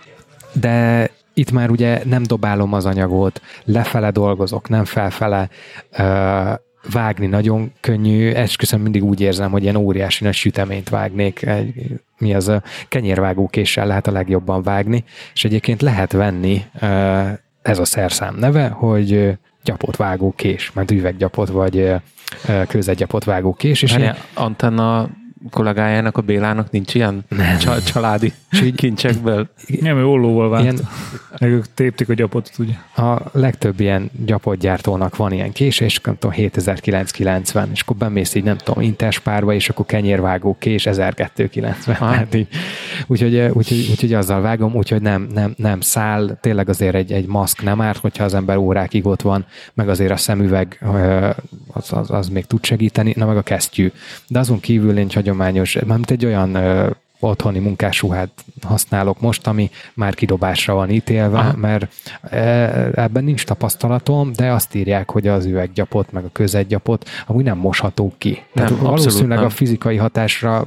De 0.52 1.10
itt 1.34 1.50
már 1.50 1.70
ugye 1.70 2.00
nem 2.04 2.22
dobálom 2.22 2.72
az 2.72 2.86
anyagot, 2.86 3.40
lefele 3.64 4.10
dolgozok, 4.10 4.68
nem 4.68 4.84
felfele. 4.84 5.48
Vágni 6.92 7.26
nagyon 7.26 7.72
könnyű, 7.80 8.30
esküszöm 8.30 8.80
mindig 8.80 9.04
úgy 9.04 9.20
érzem, 9.20 9.50
hogy 9.50 9.62
ilyen 9.62 9.76
óriási 9.76 10.24
nagy 10.24 10.34
süteményt 10.34 10.88
vágnék, 10.88 11.42
egy, 11.42 12.00
mi 12.18 12.34
az 12.34 12.48
a 12.48 12.62
kenyérvágókéssel 12.88 13.86
lehet 13.86 14.06
a 14.06 14.12
legjobban 14.12 14.62
vágni, 14.62 15.04
és 15.34 15.44
egyébként 15.44 15.82
lehet 15.82 16.12
venni 16.12 16.64
ez 17.62 17.78
a 17.78 17.84
szerszám 17.84 18.36
neve, 18.36 18.68
hogy 18.68 19.38
gyapot 19.64 19.96
vágó 19.96 20.32
kés, 20.36 20.72
mert 20.72 20.90
üveggyapot 20.90 21.48
vagy 21.48 21.92
kőzetgyapot 22.68 23.24
vágó 23.24 23.54
kés, 23.54 23.82
és 23.82 23.92
Várjál, 23.92 24.16
Antenna 24.34 25.08
kollégájának, 25.50 26.16
a 26.16 26.20
Bélának 26.20 26.70
nincs 26.70 26.94
ilyen 26.94 27.24
Csa- 27.60 27.84
családi 27.84 28.32
kincsekből. 28.76 29.48
Nem, 29.80 29.96
ő 29.96 30.06
ollóval 30.06 30.48
vágt. 30.48 30.62
ilyen. 30.62 30.78
Meg 31.38 31.50
ők 31.50 31.64
tépték 31.74 32.08
a 32.08 32.14
gyapotot, 32.14 32.58
ugye. 32.58 33.04
a 33.04 33.22
legtöbb 33.32 33.80
ilyen 33.80 34.10
gyapotgyártónak 34.24 35.16
van 35.16 35.32
ilyen 35.32 35.52
kés, 35.52 35.80
és 35.80 36.00
nem 36.00 36.14
tudom, 36.18 36.36
7990, 36.36 37.68
és 37.72 37.80
akkor 37.80 37.96
bemész 37.96 38.34
így, 38.34 38.44
nem 38.44 38.56
tudom, 38.56 38.82
interspárba, 38.82 39.52
és 39.52 39.68
akkor 39.68 39.86
kenyérvágó 39.86 40.56
kés 40.58 40.86
1290. 40.86 41.96
Aha. 42.00 42.12
Hát 42.12 42.34
így, 42.34 42.48
úgyhogy, 43.06 43.38
úgyhogy, 43.38 43.86
úgyhogy, 43.90 44.14
azzal 44.14 44.40
vágom, 44.40 44.74
úgyhogy 44.74 45.02
nem, 45.02 45.28
nem, 45.34 45.54
nem 45.56 45.80
száll, 45.80 46.38
tényleg 46.40 46.68
azért 46.68 46.94
egy, 46.94 47.12
egy 47.12 47.26
maszk 47.26 47.62
nem 47.62 47.80
árt, 47.80 47.98
hogyha 47.98 48.24
az 48.24 48.34
ember 48.34 48.56
órákig 48.56 49.06
ott 49.06 49.22
van, 49.22 49.46
meg 49.74 49.88
azért 49.88 50.10
a 50.10 50.16
szemüveg 50.16 50.84
az, 51.72 51.92
az, 51.92 52.10
az 52.10 52.28
még 52.28 52.46
tud 52.46 52.64
segíteni, 52.64 53.12
na 53.16 53.26
meg 53.26 53.36
a 53.36 53.42
kesztyű. 53.42 53.92
De 54.28 54.38
azon 54.38 54.60
kívül 54.60 54.98
én 54.98 55.08
hagyományos, 55.28 55.74
mármint 55.86 56.10
egy 56.10 56.24
olyan 56.24 56.56
otthoni 57.20 57.58
munkásruhát 57.58 58.30
használok 58.62 59.20
most, 59.20 59.46
ami 59.46 59.70
már 59.94 60.14
kidobásra 60.14 60.74
van 60.74 60.90
ítélve, 60.90 61.38
Aha. 61.38 61.56
mert 61.56 61.92
e, 62.22 62.38
ebben 62.94 63.24
nincs 63.24 63.44
tapasztalatom, 63.44 64.32
de 64.32 64.52
azt 64.52 64.74
írják, 64.74 65.10
hogy 65.10 65.26
az 65.26 65.44
üveggyapot, 65.44 66.12
meg 66.12 66.24
a 66.24 66.28
közeggyapot 66.32 67.08
amúgy 67.26 67.44
nem 67.44 67.58
mosható 67.58 68.14
ki. 68.18 68.42
Tehát 68.54 68.70
nem, 68.70 68.80
valószínűleg 68.80 69.38
nem. 69.38 69.46
a 69.46 69.50
fizikai 69.50 69.96
hatásra 69.96 70.66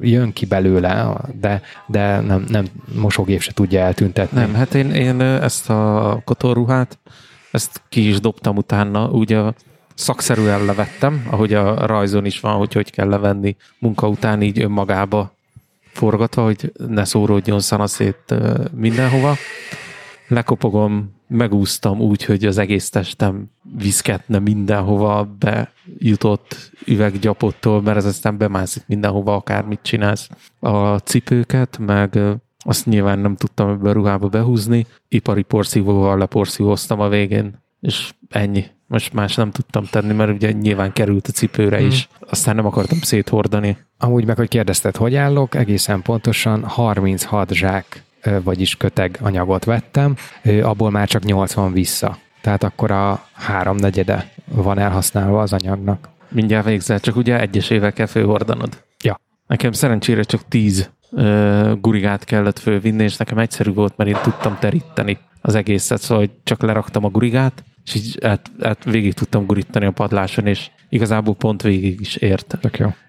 jön 0.00 0.32
ki 0.32 0.46
belőle, 0.46 1.16
de, 1.40 1.62
de 1.86 2.20
nem, 2.20 2.44
nem 2.48 2.66
mosógép 2.94 3.40
se 3.40 3.52
tudja 3.52 3.80
eltüntetni. 3.80 4.38
Nem, 4.40 4.54
hát 4.54 4.74
én, 4.74 4.90
én 4.90 5.20
ezt 5.20 5.70
a 5.70 6.22
kotorruhát, 6.24 6.98
ezt 7.50 7.82
ki 7.88 8.08
is 8.08 8.20
dobtam 8.20 8.56
utána, 8.56 9.08
ugye 9.08 9.40
szakszerűen 9.98 10.64
levettem, 10.64 11.26
ahogy 11.30 11.54
a 11.54 11.86
rajzon 11.86 12.24
is 12.24 12.40
van, 12.40 12.56
hogy 12.56 12.72
hogy 12.72 12.90
kell 12.90 13.08
levenni 13.08 13.56
munka 13.78 14.08
után 14.08 14.42
így 14.42 14.60
önmagába 14.60 15.36
forgatva, 15.92 16.42
hogy 16.44 16.72
ne 16.86 17.04
szóródjon 17.04 17.60
szanaszét 17.60 18.34
mindenhova. 18.74 19.34
Lekopogom, 20.28 21.16
megúsztam 21.28 22.00
úgy, 22.00 22.24
hogy 22.24 22.44
az 22.44 22.58
egész 22.58 22.90
testem 22.90 23.50
viszketne 23.78 24.38
mindenhova, 24.38 25.36
bejutott 25.38 26.70
üveggyapottól, 26.84 27.82
mert 27.82 27.96
ez 27.96 28.04
aztán 28.04 28.36
bemászik 28.36 28.82
mindenhova, 28.86 29.34
akármit 29.34 29.80
csinálsz. 29.82 30.28
A 30.58 30.96
cipőket, 30.96 31.78
meg 31.78 32.18
azt 32.58 32.86
nyilván 32.86 33.18
nem 33.18 33.36
tudtam 33.36 33.68
ebbe 33.68 33.88
a 33.88 33.92
ruhába 33.92 34.28
behúzni, 34.28 34.86
ipari 35.08 35.42
porszívóval 35.42 36.18
leporszívóztam 36.18 37.00
a 37.00 37.08
végén, 37.08 37.62
és 37.80 38.12
ennyi. 38.28 38.64
Most 38.88 39.12
más 39.12 39.34
nem 39.34 39.50
tudtam 39.50 39.84
tenni, 39.84 40.12
mert 40.12 40.30
ugye 40.30 40.52
nyilván 40.52 40.92
került 40.92 41.26
a 41.26 41.32
cipőre 41.32 41.80
is. 41.80 42.08
Hmm. 42.18 42.28
Aztán 42.30 42.54
nem 42.54 42.66
akartam 42.66 42.98
széthordani. 43.00 43.76
Amúgy 43.98 44.24
meg, 44.24 44.36
hogy 44.36 44.48
kérdezted, 44.48 44.96
hogy 44.96 45.14
állok, 45.14 45.54
egészen 45.54 46.02
pontosan 46.02 46.64
36 46.64 47.52
zsák, 47.52 48.02
vagyis 48.42 48.76
köteg 48.76 49.18
anyagot 49.22 49.64
vettem, 49.64 50.16
abból 50.62 50.90
már 50.90 51.08
csak 51.08 51.24
80 51.24 51.72
vissza. 51.72 52.18
Tehát 52.40 52.62
akkor 52.62 52.90
a 52.90 53.24
háromnegyede 53.32 54.30
van 54.44 54.78
elhasználva 54.78 55.40
az 55.40 55.52
anyagnak. 55.52 56.08
Mindjárt 56.28 56.66
végzel, 56.66 57.00
csak 57.00 57.16
ugye 57.16 57.40
egyesével 57.40 57.92
kell 57.92 58.06
főhordanod. 58.06 58.84
Ja. 59.02 59.20
Nekem 59.46 59.72
szerencsére 59.72 60.22
csak 60.22 60.48
10 60.48 60.90
uh, 61.10 61.80
gurigát 61.80 62.24
kellett 62.24 62.58
fölvinni, 62.58 63.02
és 63.02 63.16
nekem 63.16 63.38
egyszerű 63.38 63.72
volt, 63.72 63.96
mert 63.96 64.10
én 64.10 64.18
tudtam 64.22 64.56
teríteni 64.60 65.18
az 65.40 65.54
egészet, 65.54 66.00
szóval 66.00 66.30
csak 66.44 66.62
leraktam 66.62 67.04
a 67.04 67.08
gurigát, 67.08 67.64
és 67.88 67.94
így 67.94 68.18
át, 68.24 68.50
át 68.60 68.84
végig 68.84 69.14
tudtam 69.14 69.46
gurítani 69.46 69.86
a 69.86 69.90
padláson, 69.90 70.46
és 70.46 70.70
igazából 70.88 71.34
pont 71.34 71.62
végig 71.62 72.00
is 72.00 72.16
ért. 72.16 72.58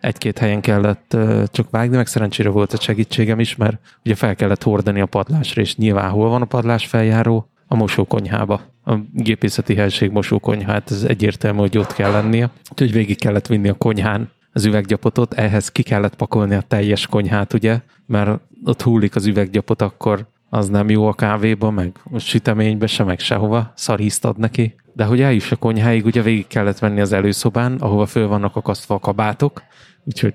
Egy-két 0.01 0.37
helyen 0.37 0.61
kellett 0.61 1.17
csak 1.51 1.69
vágni, 1.69 1.95
meg 1.95 2.07
szerencsére 2.07 2.49
volt 2.49 2.73
a 2.73 2.79
segítségem 2.79 3.39
is, 3.39 3.55
mert 3.55 3.77
ugye 4.05 4.15
fel 4.15 4.35
kellett 4.35 4.63
hordani 4.63 5.01
a 5.01 5.05
padlásra, 5.05 5.61
és 5.61 5.75
nyilván 5.75 6.09
hol 6.09 6.29
van 6.29 6.41
a 6.41 6.45
padlás 6.45 6.85
feljáró? 6.85 7.49
A 7.71 7.75
mosókonyhába. 7.75 8.61
A 8.85 8.95
gépészeti 9.13 9.75
helység 9.75 10.11
mosókonyha, 10.11 10.71
hát 10.71 10.91
ez 10.91 11.03
egyértelmű, 11.03 11.59
hogy 11.59 11.77
ott 11.77 11.93
kell 11.93 12.11
lennie. 12.11 12.49
Úgyhogy 12.71 12.91
végig 12.91 13.19
kellett 13.19 13.47
vinni 13.47 13.69
a 13.69 13.73
konyhán 13.73 14.31
az 14.53 14.65
üveggyapotot, 14.65 15.33
ehhez 15.33 15.71
ki 15.71 15.83
kellett 15.83 16.15
pakolni 16.15 16.55
a 16.55 16.61
teljes 16.61 17.07
konyhát, 17.07 17.53
ugye, 17.53 17.79
mert 18.05 18.39
ott 18.63 18.81
hullik 18.81 19.15
az 19.15 19.25
üveggyapot, 19.25 19.81
akkor 19.81 20.27
az 20.49 20.69
nem 20.69 20.89
jó 20.89 21.07
a 21.07 21.13
kávéba, 21.13 21.71
meg 21.71 21.91
a 22.11 22.19
süteménybe 22.19 22.87
se, 22.87 23.03
meg 23.03 23.19
sehova, 23.19 23.71
szarízt 23.75 24.25
ad 24.25 24.37
neki. 24.37 24.75
De 24.93 25.03
hogy 25.05 25.21
eljuss 25.21 25.51
a 25.51 25.55
konyháig, 25.55 26.05
ugye 26.05 26.21
végig 26.21 26.47
kellett 26.47 26.79
venni 26.79 27.01
az 27.01 27.11
előszobán, 27.11 27.75
ahova 27.75 28.05
föl 28.05 28.27
vannak 28.27 28.55
akasztva 28.55 28.95
a 28.95 28.99
kabátok, 28.99 29.63
úgyhogy 30.03 30.33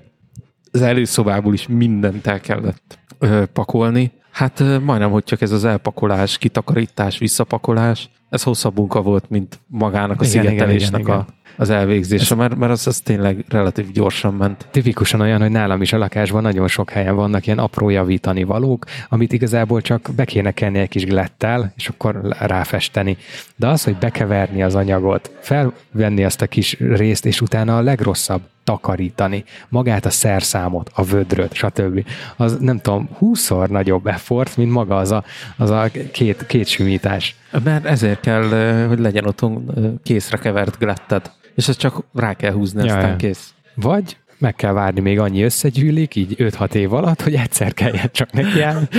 az 0.71 0.81
előszobából 0.81 1.53
is 1.53 1.67
mindent 1.67 2.27
el 2.27 2.39
kellett 2.39 2.99
ö, 3.19 3.45
pakolni. 3.53 4.11
Hát 4.31 4.59
ö, 4.59 4.79
majdnem, 4.79 5.11
hogy 5.11 5.23
csak 5.23 5.41
ez 5.41 5.51
az 5.51 5.65
elpakolás, 5.65 6.37
kitakarítás, 6.37 7.17
visszapakolás, 7.17 8.09
ez 8.29 8.43
hosszabb 8.43 8.77
munka 8.77 9.01
volt, 9.01 9.29
mint 9.29 9.59
magának 9.67 10.21
a 10.21 10.25
igen, 10.25 10.43
szigetelésnek 10.43 11.01
igen, 11.01 11.15
igen, 11.15 11.25
igen. 11.25 11.35
a 11.43 11.44
az 11.57 11.69
elvégzése, 11.69 12.35
mert, 12.35 12.55
mert 12.55 12.71
az, 12.71 12.87
az 12.87 12.99
tényleg 12.99 13.45
relatív 13.49 13.91
gyorsan 13.91 14.33
ment. 14.33 14.67
Tipikusan 14.71 15.21
olyan, 15.21 15.41
hogy 15.41 15.51
nálam 15.51 15.81
is 15.81 15.93
a 15.93 15.97
lakásban 15.97 16.41
nagyon 16.41 16.67
sok 16.67 16.89
helyen 16.89 17.15
vannak 17.15 17.45
ilyen 17.45 17.59
apró 17.59 17.89
javítani 17.89 18.43
valók, 18.43 18.85
amit 19.09 19.33
igazából 19.33 19.81
csak 19.81 20.09
be 20.15 20.25
kéne 20.25 20.51
kenni 20.51 20.79
egy 20.79 20.89
kis 20.89 21.05
glettel, 21.05 21.73
és 21.75 21.87
akkor 21.87 22.35
ráfesteni. 22.39 23.17
De 23.55 23.67
az, 23.67 23.83
hogy 23.83 23.95
bekeverni 23.95 24.63
az 24.63 24.75
anyagot, 24.75 25.31
felvenni 25.39 26.23
azt 26.23 26.41
a 26.41 26.47
kis 26.47 26.77
részt, 26.79 27.25
és 27.25 27.41
utána 27.41 27.77
a 27.77 27.81
legrosszabb, 27.81 28.41
takarítani, 28.65 29.43
magát 29.69 30.05
a 30.05 30.09
szerszámot, 30.09 30.91
a 30.93 31.03
vödröt, 31.03 31.53
stb. 31.53 32.05
Az 32.35 32.57
nem 32.59 32.79
tudom, 32.79 33.09
húszszor 33.17 33.69
nagyobb 33.69 34.07
effort, 34.07 34.57
mint 34.57 34.71
maga 34.71 34.97
az 34.97 35.11
a, 35.11 35.23
az 35.57 35.69
a 35.69 35.89
két, 36.11 36.45
két 36.45 36.67
simítás. 36.67 37.35
Mert 37.63 37.85
ezért 37.85 38.19
kell, 38.19 38.43
hogy 38.87 38.99
legyen 38.99 39.25
otthon 39.25 39.71
készre 40.03 40.37
kevert 40.37 40.77
gletted 40.77 41.31
és 41.55 41.67
ezt 41.67 41.79
csak 41.79 42.03
rá 42.13 42.33
kell 42.33 42.51
húzni, 42.51 42.85
ja, 42.85 42.95
aztán 42.95 43.09
ja. 43.09 43.15
kész. 43.15 43.53
Vagy 43.75 44.17
meg 44.37 44.55
kell 44.55 44.71
várni, 44.71 44.99
még 44.99 45.19
annyi 45.19 45.43
összegyűlik, 45.43 46.15
így 46.15 46.35
5-6 46.37 46.73
év 46.73 46.93
alatt, 46.93 47.21
hogy 47.21 47.33
egyszer 47.33 47.73
kelljen 47.73 48.09
csak 48.11 48.31
nekiállni. 48.31 48.87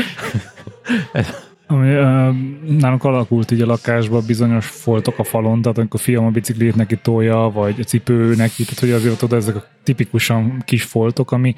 Ami, 1.68 1.94
uh, 1.94 2.36
nálunk 2.78 3.04
alakult 3.04 3.50
így 3.50 3.60
a 3.60 3.66
lakásban 3.66 4.22
bizonyos 4.26 4.66
foltok 4.66 5.18
a 5.18 5.24
falon, 5.24 5.62
tehát 5.62 5.78
amikor 5.78 6.00
a 6.00 6.02
fiam 6.02 6.24
a 6.24 6.30
biciklit 6.30 6.74
neki 6.74 6.96
tolja, 6.96 7.36
vagy 7.36 7.80
a 7.80 7.82
cipő 7.82 8.34
neki, 8.34 8.62
tehát 8.62 8.78
hogy 8.78 8.90
azért 8.90 9.22
oda 9.22 9.36
ezek 9.36 9.56
a 9.56 9.64
tipikusan 9.82 10.62
kis 10.64 10.82
foltok, 10.82 11.32
ami 11.32 11.54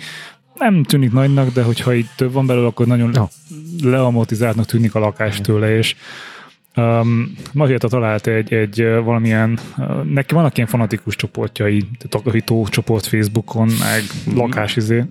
nem 0.54 0.82
tűnik 0.82 1.12
nagynak, 1.12 1.52
de 1.52 1.62
hogyha 1.62 1.92
itt 1.92 2.10
több 2.16 2.32
van 2.32 2.46
belőle, 2.46 2.66
akkor 2.66 2.86
nagyon 2.86 3.10
no. 3.10 3.26
leamortizáltnak 3.82 4.66
tűnik 4.66 4.94
a 4.94 4.98
lakás 4.98 5.40
tőle, 5.40 5.76
és 5.76 5.96
Um, 6.78 7.34
Marietta 7.52 7.88
talált 7.88 8.26
egy, 8.26 8.52
egy 8.52 8.82
valamilyen, 9.04 9.58
uh, 9.78 10.04
neki 10.04 10.34
vannak 10.34 10.56
ilyen 10.56 10.68
fanatikus 10.68 11.16
csoportjai, 11.16 11.88
takarító 12.08 12.66
csoport 12.66 13.06
Facebookon, 13.06 13.66
meg 13.66 14.02
lakásizé. 14.36 15.04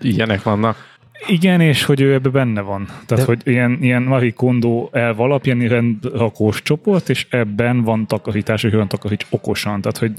Ilyenek 0.00 0.42
vannak. 0.42 0.96
Igen, 1.26 1.60
és 1.60 1.84
hogy 1.84 2.00
ő 2.00 2.12
ebbe 2.12 2.28
benne 2.28 2.60
van. 2.60 2.84
Tehát, 3.06 3.24
De... 3.26 3.32
hogy 3.32 3.40
ilyen, 3.44 3.78
ilyen 3.80 4.02
Marie 4.02 4.32
Kondo 4.32 4.88
elv 4.92 5.20
alapján 5.20 5.58
rendrakós 5.58 6.62
csoport, 6.62 7.08
és 7.08 7.26
ebben 7.30 7.82
van 7.82 8.06
takarítás, 8.06 8.62
hogy 8.62 8.74
olyan 8.74 8.88
takaríts 8.88 9.26
okosan. 9.30 9.80
Tehát, 9.80 9.98
hogy 9.98 10.12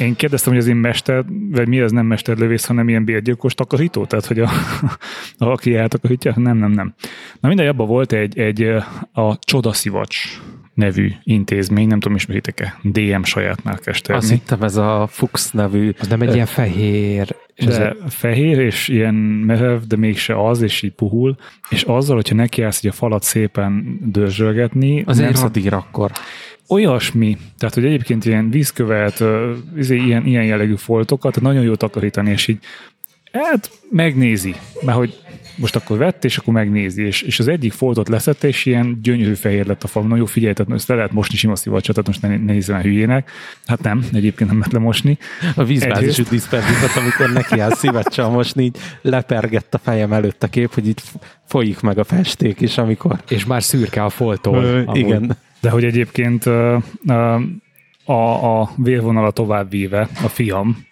én 0.00 0.14
kérdeztem, 0.14 0.52
hogy 0.52 0.62
az 0.62 0.68
én 0.68 0.76
mester, 0.76 1.24
vagy 1.50 1.68
mi 1.68 1.80
az 1.80 1.92
nem 1.92 2.06
mesterlövész, 2.06 2.64
hanem 2.64 2.88
ilyen 2.88 3.04
bérgyilkos 3.04 3.54
takarító? 3.54 4.06
Tehát, 4.06 4.26
hogy 4.26 4.40
a, 4.40 4.48
a, 5.38 5.44
aki 5.44 5.74
eltakarítja? 5.74 6.32
Nem, 6.36 6.56
nem, 6.56 6.70
nem. 6.70 6.94
Na 7.40 7.48
minden 7.48 7.68
abban 7.68 7.86
volt 7.86 8.12
egy, 8.12 8.38
egy 8.38 8.62
a 9.12 9.38
Csodaszivacs 9.38 10.40
nevű 10.74 11.12
intézmény, 11.22 11.86
nem 11.86 12.00
tudom, 12.00 12.16
ismeritek-e, 12.16 12.78
DM 12.82 13.22
saját 13.22 13.64
márkás 13.64 14.00
termék. 14.00 14.22
Azt 14.22 14.32
hittem, 14.32 14.62
ez 14.62 14.76
a 14.76 15.06
Fuchs 15.10 15.50
nevű. 15.50 15.92
Az 15.98 16.08
nem 16.08 16.20
egy 16.20 16.34
ilyen 16.34 16.46
fehér 16.46 17.36
de 17.66 17.96
fehér, 18.08 18.58
és 18.58 18.88
ilyen 18.88 19.14
merev, 19.14 19.80
de 19.80 19.96
mégse 19.96 20.46
az, 20.48 20.62
és 20.62 20.82
így 20.82 20.92
puhul, 20.92 21.36
és 21.68 21.82
azzal, 21.82 22.14
hogyha 22.14 22.34
nekiállsz 22.34 22.80
hogy 22.80 22.90
a 22.90 22.92
falat 22.92 23.22
szépen 23.22 23.98
dörzsölgetni... 24.02 25.02
Az 25.06 25.18
egy 25.18 25.36
radír 25.36 25.74
akkor 25.74 26.10
olyasmi, 26.70 27.38
tehát 27.58 27.74
hogy 27.74 27.84
egyébként 27.84 28.24
ilyen 28.24 28.50
vízkövet, 28.50 29.24
izé, 29.76 29.96
ilyen, 29.96 30.26
ilyen 30.26 30.44
jellegű 30.44 30.74
foltokat 30.74 31.40
nagyon 31.40 31.62
jó 31.62 31.74
takarítani, 31.74 32.30
és 32.30 32.46
így 32.46 32.58
hát 33.32 33.70
megnézi, 33.90 34.54
mert 34.84 34.98
hogy 34.98 35.18
most 35.56 35.76
akkor 35.76 35.98
vett, 35.98 36.24
és 36.24 36.36
akkor 36.36 36.54
megnézi, 36.54 37.02
és, 37.02 37.22
és 37.22 37.38
az 37.38 37.48
egyik 37.48 37.72
foltot 37.72 38.08
leszette, 38.08 38.48
és 38.48 38.66
ilyen 38.66 38.98
gyönyörű 39.02 39.34
fehér 39.34 39.66
lett 39.66 39.82
a 39.82 39.86
fal. 39.86 40.02
Nagyon 40.02 40.18
jó, 40.18 40.24
figyelj, 40.24 40.52
tehát 40.52 40.72
ezt 40.72 40.88
le 40.88 40.94
lehet 40.94 41.12
mosni 41.12 41.36
sima 41.36 41.56
szivacsot, 41.56 41.94
tehát 41.94 42.06
most 42.06 42.22
ne, 42.22 42.28
ne 42.28 42.52
nézzem 42.52 42.76
el 42.76 42.82
hülyének. 42.82 43.30
Hát 43.66 43.82
nem, 43.82 44.04
egyébként 44.12 44.50
nem 44.50 44.58
lehet 44.58 44.72
lemosni. 44.72 45.18
A 45.54 45.64
vízbázisú 45.64 46.22
diszperzikat, 46.30 46.96
amikor 46.96 47.32
neki 47.32 47.58
áll 47.58 47.74
szivacsal 47.74 48.30
mosni, 48.30 48.62
így 48.62 48.76
lepergett 49.02 49.74
a 49.74 49.78
fejem 49.78 50.12
előtt 50.12 50.42
a 50.42 50.48
kép, 50.48 50.74
hogy 50.74 50.88
itt 50.88 51.02
folyik 51.46 51.80
meg 51.80 51.98
a 51.98 52.04
festék 52.04 52.60
is, 52.60 52.78
amikor... 52.78 53.20
És 53.28 53.44
már 53.44 53.62
szürke 53.62 54.04
a 54.04 54.10
foltól. 54.10 54.64
Ö, 54.64 54.82
igen. 54.92 55.36
De 55.60 55.70
hogy 55.70 55.84
egyébként 55.84 56.46
a, 58.04 58.60
a 58.60 58.70
vérvonala 58.76 59.30
tovább 59.30 59.70
víve, 59.70 60.08
a 60.22 60.28
fiam, 60.28 60.84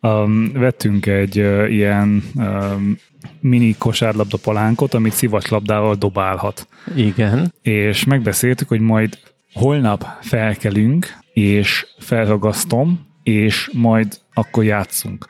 um, 0.00 0.52
vettünk 0.52 1.06
egy 1.06 1.38
uh, 1.38 1.72
ilyen 1.72 2.22
um, 2.34 2.96
mini 3.40 3.74
kosárlabda 3.78 4.36
palánkot, 4.42 4.94
amit 4.94 5.12
szivacslabdával 5.12 5.94
dobálhat. 5.94 6.68
Igen. 6.96 7.54
És 7.62 8.04
megbeszéltük, 8.04 8.68
hogy 8.68 8.80
majd 8.80 9.18
holnap 9.52 10.06
felkelünk, 10.20 11.18
és 11.32 11.86
felragasztom, 11.98 13.06
és 13.22 13.70
majd 13.72 14.20
akkor 14.34 14.64
játszunk. 14.64 15.26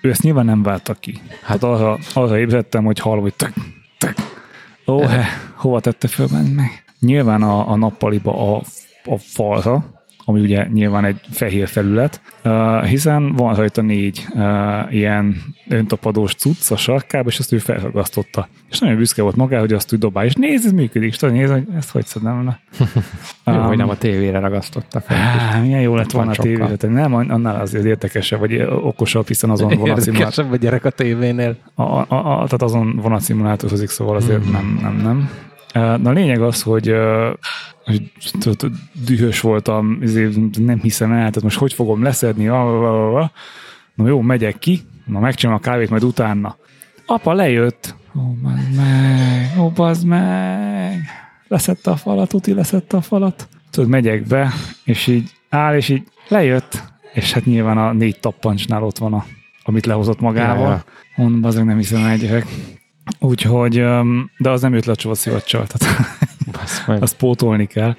Ő 0.00 0.10
ezt 0.10 0.22
nyilván 0.22 0.44
nem 0.44 0.62
válta 0.62 0.94
ki. 0.94 1.20
Hát 1.42 1.62
arra, 1.62 1.98
arra 2.14 2.38
ébredtem, 2.38 2.84
hogy 2.84 2.98
hallom, 2.98 3.22
hogy 3.22 3.34
tök, 3.34 3.52
tök. 3.98 4.14
Ó, 4.86 5.00
he, 5.00 5.26
hova 5.54 5.80
tette 5.80 6.08
föl 6.08 6.28
meg? 6.54 6.84
Nyilván 7.06 7.42
a, 7.42 7.70
a 7.70 7.76
nappaliba 7.76 8.56
a, 8.56 8.62
a 9.04 9.18
falra, 9.18 9.96
ami 10.28 10.40
ugye 10.40 10.66
nyilván 10.72 11.04
egy 11.04 11.20
fehér 11.30 11.68
felület, 11.68 12.20
uh, 12.44 12.84
hiszen 12.84 13.32
van 13.32 13.54
rajta 13.54 13.82
négy 13.82 14.26
uh, 14.34 14.94
ilyen 14.94 15.36
öntapadós 15.68 16.34
cucc 16.34 16.70
a 16.70 16.76
sarkába, 16.76 17.28
és 17.28 17.38
ezt 17.38 17.52
ő 17.52 17.58
felragasztotta. 17.58 18.48
És 18.70 18.78
nagyon 18.78 18.96
büszke 18.96 19.22
volt 19.22 19.36
magára, 19.36 19.60
hogy 19.60 19.72
azt 19.72 19.92
úgy 19.92 19.98
dobálja, 19.98 20.28
és 20.28 20.34
nézd, 20.34 20.64
ez 20.66 20.72
működik, 20.72 21.08
és 21.08 21.18
nézd, 21.18 21.52
hogy 21.52 21.66
ezt 21.76 21.90
hogy 21.90 22.06
szedem 22.06 22.44
le. 22.44 22.60
Jó, 23.46 23.52
um, 23.52 23.62
hogy 23.62 23.76
nem 23.76 23.88
a 23.88 23.96
tévére 23.96 24.38
ragasztotta 24.38 25.00
fel. 25.00 25.16
Á, 25.16 25.60
milyen 25.60 25.80
jó 25.80 25.94
lett 25.94 26.10
volna 26.10 26.30
a 26.30 26.34
tévére. 26.34 26.88
Nem, 26.88 27.14
annál 27.14 27.60
azért 27.60 27.84
érdekesebb, 27.84 28.38
vagy 28.38 28.62
okosabb, 28.62 29.26
hiszen 29.26 29.50
azon 29.50 29.70
Érdekesebb 29.70 30.52
a 30.52 30.56
gyerek 30.56 30.84
a 30.84 30.90
tévénél. 30.90 31.56
A, 31.74 31.82
a, 31.82 32.06
a, 32.08 32.44
tehát 32.44 32.62
azon 32.62 32.96
vonatszimulátorozik, 32.96 33.88
szóval 33.88 34.16
azért 34.16 34.46
mm. 34.48 34.52
nem, 34.52 34.78
nem, 34.82 34.96
nem. 34.96 35.30
Na 35.76 36.10
a 36.10 36.12
lényeg 36.12 36.42
az, 36.42 36.62
hogy, 36.62 36.94
hogy 37.84 38.02
dühös 39.06 39.40
voltam, 39.40 39.98
nem 40.58 40.80
hiszem 40.80 41.10
el, 41.10 41.16
tehát 41.16 41.42
most 41.42 41.58
hogy 41.58 41.72
fogom 41.72 42.02
leszedni, 42.02 42.44
na 43.94 44.06
jó, 44.06 44.20
megyek 44.20 44.58
ki, 44.58 44.80
na 45.06 45.18
megcsinálom 45.18 45.60
a 45.62 45.68
kávét, 45.68 45.90
majd 45.90 46.04
utána. 46.04 46.56
Apa 47.06 47.32
lejött. 47.32 47.94
Ó, 48.16 48.20
oh, 48.20 48.34
meg, 48.76 49.58
ó, 49.58 49.70
bazd 49.70 50.06
meg. 50.06 51.04
Leszette 51.48 51.90
a 51.90 51.96
falat, 51.96 52.32
uti 52.32 52.54
leszette 52.54 52.96
a 52.96 53.00
falat. 53.00 53.48
Tudod, 53.70 53.90
megyek 53.90 54.26
be, 54.26 54.52
és 54.84 55.06
így 55.06 55.30
áll, 55.48 55.76
és 55.76 55.88
így 55.88 56.02
lejött, 56.28 56.82
és 57.12 57.32
hát 57.32 57.44
nyilván 57.44 57.78
a 57.78 57.92
négy 57.92 58.18
tappancsnál 58.20 58.82
ott 58.82 58.98
van, 58.98 59.12
a, 59.12 59.24
amit 59.62 59.86
lehozott 59.86 60.20
magával. 60.20 60.68
Ja, 60.68 60.70
ja. 60.70 60.84
Mondom, 61.16 61.40
bazd 61.40 61.64
nem 61.64 61.76
hiszem 61.76 62.04
el, 62.04 62.16
gyerek. 62.16 62.46
Úgyhogy, 63.20 63.84
de 64.38 64.50
az 64.50 64.60
nem 64.60 64.74
jött 64.74 64.84
le 64.84 64.92
a 64.92 64.96
csavasszivacsal, 64.96 65.66
tehát 65.66 65.96
azt 67.02 67.16
pótolni 67.16 67.66
kell. 67.66 67.96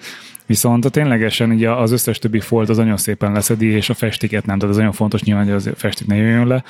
Viszont 0.47 0.91
ténylegesen 0.91 1.49
ugye 1.49 1.71
az 1.71 1.91
összes 1.91 2.19
többi 2.19 2.39
folt 2.39 2.69
az 2.69 2.77
nagyon 2.77 2.97
szépen 2.97 3.31
leszedi, 3.31 3.65
és 3.65 3.89
a 3.89 3.93
festiket 3.93 4.45
nem, 4.45 4.57
tehát 4.57 4.71
ez 4.71 4.77
nagyon 4.77 4.93
fontos 4.93 5.23
nyilván, 5.23 5.43
hogy 5.43 5.53
az 5.53 5.69
festik 5.75 6.07
ne 6.07 6.15
jöjjön 6.15 6.47
le. 6.47 6.63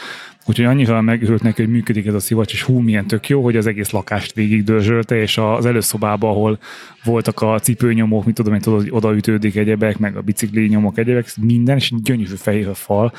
Úgyhogy 0.45 0.65
annyira 0.65 1.01
megült 1.01 1.41
neki, 1.41 1.61
hogy 1.61 1.71
működik 1.71 2.05
ez 2.05 2.13
a 2.13 2.19
szivacs, 2.19 2.53
és 2.53 2.63
hú, 2.63 2.79
milyen 2.79 3.07
tök 3.07 3.29
jó, 3.29 3.43
hogy 3.43 3.57
az 3.57 3.67
egész 3.67 3.89
lakást 3.89 4.33
végig 4.33 4.63
dörzsölte, 4.63 5.15
és 5.15 5.37
az 5.37 5.65
előszobában, 5.65 6.29
ahol 6.29 6.59
voltak 7.03 7.41
a 7.41 7.59
cipőnyomok, 7.59 8.25
mit 8.25 8.35
tudom, 8.35 8.59
hogy 8.63 8.87
odaütődik 8.89 9.55
egyebek, 9.55 9.97
meg 9.97 10.15
a 10.15 10.21
bicikli 10.21 10.67
nyomok 10.67 10.97
egyebek, 10.97 11.27
minden, 11.41 11.75
és 11.75 11.93
gyönyörű 12.03 12.35
fehér 12.35 12.67
a 12.67 12.73
fal. 12.73 13.13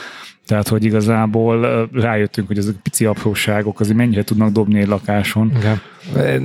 Tehát, 0.46 0.68
hogy 0.68 0.84
igazából 0.84 1.88
rájöttünk, 1.92 2.46
hogy 2.46 2.58
ezek 2.58 2.74
pici 2.82 3.04
apróságok 3.04 3.80
azért 3.80 3.96
mennyire 3.96 4.24
tudnak 4.24 4.52
dobni 4.52 4.80
egy 4.80 4.86
lakáson. 4.86 5.52
Igen. 5.56 5.80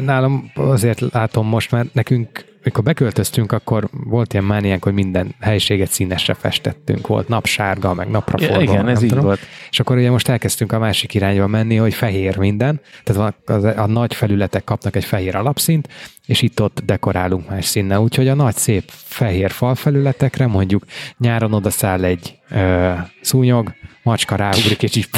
Nálam 0.03 0.51
azért 0.53 0.99
látom 1.11 1.47
most, 1.47 1.71
mert 1.71 1.93
nekünk 1.93 2.45
mikor 2.63 2.83
beköltöztünk, 2.83 3.51
akkor 3.51 3.89
volt 3.91 4.33
ilyen 4.33 4.45
mániánk, 4.45 4.83
hogy 4.83 4.93
minden 4.93 5.35
helyiséget 5.39 5.91
színesre 5.91 6.33
festettünk. 6.33 7.07
Volt 7.07 7.27
napsárga, 7.27 7.93
meg 7.93 8.09
napra 8.09 8.37
forgó. 8.37 8.61
Igen, 8.61 8.87
ez 8.87 9.01
így 9.01 9.09
tudom. 9.09 9.23
volt. 9.23 9.39
És 9.69 9.79
akkor 9.79 9.97
ugye 9.97 10.09
most 10.09 10.29
elkezdtünk 10.29 10.71
a 10.71 10.79
másik 10.79 11.13
irányba 11.13 11.47
menni, 11.47 11.75
hogy 11.75 11.93
fehér 11.93 12.37
minden. 12.37 12.81
Tehát 13.03 13.33
a, 13.45 13.53
a, 13.53 13.81
a 13.81 13.87
nagy 13.87 14.13
felületek 14.13 14.63
kapnak 14.63 14.95
egy 14.95 15.05
fehér 15.05 15.35
alapszint, 15.35 15.87
és 16.25 16.41
itt-ott 16.41 16.81
dekorálunk 16.85 17.49
más 17.49 17.65
színnel. 17.65 17.99
Úgyhogy 17.99 18.27
a 18.27 18.33
nagy 18.33 18.55
szép 18.55 18.83
fehér 18.93 19.51
falfelületekre 19.51 20.47
mondjuk 20.47 20.85
nyáron 21.17 21.53
odaszáll 21.53 22.03
egy 22.03 22.37
ö, 22.49 22.91
szúnyog, 23.21 23.73
macska 24.03 24.35
ráugrik, 24.35 24.83
és 24.83 24.95
így 24.95 25.09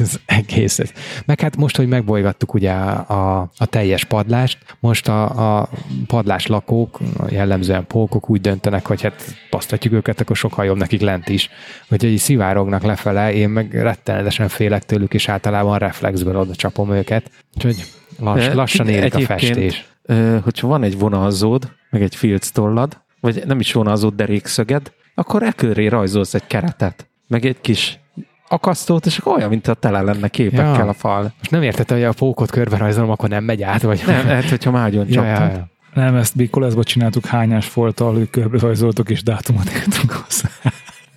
ez 0.00 0.14
egész. 0.26 0.80
Meg 1.26 1.40
hát 1.40 1.56
most, 1.56 1.76
hogy 1.76 1.88
megbolygattuk 1.88 2.54
ugye 2.54 2.72
a, 2.72 3.50
a 3.56 3.66
teljes 3.66 4.04
padlást, 4.04 4.58
most 4.80 5.08
a, 5.08 5.58
a 5.60 5.68
padlás 6.06 6.46
lakók, 6.46 6.98
jellemzően 7.28 7.86
pókok 7.86 8.30
úgy 8.30 8.40
döntenek, 8.40 8.86
hogy 8.86 9.02
hát 9.02 9.24
pasztatjuk 9.50 9.92
őket, 9.92 10.20
akkor 10.20 10.36
sokkal 10.36 10.64
jobb 10.64 10.76
nekik 10.76 11.00
lent 11.00 11.28
is. 11.28 11.50
Úgyhogy 11.88 12.10
így 12.10 12.18
szivárognak 12.18 12.82
lefele, 12.82 13.32
én 13.32 13.48
meg 13.48 13.74
rettenetesen 13.74 14.48
félek 14.48 14.84
tőlük, 14.84 15.14
és 15.14 15.28
általában 15.28 15.78
reflexből 15.78 16.36
oda 16.36 16.54
csapom 16.54 16.92
őket. 16.92 17.30
Úgyhogy 17.54 17.84
lass, 18.18 18.48
lassan 18.52 18.88
érik 18.88 19.14
a 19.14 19.20
festés. 19.20 19.86
Hogyha 20.42 20.66
van 20.66 20.82
egy 20.82 20.98
vonalzód, 20.98 21.72
meg 21.90 22.02
egy 22.02 22.14
filctollad, 22.14 23.00
vagy 23.20 23.42
nem 23.46 23.60
is 23.60 23.72
vonalzód, 23.72 24.14
derékszöged, 24.14 24.92
akkor 25.14 25.42
e 25.42 25.52
köré 25.52 25.86
rajzolsz 25.86 26.34
egy 26.34 26.46
keretet, 26.46 27.08
meg 27.28 27.44
egy 27.44 27.60
kis 27.60 27.98
akasztót, 28.48 29.06
és 29.06 29.18
akkor 29.18 29.36
olyan, 29.36 29.48
mint 29.48 29.68
a 29.68 29.74
tele 29.74 30.00
lenne 30.00 30.28
képekkel 30.28 30.74
ja. 30.74 30.88
a 30.88 30.92
fal. 30.92 31.22
Most 31.22 31.50
nem 31.50 31.62
értette, 31.62 31.94
hogy 31.94 32.04
a 32.04 32.12
pókot 32.12 32.50
körbe 32.50 32.76
rajzolom, 32.76 33.10
akkor 33.10 33.28
nem 33.28 33.44
megy 33.44 33.62
át, 33.62 33.82
vagy... 33.82 34.02
Nem, 34.06 34.26
hát, 34.26 34.48
hogyha 34.50 34.70
mágyon 34.70 35.06
ja, 35.10 35.24
ja, 35.24 35.44
ja. 35.44 35.66
Nem, 35.94 36.14
ezt 36.14 36.36
Bikoleszba 36.36 36.84
csináltuk 36.84 37.26
hányás 37.26 37.66
folttal, 37.66 38.12
hogy 38.12 38.30
körbe 38.30 38.58
rajzoltok, 38.58 39.10
és 39.10 39.22
dátumot 39.22 39.70
írtunk 39.76 40.12
hozzá. 40.12 40.48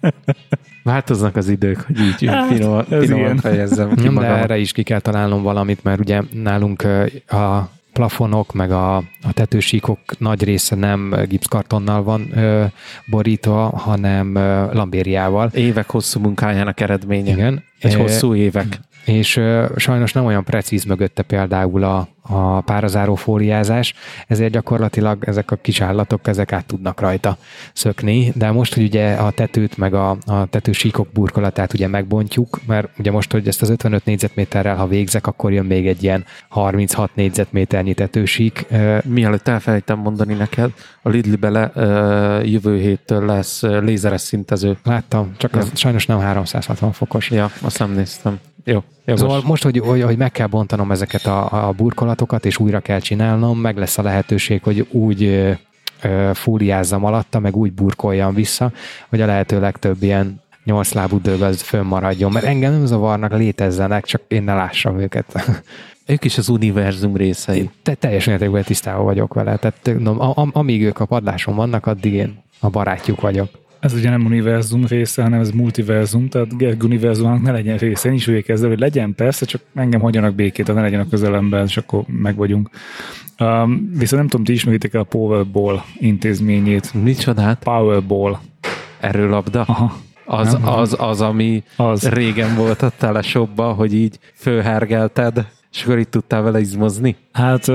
Változnak 0.83 1.35
az 1.35 1.49
idők, 1.49 1.81
hogy 1.81 1.99
így 1.99 2.25
hát, 2.25 2.47
finoman, 2.47 2.85
finoman 2.85 3.37
fejezzem 3.37 3.95
ki 3.95 4.07
De 4.07 4.25
erre 4.25 4.57
is 4.57 4.71
ki 4.71 4.83
kell 4.83 4.99
találnom 4.99 5.41
valamit, 5.41 5.83
mert 5.83 5.99
ugye 5.99 6.21
nálunk 6.33 6.83
a 7.27 7.69
plafonok, 7.99 8.53
meg 8.53 8.71
a, 8.71 8.95
a 8.97 9.33
tetősíkok 9.33 9.99
nagy 10.17 10.43
része 10.43 10.75
nem 10.75 11.15
gipszkartonnal 11.27 12.03
van 12.03 12.37
ö, 12.37 12.65
borítva, 13.05 13.69
hanem 13.69 14.35
ö, 14.35 14.73
lambériával. 14.73 15.49
Évek 15.53 15.89
hosszú 15.89 16.19
munkájának 16.19 16.79
eredménye. 16.79 17.31
Igen. 17.31 17.63
Egy 17.79 17.95
hosszú 17.95 18.35
évek. 18.35 18.79
És 19.05 19.37
ö, 19.37 19.65
sajnos 19.75 20.13
nem 20.13 20.25
olyan 20.25 20.43
precíz 20.43 20.83
mögötte 20.83 21.21
például 21.21 21.83
a, 21.83 22.07
a 22.21 22.61
párazáró 22.61 23.15
fóliázás, 23.15 23.93
ezért 24.27 24.51
gyakorlatilag 24.51 25.23
ezek 25.25 25.51
a 25.51 25.55
kis 25.55 25.81
állatok, 25.81 26.27
ezek 26.27 26.51
át 26.51 26.65
tudnak 26.65 26.99
rajta 26.99 27.37
szökni, 27.73 28.31
de 28.35 28.51
most, 28.51 28.73
hogy 28.73 28.83
ugye 28.83 29.13
a 29.13 29.31
tetőt, 29.31 29.77
meg 29.77 29.93
a, 29.93 30.17
a 30.25 30.45
tetősíkok 30.45 31.07
burkolatát 31.13 31.73
ugye 31.73 31.87
megbontjuk, 31.87 32.59
mert 32.67 32.89
ugye 32.99 33.11
most, 33.11 33.31
hogy 33.31 33.47
ezt 33.47 33.61
az 33.61 33.69
55 33.69 34.05
négyzetméterrel, 34.05 34.75
ha 34.75 34.87
végzek, 34.87 35.27
akkor 35.27 35.51
jön 35.51 35.65
még 35.65 35.87
egy 35.87 36.03
ilyen 36.03 36.25
36 36.49 37.15
négyzetméternyi 37.15 37.93
tetősík. 37.93 38.65
Mielőtt 39.03 39.47
elfelejtem 39.47 39.99
mondani 39.99 40.33
neked, 40.33 40.71
a 41.01 41.09
Lidl 41.09 41.33
bele 41.33 41.71
jövő 42.43 42.77
héttől 42.77 43.25
lesz 43.25 43.61
lézeres 43.61 44.21
szintező. 44.21 44.77
Láttam, 44.83 45.33
csak 45.37 45.55
az 45.55 45.71
sajnos 45.73 46.05
nem 46.05 46.19
360 46.19 46.91
fokos. 46.91 47.29
Ja, 47.29 47.51
azt 47.61 47.79
nem 47.79 47.91
néztem. 47.91 48.39
Jó. 48.63 48.83
Jogos. 49.05 49.21
Szóval 49.21 49.41
most, 49.45 49.63
hogy, 49.63 49.77
hogy, 49.77 50.01
hogy 50.01 50.17
meg 50.17 50.31
kell 50.31 50.47
bontanom 50.47 50.91
ezeket 50.91 51.25
a, 51.25 51.67
a 51.67 51.71
burkolatokat, 51.71 52.08
és 52.41 52.57
újra 52.57 52.79
kell 52.79 52.99
csinálnom, 52.99 53.59
meg 53.59 53.77
lesz 53.77 53.97
a 53.97 54.01
lehetőség, 54.01 54.63
hogy 54.63 54.87
úgy 54.91 55.49
fúliázzam 56.33 57.05
alatta, 57.05 57.39
meg 57.39 57.55
úgy 57.55 57.71
burkoljam 57.71 58.33
vissza, 58.33 58.71
hogy 59.09 59.21
a 59.21 59.25
lehető 59.25 59.59
legtöbb 59.59 60.03
ilyen 60.03 60.41
nyolc 60.63 60.91
lábú 60.91 61.21
dög 61.21 61.41
az 61.41 61.61
fönnmaradjon, 61.61 62.31
mert 62.31 62.45
engem 62.45 62.71
nem 62.71 62.85
zavarnak, 62.85 63.33
létezzenek, 63.33 64.05
csak 64.05 64.21
én 64.27 64.43
ne 64.43 64.53
lássam 64.53 64.99
őket. 64.99 65.33
Ők 66.05 66.25
is 66.25 66.37
az 66.37 66.49
univerzum 66.49 67.15
részei. 67.15 67.69
Te, 67.83 67.93
teljes 67.93 68.25
mértékben 68.25 68.63
tisztában 68.63 69.03
vagyok 69.03 69.33
vele. 69.33 69.57
Tehát 69.57 69.99
no, 69.99 70.15
am, 70.19 70.49
amíg 70.53 70.83
ők 70.83 70.99
a 70.99 71.05
padláson 71.05 71.55
vannak, 71.55 71.85
addig 71.85 72.13
én 72.13 72.43
a 72.59 72.69
barátjuk 72.69 73.21
vagyok. 73.21 73.49
Ez 73.79 73.93
ugye 73.93 74.09
nem 74.09 74.25
univerzum 74.25 74.85
része, 74.85 75.21
hanem 75.21 75.39
ez 75.39 75.51
multiverzum, 75.51 76.29
tehát 76.29 76.57
Gerg 76.57 76.83
univerzumnak 76.83 77.41
ne 77.41 77.51
legyen 77.51 77.77
része. 77.77 78.09
Én 78.09 78.15
is 78.15 78.27
úgy 78.27 78.43
kezdve, 78.43 78.67
hogy 78.67 78.79
legyen 78.79 79.15
persze, 79.15 79.45
csak 79.45 79.61
engem 79.75 80.01
hagyjanak 80.01 80.35
békét, 80.35 80.73
ne 80.73 80.81
legyen 80.81 80.99
a 80.99 81.09
közelemben, 81.09 81.65
és 81.65 81.77
akkor 81.77 82.03
meg 82.07 82.35
vagyunk. 82.35 82.69
Um, 83.39 83.89
viszont 83.91 84.21
nem 84.21 84.27
tudom, 84.27 84.45
ti 84.45 84.51
ismeritek 84.51 84.93
a 84.93 85.03
Powerball 85.03 85.81
intézményét. 85.97 86.93
Micsodát? 86.93 87.63
Powerball. 87.63 88.37
Erőlabda? 88.99 89.61
Aha. 89.61 89.97
Az, 90.25 90.57
az, 90.63 90.95
az, 90.99 91.21
ami 91.21 91.63
az. 91.75 92.09
régen 92.09 92.55
volt 92.55 92.81
a 92.81 92.91
teleshopba, 92.97 93.73
hogy 93.73 93.93
így 93.93 94.19
főhergelted 94.33 95.45
és 95.71 95.83
akkor 95.83 95.97
itt 95.97 96.11
tudtál 96.11 96.41
vele 96.41 96.59
izmozni? 96.59 97.15
Hát 97.31 97.67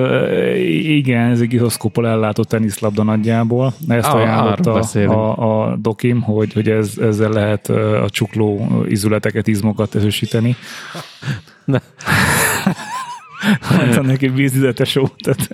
igen, 0.83 1.31
ez 1.31 1.41
egy 1.41 1.49
giroszkóppal 1.49 2.09
ellátott 2.09 2.49
teniszlabda 2.49 3.03
nagyjából. 3.03 3.75
Ezt 3.89 4.09
ah, 4.09 4.15
ajánlotta 4.15 4.73
a, 4.73 5.13
a, 5.13 5.71
a 5.71 5.77
dokim, 5.77 6.23
hogy, 6.23 6.53
hogy 6.53 6.69
ez, 6.69 6.99
ezzel 6.99 7.31
lehet 7.31 7.69
a 7.69 8.07
csukló 8.11 8.83
izületeket, 8.89 9.47
izmokat 9.47 9.95
erősíteni. 9.95 10.57
Ne. 11.65 11.79
Mondtam 13.77 14.07
neki 14.07 14.29
vízüzetes 14.29 14.97
ó, 14.97 15.07
tehát 15.07 15.49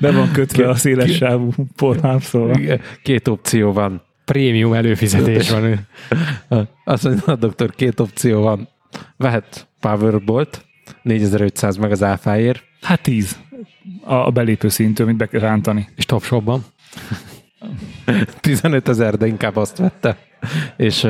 be 0.00 0.12
van 0.12 0.30
kötve 0.32 0.68
a 0.68 0.74
széles 0.74 1.16
sávú 1.16 1.50
pornám, 1.76 2.18
szóval. 2.18 2.80
Két 3.02 3.28
opció 3.28 3.72
van. 3.72 4.02
Prémium 4.24 4.72
előfizetés 4.72 5.50
van. 5.50 5.88
Azt 6.84 7.04
mondja, 7.04 7.32
a 7.32 7.36
doktor, 7.36 7.74
két 7.74 8.00
opció 8.00 8.42
van. 8.42 8.68
Vehet 9.16 9.68
Powerbolt, 9.80 10.64
4500 11.04 11.76
meg 11.76 11.90
az 11.90 12.02
áfáért. 12.02 12.62
Hát 12.80 13.00
10 13.00 13.38
a 14.04 14.30
belépő 14.30 14.68
szintű, 14.68 15.02
amit 15.02 15.16
be 15.16 15.26
kell 15.26 15.40
rántani. 15.40 15.88
És 15.96 16.06
top 16.06 16.22
shopban? 16.22 16.64
15 18.40 18.88
ezer, 18.88 19.16
de 19.16 19.26
inkább 19.26 19.56
azt 19.56 19.76
vette. 19.76 20.18
És 20.76 21.04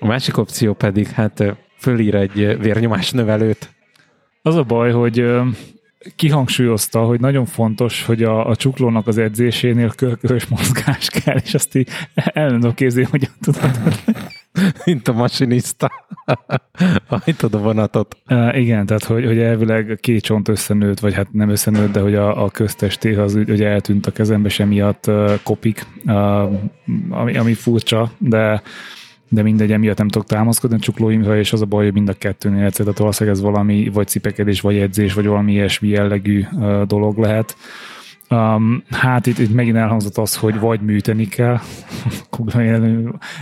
a 0.00 0.06
másik 0.06 0.36
opció 0.36 0.74
pedig, 0.74 1.06
hát 1.06 1.44
fölír 1.78 2.14
egy 2.14 2.58
vérnyomás 2.58 3.10
növelőt. 3.10 3.70
Az 4.42 4.54
a 4.54 4.62
baj, 4.62 4.92
hogy 4.92 5.24
kihangsúlyozta, 6.16 7.04
hogy 7.04 7.20
nagyon 7.20 7.44
fontos, 7.44 8.04
hogy 8.04 8.22
a, 8.22 8.46
a 8.46 8.56
csuklónak 8.56 9.06
az 9.06 9.18
edzésénél 9.18 9.90
körkörös 9.90 10.46
mozgás 10.46 11.08
kell, 11.10 11.36
és 11.36 11.54
azt 11.54 11.74
így 11.74 11.88
el 12.14 12.48
nem 12.48 12.60
tudom 12.60 12.74
képzelni, 12.74 13.08
hogy 13.10 13.28
tudod. 13.40 13.70
Mint 14.84 15.08
a 15.08 15.12
masinista. 15.12 15.90
Hajtod 17.08 17.54
a 17.54 17.58
vonatot. 17.58 18.16
Uh, 18.28 18.58
igen, 18.58 18.86
tehát 18.86 19.04
hogy, 19.04 19.26
hogy 19.26 19.38
elvileg 19.38 19.98
két 20.00 20.22
csont 20.22 20.48
összenőtt, 20.48 21.00
vagy 21.00 21.14
hát 21.14 21.32
nem 21.32 21.48
összenőtt, 21.48 21.92
de 21.92 22.00
hogy 22.00 22.14
a, 22.14 22.44
a 22.44 22.50
köztesté 22.50 23.14
az 23.14 23.34
ugye 23.34 23.68
eltűnt 23.68 24.06
a 24.06 24.10
kezembe, 24.10 24.48
sem 24.48 24.68
miatt 24.68 25.06
uh, 25.06 25.32
kopik, 25.42 25.86
uh, 26.06 26.52
ami, 27.10 27.36
ami 27.36 27.54
furcsa, 27.54 28.10
de 28.18 28.62
de 29.32 29.42
mindegy, 29.42 29.72
emiatt 29.72 29.98
nem 29.98 30.08
tudok 30.08 30.28
támaszkodni 30.28 30.76
a 30.76 30.80
csuklóimra, 30.80 31.38
és 31.38 31.52
az 31.52 31.60
a 31.60 31.64
baj, 31.64 31.84
hogy 31.84 31.92
mind 31.92 32.08
a 32.08 32.12
kettőnél 32.12 32.64
egyszer, 32.64 32.84
tehát 32.84 32.98
valószínűleg 32.98 33.38
ez 33.38 33.44
valami 33.44 33.90
vagy 33.92 34.08
cipekedés, 34.08 34.60
vagy 34.60 34.76
edzés, 34.76 35.14
vagy 35.14 35.26
valami 35.26 35.52
ilyesmi 35.52 35.88
jellegű 35.88 36.44
uh, 36.52 36.82
dolog 36.82 37.18
lehet. 37.18 37.56
Um, 38.30 38.82
hát 38.90 39.26
itt, 39.26 39.38
itt 39.38 39.54
megint 39.54 39.76
elhangzott 39.76 40.16
az, 40.16 40.36
hogy 40.36 40.60
vagy 40.60 40.80
műteni 40.80 41.28
kell. 41.28 41.58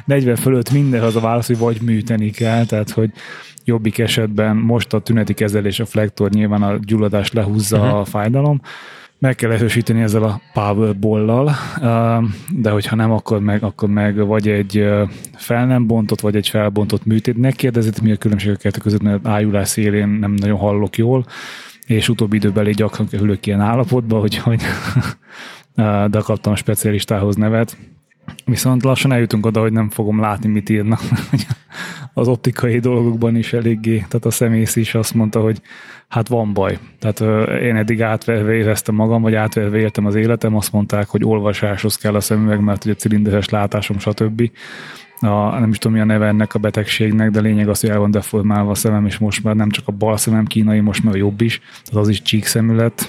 40 0.05 0.37
fölött 0.37 0.73
minden 0.73 1.03
az 1.03 1.17
a 1.17 1.21
válasz, 1.21 1.47
hogy 1.47 1.59
vagy 1.59 1.81
műteni 1.83 2.31
kell, 2.31 2.65
tehát 2.65 2.91
hogy 2.91 3.11
jobbik 3.65 3.99
esetben 3.99 4.57
most 4.57 4.93
a 4.93 5.01
tüneti 5.01 5.35
kezelés, 5.35 5.81
a 5.81 5.87
flektor 5.87 6.31
nyilván 6.31 6.63
a 6.63 6.79
gyulladást 6.81 7.33
lehúzza 7.33 7.79
uh-huh. 7.79 7.99
a 7.99 8.05
fájdalom, 8.05 8.61
meg 9.19 9.35
kell 9.35 9.51
erősíteni 9.51 10.03
ezzel 10.03 10.23
a 10.23 10.41
powerball 10.53 11.51
de 12.55 12.71
hogyha 12.71 12.97
nem, 12.97 13.11
akkor 13.11 13.41
meg, 13.41 13.63
akkor 13.63 13.89
meg 13.89 14.27
vagy 14.27 14.49
egy 14.49 14.89
fel 15.37 15.67
nem 15.67 15.87
bontott, 15.87 16.21
vagy 16.21 16.37
egy 16.37 16.49
felbontott 16.49 17.05
műtét. 17.05 17.37
Ne 17.37 17.51
kérdezzétek, 17.51 18.03
mi 18.03 18.13
a 18.13 18.17
különbség 18.17 18.53
a 18.53 18.57
kettő 18.57 18.81
között, 18.81 19.03
mert 19.03 19.27
ájulás 19.27 19.69
szélén 19.69 20.09
nem 20.09 20.33
nagyon 20.33 20.59
hallok 20.59 20.97
jól, 20.97 21.27
és 21.89 22.09
utóbbi 22.09 22.37
időben 22.37 22.63
elég 22.63 22.75
gyakran 22.75 23.09
kerülök 23.09 23.47
ilyen 23.47 23.61
állapotba, 23.61 24.19
hogy, 24.19 24.37
hogy 24.37 24.63
de 26.07 26.21
kaptam 26.25 26.53
a 26.53 26.57
specialistához 26.57 27.37
nevet. 27.37 27.77
Viszont 28.45 28.83
lassan 28.83 29.13
eljutunk 29.13 29.47
oda, 29.47 29.61
hogy 29.61 29.73
nem 29.73 29.91
fogom 29.91 30.21
látni, 30.21 30.49
mit 30.49 30.69
írnak. 30.69 31.01
Az 32.15 32.29
optikai 32.29 32.79
dolgokban 32.79 33.37
is 33.37 33.53
eléggé, 33.53 33.97
tehát 33.97 34.25
a 34.25 34.31
szemész 34.31 34.77
is 34.77 34.95
azt 34.95 35.15
mondta, 35.15 35.41
hogy 35.41 35.61
hát 36.09 36.29
van 36.29 36.53
baj. 36.53 36.79
Tehát 36.99 37.21
én 37.61 37.77
eddig 37.77 38.03
átverve 38.03 38.55
éreztem 38.55 38.95
magam, 38.95 39.23
vagy 39.23 39.35
átverve 39.35 39.79
éltem 39.79 40.07
az 40.07 40.15
életem, 40.15 40.57
azt 40.57 40.73
mondták, 40.73 41.09
hogy 41.09 41.25
olvasáshoz 41.25 41.97
kell 41.97 42.15
a 42.15 42.21
szemüveg, 42.21 42.61
mert 42.61 42.85
ugye 42.85 42.95
cilinderes 42.95 43.49
látásom, 43.49 43.99
stb. 43.99 44.51
A, 45.21 45.59
nem 45.59 45.71
is 45.71 45.79
tudom, 45.79 45.97
mi 45.97 46.03
a 46.03 46.05
neve 46.05 46.27
ennek 46.27 46.55
a 46.55 46.59
betegségnek, 46.59 47.31
de 47.31 47.41
lényeg 47.41 47.69
az, 47.69 47.81
hogy 47.81 47.91
el 47.91 47.99
van 47.99 48.11
deformálva 48.11 48.71
a 48.71 48.75
szemem, 48.75 49.07
és 49.07 49.19
most 49.19 49.45
már 49.45 49.55
nem 49.55 49.71
csak 49.71 49.89
a 49.89 49.93
bal 49.93 50.17
szemem 50.17 50.47
kínai, 50.47 50.81
most 50.81 51.05
már 51.05 51.15
a 51.15 51.19
jobb 51.19 51.41
is, 51.41 51.61
tehát 51.85 52.01
az 52.01 52.09
is 52.09 52.23
csíkszemű 52.23 52.75
lett, 52.75 53.09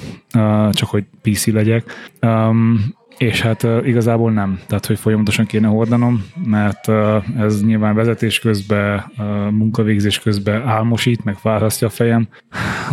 csak 0.72 0.90
hogy 0.90 1.06
PC 1.22 1.48
legyek. 1.48 2.12
Um, 2.22 2.98
és 3.20 3.42
hát 3.42 3.64
uh, 3.64 3.88
igazából 3.88 4.32
nem, 4.32 4.60
tehát 4.68 4.86
hogy 4.86 5.00
folyamatosan 5.00 5.46
kéne 5.46 5.68
hordanom, 5.68 6.26
mert 6.44 6.88
uh, 6.88 7.24
ez 7.38 7.64
nyilván 7.64 7.96
vezetés 7.96 8.40
közben, 8.40 9.12
uh, 9.18 9.26
munkavégzés 9.52 10.20
közben 10.20 10.68
álmosít, 10.68 11.24
meg 11.24 11.36
fárasztja 11.36 11.88
a 11.88 11.90
fejem, 11.90 12.28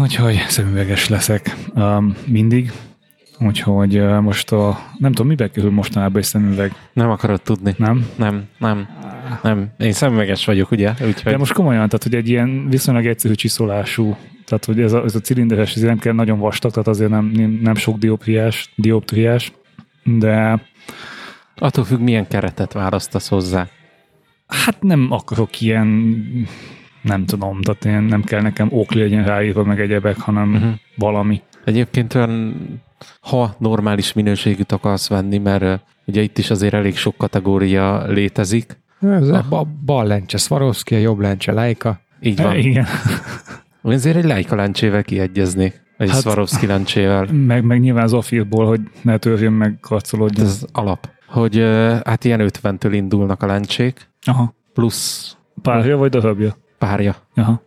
úgyhogy 0.01 0.45
szemüveges 0.49 1.09
leszek 1.09 1.57
um, 1.75 2.15
mindig, 2.27 2.73
Úgyhogy 3.39 4.03
most 4.21 4.53
a, 4.53 4.79
nem 4.99 5.13
tudom, 5.13 5.27
mibe 5.27 5.51
kerül 5.51 5.71
mostanában 5.71 6.17
egy 6.17 6.25
szemüveg? 6.25 6.73
Nem 6.93 7.11
akarod 7.11 7.43
tudni. 7.43 7.75
Nem? 7.79 8.07
Nem, 8.17 8.45
nem, 8.59 8.89
nem. 9.43 9.71
Én 9.79 9.93
szemüveges 9.93 10.45
vagyok, 10.45 10.71
ugye? 10.71 10.91
Úgyhogy... 10.91 11.33
De 11.33 11.37
most 11.37 11.53
komolyan, 11.53 11.87
tehát 11.89 12.03
hogy 12.03 12.15
egy 12.15 12.29
ilyen 12.29 12.69
viszonylag 12.69 13.07
egyszerű 13.07 13.35
csiszolású, 13.35 14.17
tehát 14.45 14.65
hogy 14.65 14.81
ez 14.81 14.93
a, 14.93 15.05
ez 15.05 15.15
a 15.15 15.21
cilinderes, 15.21 15.75
ez 15.75 15.83
nem 15.83 15.99
kell 15.99 16.13
nagyon 16.13 16.39
vastag, 16.39 16.71
tehát 16.71 16.89
azért 16.89 17.11
nem, 17.11 17.25
nem 17.63 17.75
sok 17.75 17.99
dioptriás, 17.99 18.73
dioptriás, 18.75 19.53
de... 20.05 20.63
Attól 21.57 21.85
függ, 21.85 22.01
milyen 22.01 22.29
keretet 22.29 22.73
választasz 22.73 23.29
hozzá. 23.29 23.69
Hát 24.47 24.83
nem 24.83 25.07
akarok 25.11 25.61
ilyen, 25.61 25.87
nem 27.03 27.25
tudom, 27.25 27.61
tehát 27.63 27.85
én 27.85 28.03
nem 28.03 28.23
kell 28.23 28.41
nekem 28.41 28.69
okli 28.71 29.01
legyen 29.01 29.25
ráírva 29.25 29.65
meg 29.65 29.81
egyebek, 29.81 30.19
hanem 30.19 30.55
uh-huh. 30.55 30.73
valami. 30.97 31.43
Egyébként 31.67 32.15
olyan, 32.15 32.57
ha 33.21 33.55
normális 33.59 34.13
minőségűt 34.13 34.73
akarsz 34.73 35.09
venni, 35.09 35.39
mert 35.39 35.81
ugye 36.05 36.23
itt 36.23 36.39
is 36.39 36.51
azért 36.51 36.75
elég 36.75 36.97
sok 36.97 37.17
kategória 37.17 38.07
létezik. 38.07 38.79
Ez 39.01 39.29
a, 39.29 39.45
a 39.51 39.67
bal 39.85 40.07
lencse 40.07 40.39
Swarovski, 40.39 40.95
a 40.95 40.99
jobb 40.99 41.19
lencse 41.19 41.53
Leica. 41.53 42.01
Így 42.21 42.43
van. 42.43 42.53
E, 42.53 42.59
igen. 42.69 42.87
Azért 43.83 44.17
egy 44.17 44.25
Leica 44.25 44.57
lencsével 44.57 45.03
kiegyeznék. 45.03 45.83
Egy 45.97 46.11
hát, 46.11 46.21
Swarovski 46.21 46.67
lencsével. 46.67 47.27
Meg, 47.33 47.65
meg 47.65 47.81
nyilván 47.81 48.05
az 48.05 48.13
affilból, 48.13 48.67
hogy 48.67 48.81
ne 49.03 49.19
törjön 49.19 49.53
meg, 49.53 49.79
karcolódjon. 49.81 50.47
Ez 50.47 50.65
alap. 50.73 51.09
Hogy 51.27 51.59
hát 52.05 52.25
ilyen 52.25 52.51
50-től 52.53 52.91
indulnak 52.93 53.43
a 53.43 53.47
lencsék. 53.47 54.09
Aha. 54.27 54.55
Plusz... 54.75 55.37
Párja 55.63 55.97
vagy 55.97 56.11
darabja? 56.11 56.57
Párja. 56.79 57.17
Aha. 57.35 57.63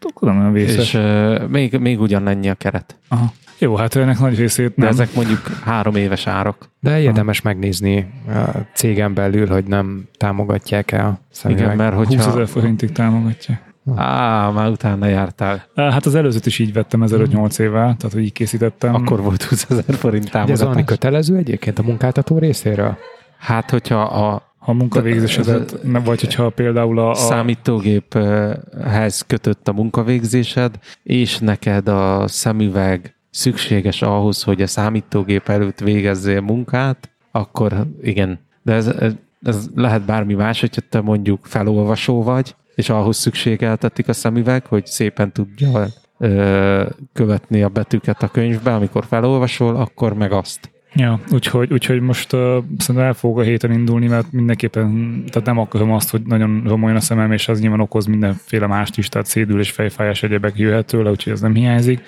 Akkor 0.00 0.28
nem 0.28 0.38
olyan 0.38 0.52
vészes. 0.52 0.76
És 0.76 0.94
uh, 0.94 1.48
még, 1.48 1.78
még 1.78 2.00
ugyanennyi 2.00 2.48
a 2.48 2.54
keret. 2.54 2.96
Aha. 3.08 3.32
Jó, 3.58 3.76
hát 3.76 3.96
ennek 3.96 4.18
nagy 4.18 4.38
részét 4.38 4.76
nem. 4.76 4.86
De 4.86 4.92
ezek 4.92 5.14
mondjuk 5.14 5.46
három 5.64 5.94
éves 5.94 6.26
árak. 6.26 6.70
De 6.80 7.00
érdemes 7.00 7.40
Aha. 7.40 7.48
megnézni 7.48 8.10
a 8.28 8.58
cégen 8.74 9.14
belül, 9.14 9.46
hogy 9.46 9.64
nem 9.64 10.08
támogatják-e 10.16 11.06
a 11.06 11.20
szemüveg. 11.30 11.64
Igen, 11.64 11.76
mert 11.76 11.94
hogyha... 11.94 12.24
20 12.24 12.26
ezer 12.26 12.48
forintig 12.48 12.92
támogatják. 12.92 13.66
Á, 13.96 14.50
már 14.50 14.68
utána 14.68 15.06
jártál. 15.06 15.64
Hát 15.74 16.06
az 16.06 16.14
előzőt 16.14 16.46
is 16.46 16.58
így 16.58 16.72
vettem 16.72 17.02
1008 17.02 17.58
évvel, 17.58 17.96
tehát 17.96 18.12
hogy 18.12 18.22
így 18.22 18.32
készítettem. 18.32 18.94
Akkor 18.94 19.20
volt 19.20 19.42
20 19.42 19.66
ezer 19.70 19.94
forint 19.94 20.30
támogatás. 20.30 20.46
De 20.46 20.52
ez 20.52 20.60
valami 20.60 20.84
kötelező 20.84 21.36
egyébként 21.36 21.78
a 21.78 21.82
munkáltató 21.82 22.38
részéről? 22.38 22.96
Hát, 23.38 23.70
hogyha 23.70 24.02
a 24.02 24.47
a 24.68 24.72
munkavégzésedet, 24.72 25.76
vagy 26.04 26.20
hogyha 26.20 26.50
például 26.50 26.98
a, 26.98 27.10
a... 27.10 27.14
Számítógéphez 27.14 29.24
kötött 29.26 29.68
a 29.68 29.72
munkavégzésed, 29.72 30.78
és 31.02 31.38
neked 31.38 31.88
a 31.88 32.24
szemüveg 32.26 33.14
szükséges 33.30 34.02
ahhoz, 34.02 34.42
hogy 34.42 34.62
a 34.62 34.66
számítógép 34.66 35.48
előtt 35.48 35.78
végezzél 35.78 36.40
munkát, 36.40 37.10
akkor 37.30 37.86
igen. 38.02 38.38
De 38.62 38.72
ez, 38.72 38.86
ez, 38.86 39.12
ez 39.42 39.66
lehet 39.74 40.02
bármi 40.02 40.34
más, 40.34 40.60
hogyha 40.60 40.82
te 40.88 41.00
mondjuk 41.00 41.46
felolvasó 41.46 42.22
vagy, 42.22 42.54
és 42.74 42.88
ahhoz 42.88 43.16
szükségeltetik 43.16 44.08
a 44.08 44.12
szemüveg, 44.12 44.66
hogy 44.66 44.86
szépen 44.86 45.32
tudja 45.32 45.86
ö, 46.18 46.86
követni 47.12 47.62
a 47.62 47.68
betűket 47.68 48.22
a 48.22 48.28
könyvbe, 48.28 48.74
amikor 48.74 49.04
felolvasol, 49.04 49.76
akkor 49.76 50.14
meg 50.14 50.32
azt. 50.32 50.70
Ja, 50.94 51.20
úgyhogy, 51.32 51.72
úgyhogy 51.72 52.00
most 52.00 52.32
uh, 52.32 52.40
szerintem 52.78 52.98
el 52.98 53.14
fog 53.14 53.38
a 53.38 53.42
héten 53.42 53.72
indulni, 53.72 54.06
mert 54.06 54.32
mindenképpen 54.32 55.22
tehát 55.30 55.46
nem 55.46 55.58
akarom 55.58 55.92
azt, 55.92 56.10
hogy 56.10 56.22
nagyon 56.22 56.62
romoljon 56.66 56.98
a 56.98 57.02
szemem, 57.02 57.32
és 57.32 57.48
az 57.48 57.60
nyilván 57.60 57.80
okoz 57.80 58.06
mindenféle 58.06 58.66
mást 58.66 58.98
is, 58.98 59.08
tehát 59.08 59.26
szédül 59.26 59.60
és 59.60 59.70
fejfájás 59.70 60.22
egyebek 60.22 60.58
jöhet 60.58 60.86
tőle, 60.86 61.10
úgyhogy 61.10 61.32
ez 61.32 61.40
nem 61.40 61.54
hiányzik. 61.54 62.02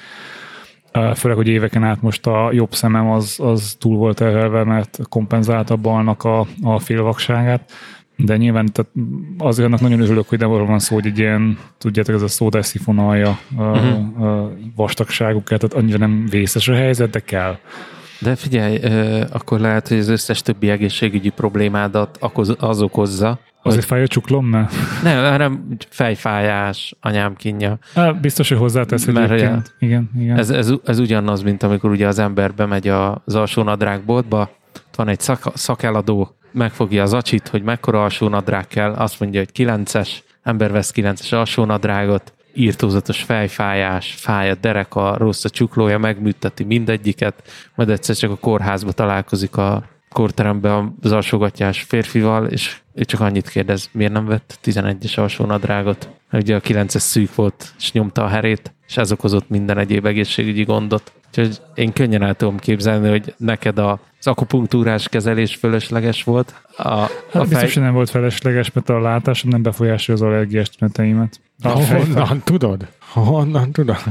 Uh, 0.94 1.14
főleg, 1.14 1.36
hogy 1.36 1.48
éveken 1.48 1.84
át 1.84 2.02
most 2.02 2.26
a 2.26 2.52
jobb 2.52 2.74
szemem 2.74 3.10
az, 3.10 3.38
az 3.42 3.76
túl 3.78 3.96
volt 3.96 4.20
erőlve, 4.20 4.64
mert 4.64 4.98
kompenzálta 5.08 5.74
a 5.74 5.76
balnak 5.76 6.24
a, 6.24 6.46
a 6.62 6.78
félvakságát 6.78 7.72
de 8.24 8.36
nyilván 8.36 8.72
tehát 8.72 8.90
azért 9.38 9.66
annak 9.66 9.80
nagyon 9.80 10.00
örülök, 10.00 10.28
hogy 10.28 10.38
nem 10.38 10.50
arról 10.50 10.66
van 10.66 10.78
szó, 10.78 10.94
hogy 10.94 11.06
egy 11.06 11.18
ilyen, 11.18 11.58
tudjátok, 11.78 12.14
ez 12.14 12.22
a 12.22 12.28
szódás 12.28 12.66
szifonalja 12.66 13.38
a, 13.56 13.62
uh-huh. 13.62 14.22
a 14.22 14.52
vastagságukat, 14.76 15.60
tehát 15.60 15.74
annyira 15.74 15.98
nem 15.98 16.26
vészes 16.30 16.68
a 16.68 16.74
helyzet, 16.74 17.10
de 17.10 17.20
kell. 17.20 17.58
De 18.20 18.36
figyelj, 18.36 18.78
akkor 19.32 19.60
lehet, 19.60 19.88
hogy 19.88 19.98
az 19.98 20.08
összes 20.08 20.42
többi 20.42 20.70
egészségügyi 20.70 21.28
problémádat 21.28 22.18
az 22.58 22.82
okozza. 22.82 23.38
Azért 23.62 23.84
fáj 23.84 24.02
a 24.02 24.06
csuklom, 24.06 24.48
ne? 24.48 24.66
Nem, 25.02 25.30
hanem 25.30 25.76
fejfájás, 25.88 26.94
anyám 27.00 27.36
kínja. 27.36 27.78
Há, 27.94 28.10
biztos, 28.10 28.48
hogy 28.48 28.58
hozzátesz 28.58 29.04
Mert 29.04 29.30
egyébként. 29.30 29.74
Igen, 29.78 30.10
igen. 30.18 30.38
Ez, 30.38 30.50
ez, 30.50 30.72
ez 30.84 30.98
ugyanaz, 30.98 31.42
mint 31.42 31.62
amikor 31.62 31.90
ugye 31.90 32.06
az 32.06 32.18
ember 32.18 32.54
bemegy 32.54 32.88
az 32.88 33.34
alsó 33.34 33.62
nadrágboltba, 33.62 34.50
van 34.96 35.08
egy 35.08 35.20
szak, 35.20 35.42
szakeladó, 35.54 36.34
megfogja 36.52 37.02
az 37.02 37.12
acsit, 37.12 37.48
hogy 37.48 37.62
mekkora 37.62 38.02
alsó 38.02 38.28
nadrág 38.28 38.66
kell, 38.66 38.92
azt 38.92 39.20
mondja, 39.20 39.40
hogy 39.40 39.50
9-es, 39.54 40.08
ember 40.42 40.72
vesz 40.72 40.92
9-es 40.96 41.32
alsó 41.34 41.64
nadrágot, 41.64 42.32
írtózatos 42.54 43.22
fejfájás, 43.22 44.14
fáj 44.14 44.50
a 44.50 44.54
dereka, 44.54 45.16
rossz 45.16 45.44
a 45.44 45.50
csuklója, 45.50 45.98
megműteti 45.98 46.64
mindegyiket, 46.64 47.42
majd 47.74 47.90
egyszer 47.90 48.16
csak 48.16 48.30
a 48.30 48.36
kórházba 48.36 48.92
találkozik 48.92 49.56
a 49.56 49.84
kórterembe 50.08 50.84
az 51.02 51.12
alsógatjás 51.12 51.82
férfival, 51.82 52.46
és 52.46 52.76
ő 52.94 53.04
csak 53.04 53.20
annyit 53.20 53.48
kérdez, 53.48 53.88
miért 53.92 54.12
nem 54.12 54.26
vett 54.26 54.58
11-es 54.64 55.18
alsó 55.18 55.44
nadrágot? 55.44 56.10
Ugye 56.32 56.54
a 56.54 56.60
9-es 56.60 56.98
szűk 56.98 57.34
volt, 57.34 57.72
és 57.78 57.92
nyomta 57.92 58.24
a 58.24 58.28
herét, 58.28 58.74
és 58.88 58.96
ez 58.96 59.12
okozott 59.12 59.48
minden 59.48 59.78
egyéb 59.78 60.06
egészségügyi 60.06 60.62
gondot. 60.62 61.12
Úgyhogy 61.30 61.60
én 61.74 61.92
könnyen 61.92 62.22
el 62.22 62.34
tudom 62.34 62.58
képzelni, 62.58 63.08
hogy 63.08 63.34
neked 63.36 63.78
az 63.78 64.26
akupunktúrás 64.26 65.08
kezelés 65.08 65.54
fölösleges 65.54 66.24
volt. 66.24 66.54
A, 66.76 66.88
a 66.88 66.98
hát 66.98 67.10
fej... 67.30 67.46
biztos, 67.46 67.74
hogy 67.74 67.82
nem 67.82 67.92
volt 67.92 68.10
felesleges, 68.10 68.72
mert 68.72 68.88
a 68.88 69.00
látásom 69.00 69.50
nem 69.50 69.62
befolyásolja 69.62 70.22
az 70.22 70.28
allergiás 70.28 70.70
tüneteimet. 70.70 71.40
Honnan 71.62 72.42
tudod? 72.50 72.86
Honnan 73.12 73.72
tudod? 73.72 74.02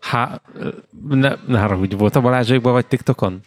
Há, 0.00 0.40
ne, 1.08 1.32
ne 1.46 1.58
haragudj, 1.58 1.94
volt 1.94 2.16
a 2.16 2.20
Balázsékban 2.20 2.72
vagy 2.72 2.86
TikTokon? 2.86 3.40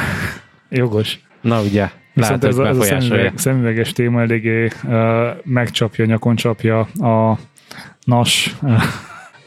Jogos. 0.68 1.20
Na 1.40 1.60
ugye, 1.60 1.90
Viszont 2.18 2.44
ez, 2.44 2.58
a, 2.58 2.66
ez 2.66 2.78
a 2.78 2.82
szemüveg, 2.82 3.32
szemüveges 3.38 3.92
téma 3.92 4.20
eléggé 4.20 4.68
uh, 4.84 4.92
megcsapja, 5.44 6.04
nyakon 6.04 6.36
csapja 6.36 6.80
a 6.80 7.38
NAS 8.04 8.56
uh, 8.62 8.82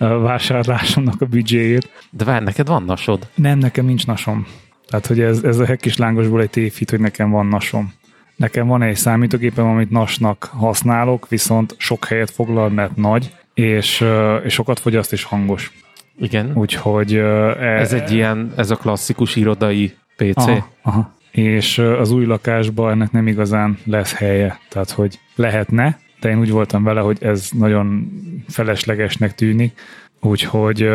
vásárlásomnak 0.07 1.21
a 1.21 1.25
büdzséjét. 1.25 1.89
De 2.09 2.23
várj, 2.23 2.43
neked 2.43 2.67
van 2.67 2.83
nasod? 2.83 3.27
Nem, 3.35 3.57
nekem 3.57 3.85
nincs 3.85 4.07
nasom. 4.07 4.45
Tehát, 4.87 5.05
hogy 5.05 5.19
ez, 5.19 5.43
ez 5.43 5.57
a 5.59 5.65
hekkis 5.65 5.97
lángosból 5.97 6.41
egy 6.41 6.49
tévhit, 6.49 6.89
hogy 6.89 6.99
nekem 6.99 7.29
van 7.29 7.45
nasom. 7.45 7.93
Nekem 8.35 8.67
van 8.67 8.81
egy 8.81 8.95
számítógépem, 8.95 9.65
amit 9.65 9.89
nasnak 9.89 10.49
használok, 10.53 11.27
viszont 11.29 11.75
sok 11.77 12.05
helyet 12.05 12.31
foglal, 12.31 12.69
mert 12.69 12.95
nagy, 12.95 13.33
és, 13.53 14.05
és 14.43 14.53
sokat 14.53 14.79
fogyaszt 14.79 15.13
és 15.13 15.23
hangos. 15.23 15.71
Igen. 16.19 16.51
Úgyhogy... 16.53 17.15
Uh, 17.15 17.63
Ez 17.63 17.93
egy 17.93 18.11
ilyen, 18.11 18.53
ez 18.55 18.71
a 18.71 18.75
klasszikus 18.75 19.35
irodai 19.35 19.93
PC. 20.15 20.37
Aha, 20.37 20.67
aha. 20.81 21.13
És 21.31 21.77
az 21.77 22.11
új 22.11 22.25
lakásban 22.25 22.91
ennek 22.91 23.11
nem 23.11 23.27
igazán 23.27 23.77
lesz 23.85 24.13
helye. 24.13 24.59
Tehát, 24.69 24.89
hogy 24.91 25.19
lehetne, 25.35 25.99
de 26.21 26.29
én 26.29 26.39
úgy 26.39 26.51
voltam 26.51 26.83
vele, 26.83 26.99
hogy 27.01 27.17
ez 27.21 27.49
nagyon 27.57 28.11
feleslegesnek 28.47 29.35
tűnik, 29.35 29.79
úgyhogy, 30.21 30.89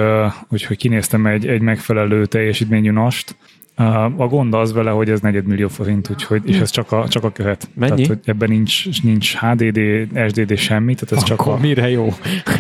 úgyhogy 0.49 0.77
kinéztem 0.77 1.27
egy, 1.27 1.47
egy 1.47 1.61
megfelelő 1.61 2.27
teljesítményű 2.27 2.91
nast. 2.91 3.37
A 4.16 4.27
gond 4.27 4.55
az 4.55 4.72
vele, 4.72 4.91
hogy 4.91 5.11
ez 5.11 5.20
negyedmillió 5.20 5.68
forint, 5.68 6.11
úgyhogy, 6.11 6.43
és 6.49 6.59
ez 6.59 6.70
csak 6.70 6.93
a, 6.93 7.09
csak 7.09 7.24
a 7.24 7.33
követ. 7.33 7.68
Mennyi? 7.74 7.91
Tehát, 7.91 8.07
hogy 8.07 8.18
ebben 8.24 8.49
nincs, 8.49 9.03
nincs 9.03 9.37
HDD, 9.37 9.81
SDD 10.29 10.57
semmi, 10.59 10.95
tehát 10.95 11.12
ez 11.12 11.22
csak 11.22 11.41
Akkor 11.41 11.53
a, 11.53 11.57
mire 11.57 11.91
jó? 11.91 12.09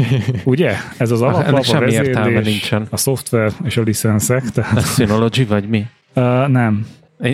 ugye? 0.44 0.74
Ez 0.96 1.10
az 1.10 1.20
Hát 1.20 1.28
alap, 1.34 1.46
ennek 1.46 1.60
a 1.60 1.62
semmi 1.62 1.92
értelme 1.92 2.40
nincsen. 2.40 2.86
a 2.90 2.96
szoftver 2.96 3.52
és 3.64 3.76
a 3.76 3.82
licenszek, 3.82 4.42
tehát 4.50 4.76
Ez 4.76 4.94
Synology 4.94 5.48
vagy 5.48 5.68
mi? 5.68 5.86
uh, 6.14 6.48
nem, 6.48 6.86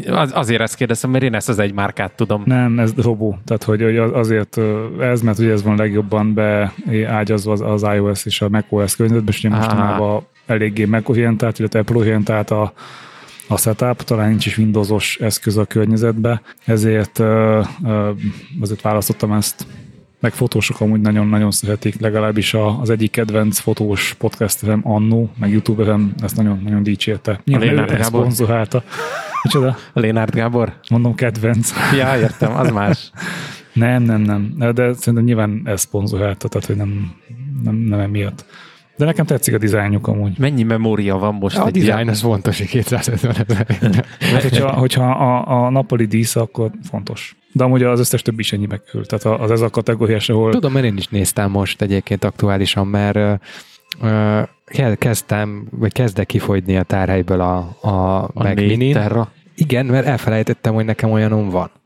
az, 0.09 0.30
azért 0.35 0.61
ezt 0.61 0.74
kérdezem, 0.74 1.11
mert 1.11 1.24
én 1.24 1.35
ezt 1.35 1.49
az 1.49 1.59
egy 1.59 1.72
márkát 1.72 2.12
tudom. 2.12 2.43
Nem, 2.47 2.78
ez 2.78 2.93
robó. 2.97 3.39
Tehát, 3.45 3.62
hogy 3.62 3.83
hogy 3.83 3.97
az- 3.97 4.12
azért 4.14 4.61
ez, 5.01 5.20
mert 5.20 5.39
ugye 5.39 5.53
ez 5.53 5.62
van 5.62 5.76
legjobban 5.76 6.35
beágyazva 6.35 7.53
az, 7.53 7.61
az 7.61 7.83
iOS 7.95 8.26
és 8.26 8.41
a 8.41 8.49
macOS 8.49 8.97
környezetben, 8.97 9.35
és 9.35 9.45
ugye 9.45 9.55
mostanában 9.55 10.26
eléggé 10.47 10.85
Mac-orientált, 10.85 11.59
illetve 11.59 11.78
Apple-orientált 11.78 12.51
a, 12.51 12.72
a 13.49 13.59
setup, 13.59 14.03
talán 14.03 14.28
nincs 14.28 14.47
is 14.47 14.59
Windowsos 14.59 15.18
eszköz 15.20 15.57
a 15.57 15.64
környezetbe, 15.64 16.43
ezért 16.64 17.18
azért 18.61 18.80
választottam 18.83 19.33
ezt. 19.33 19.66
Meg 20.20 20.33
fotósok 20.33 20.80
amúgy 20.80 21.01
nagyon-nagyon 21.01 21.51
szeretik, 21.51 22.01
legalábbis 22.01 22.55
az 22.80 22.91
egyik 22.91 23.11
kedvenc 23.11 23.59
fotós 23.59 24.14
podcasterem 24.18 24.80
Annó, 24.85 25.30
meg 25.39 25.51
youtuberem 25.51 26.14
ezt 26.22 26.37
nagyon-nagyon 26.37 26.83
dicsérte. 26.83 27.41
Nyilván 27.45 27.91
ő 27.91 27.93
ezt 27.93 28.05
szponzorálta. 28.05 28.83
Micsoda? 29.43 29.76
Lénárd 29.93 30.34
Gábor? 30.34 30.72
Mondom 30.90 31.14
kedvenc. 31.14 31.72
Ja, 31.97 32.16
értem, 32.18 32.57
az 32.57 32.70
más. 32.70 33.11
Nem, 33.72 34.03
nem, 34.03 34.20
nem. 34.20 34.55
De 34.59 34.93
szerintem 34.93 35.24
nyilván 35.24 35.62
ez 35.64 35.80
szponzorálta, 35.80 36.49
tehát 36.49 36.66
hogy 36.66 36.76
nem, 36.76 37.12
nem, 37.62 37.74
nem 37.74 37.99
emiatt. 37.99 38.45
De 38.97 39.05
nekem 39.05 39.26
tetszik 39.26 39.55
a 39.55 39.59
dizájnjuk 39.59 40.07
amúgy. 40.07 40.38
Mennyi 40.38 40.62
memória 40.62 41.16
van 41.16 41.34
most? 41.34 41.57
A 41.59 41.68
ilyen- 41.72 42.09
az 42.09 42.20
fontos, 42.20 42.59
hogy 42.59 42.66
250 42.68 43.34
ezer. 43.49 43.76
Hát, 44.20 44.43
hogyha, 44.43 44.72
hogyha 44.72 45.11
a, 45.11 45.64
a 45.64 45.70
nappali 45.70 46.05
dísz, 46.05 46.36
akkor 46.36 46.70
fontos. 46.90 47.36
De 47.53 47.64
amúgy 47.64 47.82
az 47.82 48.01
összes 48.01 48.22
többi 48.22 48.40
is 48.40 48.53
ennyibe 48.53 48.82
kerül. 48.86 49.07
Tehát 49.07 49.40
az 49.40 49.51
ez 49.51 49.61
a 49.61 49.70
kategóriás, 49.70 50.28
ahol 50.28 50.51
Tudom, 50.53 50.72
mert 50.72 50.84
én 50.84 50.97
is 50.97 51.09
néztem 51.09 51.51
most 51.51 51.82
egyébként 51.82 52.24
aktuálisan, 52.24 52.86
mert 52.86 53.40
kezdtem, 54.99 55.66
vagy 55.70 55.93
kezdek 55.93 56.26
kifogyni 56.26 56.76
a 56.76 56.82
tárhelyből 56.82 57.40
a, 57.40 57.76
a, 57.80 58.22
a 58.22 58.30
Mac 58.34 58.55
Mini. 58.55 58.93
terra. 58.93 59.32
Igen, 59.55 59.86
mert 59.86 60.07
elfelejtettem, 60.07 60.74
hogy 60.74 60.84
nekem 60.84 61.11
olyanom 61.11 61.49
van. 61.49 61.70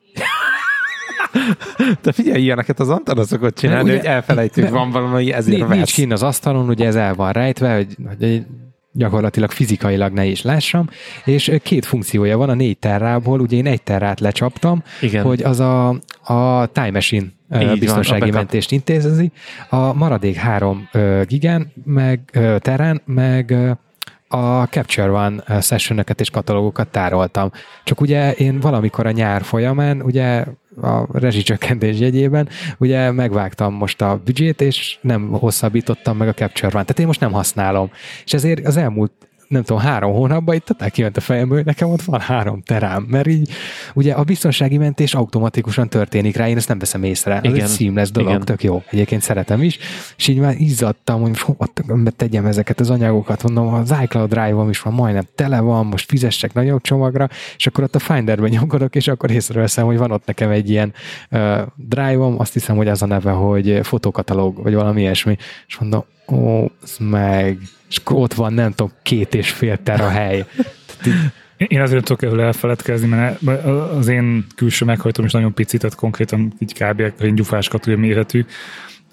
De 2.03 2.13
figyelj, 2.13 2.43
ilyeneket 2.43 2.81
az 2.81 2.89
Antona 2.89 3.25
szokott 3.25 3.59
csinálni, 3.59 3.83
Mert 3.83 3.97
hogy 3.97 4.05
ugye- 4.07 4.15
elfelejtjük, 4.15 4.69
van 4.69 4.91
valami, 4.91 5.33
ezért 5.33 5.59
Nincs, 5.59 5.71
nincs 5.71 5.95
kín 5.95 6.13
az 6.13 6.23
asztalon, 6.23 6.69
ugye 6.69 6.87
ez 6.87 6.97
el 6.97 7.15
van 7.15 7.33
rejtve, 7.33 7.75
hogy, 7.75 7.97
hogy 8.19 8.43
gyakorlatilag 8.93 9.51
fizikailag 9.51 10.13
ne 10.13 10.25
is 10.25 10.43
lássam, 10.43 10.89
és 11.25 11.53
két 11.63 11.85
funkciója 11.85 12.37
van 12.37 12.49
a 12.49 12.55
négy 12.55 12.79
terrából, 12.79 13.41
ugye 13.41 13.57
én 13.57 13.67
egy 13.67 13.83
terrát 13.83 14.21
lecsaptam, 14.21 14.83
Igen. 15.01 15.25
hogy 15.25 15.43
az 15.43 15.61
a, 15.61 15.89
a 16.23 16.67
Time 16.73 16.91
Machine 16.91 17.27
Így 17.55 17.67
van, 17.67 17.79
biztonsági 17.79 18.21
backup. 18.21 18.37
mentést 18.37 18.73
intézezi, 18.73 19.33
a 19.69 19.93
maradék 19.93 20.37
három 20.37 20.89
gigán, 21.25 21.73
meg 21.85 22.21
terán, 22.59 23.03
meg 23.05 23.55
a 24.29 24.63
Capture 24.63 25.11
One 25.11 25.61
sessionöket 25.61 26.21
és 26.21 26.31
katalógokat 26.31 26.89
tároltam. 26.89 27.51
Csak 27.85 28.01
ugye 28.01 28.33
én 28.33 28.61
valamikor 28.61 29.07
a 29.07 29.11
nyár 29.11 29.43
folyamán, 29.43 30.03
ugye 30.03 30.45
a 30.83 31.19
rezsicsökkentés 31.19 31.99
jegyében, 31.99 32.49
ugye 32.79 33.11
megvágtam 33.11 33.75
most 33.75 34.03
a 34.03 34.21
büdzsét, 34.25 34.61
és 34.61 34.99
nem 35.01 35.31
hosszabbítottam 35.31 36.17
meg 36.17 36.29
a 36.29 36.33
Capture 36.33 36.67
One. 36.67 36.83
Tehát 36.83 36.99
én 36.99 37.07
most 37.07 37.21
nem 37.21 37.33
használom. 37.33 37.91
És 38.25 38.35
ezért 38.35 38.67
az 38.67 38.77
elmúlt 38.77 39.13
nem 39.49 39.63
tudom, 39.63 39.83
három 39.83 40.13
hónapban 40.13 40.55
itt 40.55 40.65
totál 40.65 40.91
kiment 40.91 41.17
a 41.17 41.21
fejemből, 41.21 41.57
hogy 41.57 41.67
nekem 41.67 41.91
ott 41.91 42.03
van 42.03 42.21
három 42.21 42.63
terám, 42.63 43.07
mert 43.09 43.27
így 43.27 43.51
ugye 43.95 44.13
a 44.13 44.23
biztonsági 44.23 44.79
mentés 44.79 45.15
automatikusan 45.15 45.89
történik 45.89 46.37
rá, 46.37 46.49
én 46.49 46.57
ezt 46.57 46.69
nem 46.69 46.79
veszem 46.79 47.03
észre. 47.03 47.35
Ez 47.41 47.53
Igen. 47.53 47.65
egy 47.65 47.71
seamless 47.71 48.11
dolog, 48.11 48.31
Igen. 48.31 48.45
tök 48.45 48.63
jó. 48.63 48.83
Egyébként 48.91 49.23
szeretem 49.23 49.63
is, 49.63 49.79
és 50.17 50.29
így 50.29 50.39
már 50.39 50.55
izzadtam, 50.59 51.21
hogy 51.21 51.41
hova 51.41 51.69
tegyem 52.17 52.47
ezeket 52.47 52.81
az 52.81 52.91
anyagokat, 52.91 53.43
mondom, 53.43 53.75
az 53.75 53.95
iCloud 54.03 54.31
Drive-om 54.31 54.69
is 54.69 54.81
van, 54.81 54.93
majdnem 54.93 55.25
tele 55.35 55.61
van, 55.61 55.87
most 55.87 56.09
fizessek 56.09 56.53
nagyobb 56.53 56.81
csomagra, 56.81 57.29
és 57.57 57.67
akkor 57.67 57.85
ott 57.85 57.95
a 57.95 57.99
Finderben 57.99 58.51
nyomkodok, 58.51 58.95
és 58.95 59.09
akkor 59.09 59.31
észreveszem, 59.31 59.87
hogy 59.87 59.99
van 59.99 60.11
ott 60.11 60.27
nekem 60.27 60.51
egy 60.51 60.71
ilyen 60.71 60.93
uh, 61.31 61.61
drive-om, 61.77 62.41
azt 62.41 62.53
hiszem, 62.53 62.77
hogy 62.77 62.89
az 62.89 63.03
a 63.03 63.07
neve, 63.07 63.31
hogy 63.31 63.81
fotókatalóg, 63.83 64.63
vagy 64.63 64.75
valami 64.75 65.01
ilyesmi, 65.01 65.37
és 65.67 65.79
mondom, 65.79 66.05
ó, 66.33 66.71
meg, 66.99 67.59
és 67.89 67.97
akkor 67.97 68.17
ott 68.17 68.35
van, 68.35 68.53
nem 68.53 68.71
tudom, 68.71 68.93
két 69.03 69.35
és 69.35 69.51
fél 69.51 69.83
tera 69.83 70.09
hely. 70.09 70.45
Én 71.57 71.81
azért 71.81 72.05
tudok 72.05 72.23
erről 72.23 72.41
elfeledkezni, 72.41 73.07
mert 73.07 73.43
az 73.97 74.09
én 74.09 74.47
külső 74.57 74.85
meghajtom 74.85 75.25
is 75.25 75.33
nagyon 75.33 75.55
pici, 75.55 75.79
tehát 75.79 75.95
konkrétan 75.95 76.53
így 76.59 76.73
kb. 76.73 77.01
egy 77.01 77.35
gyufáskatúja 77.35 77.99
méretű. 77.99 78.45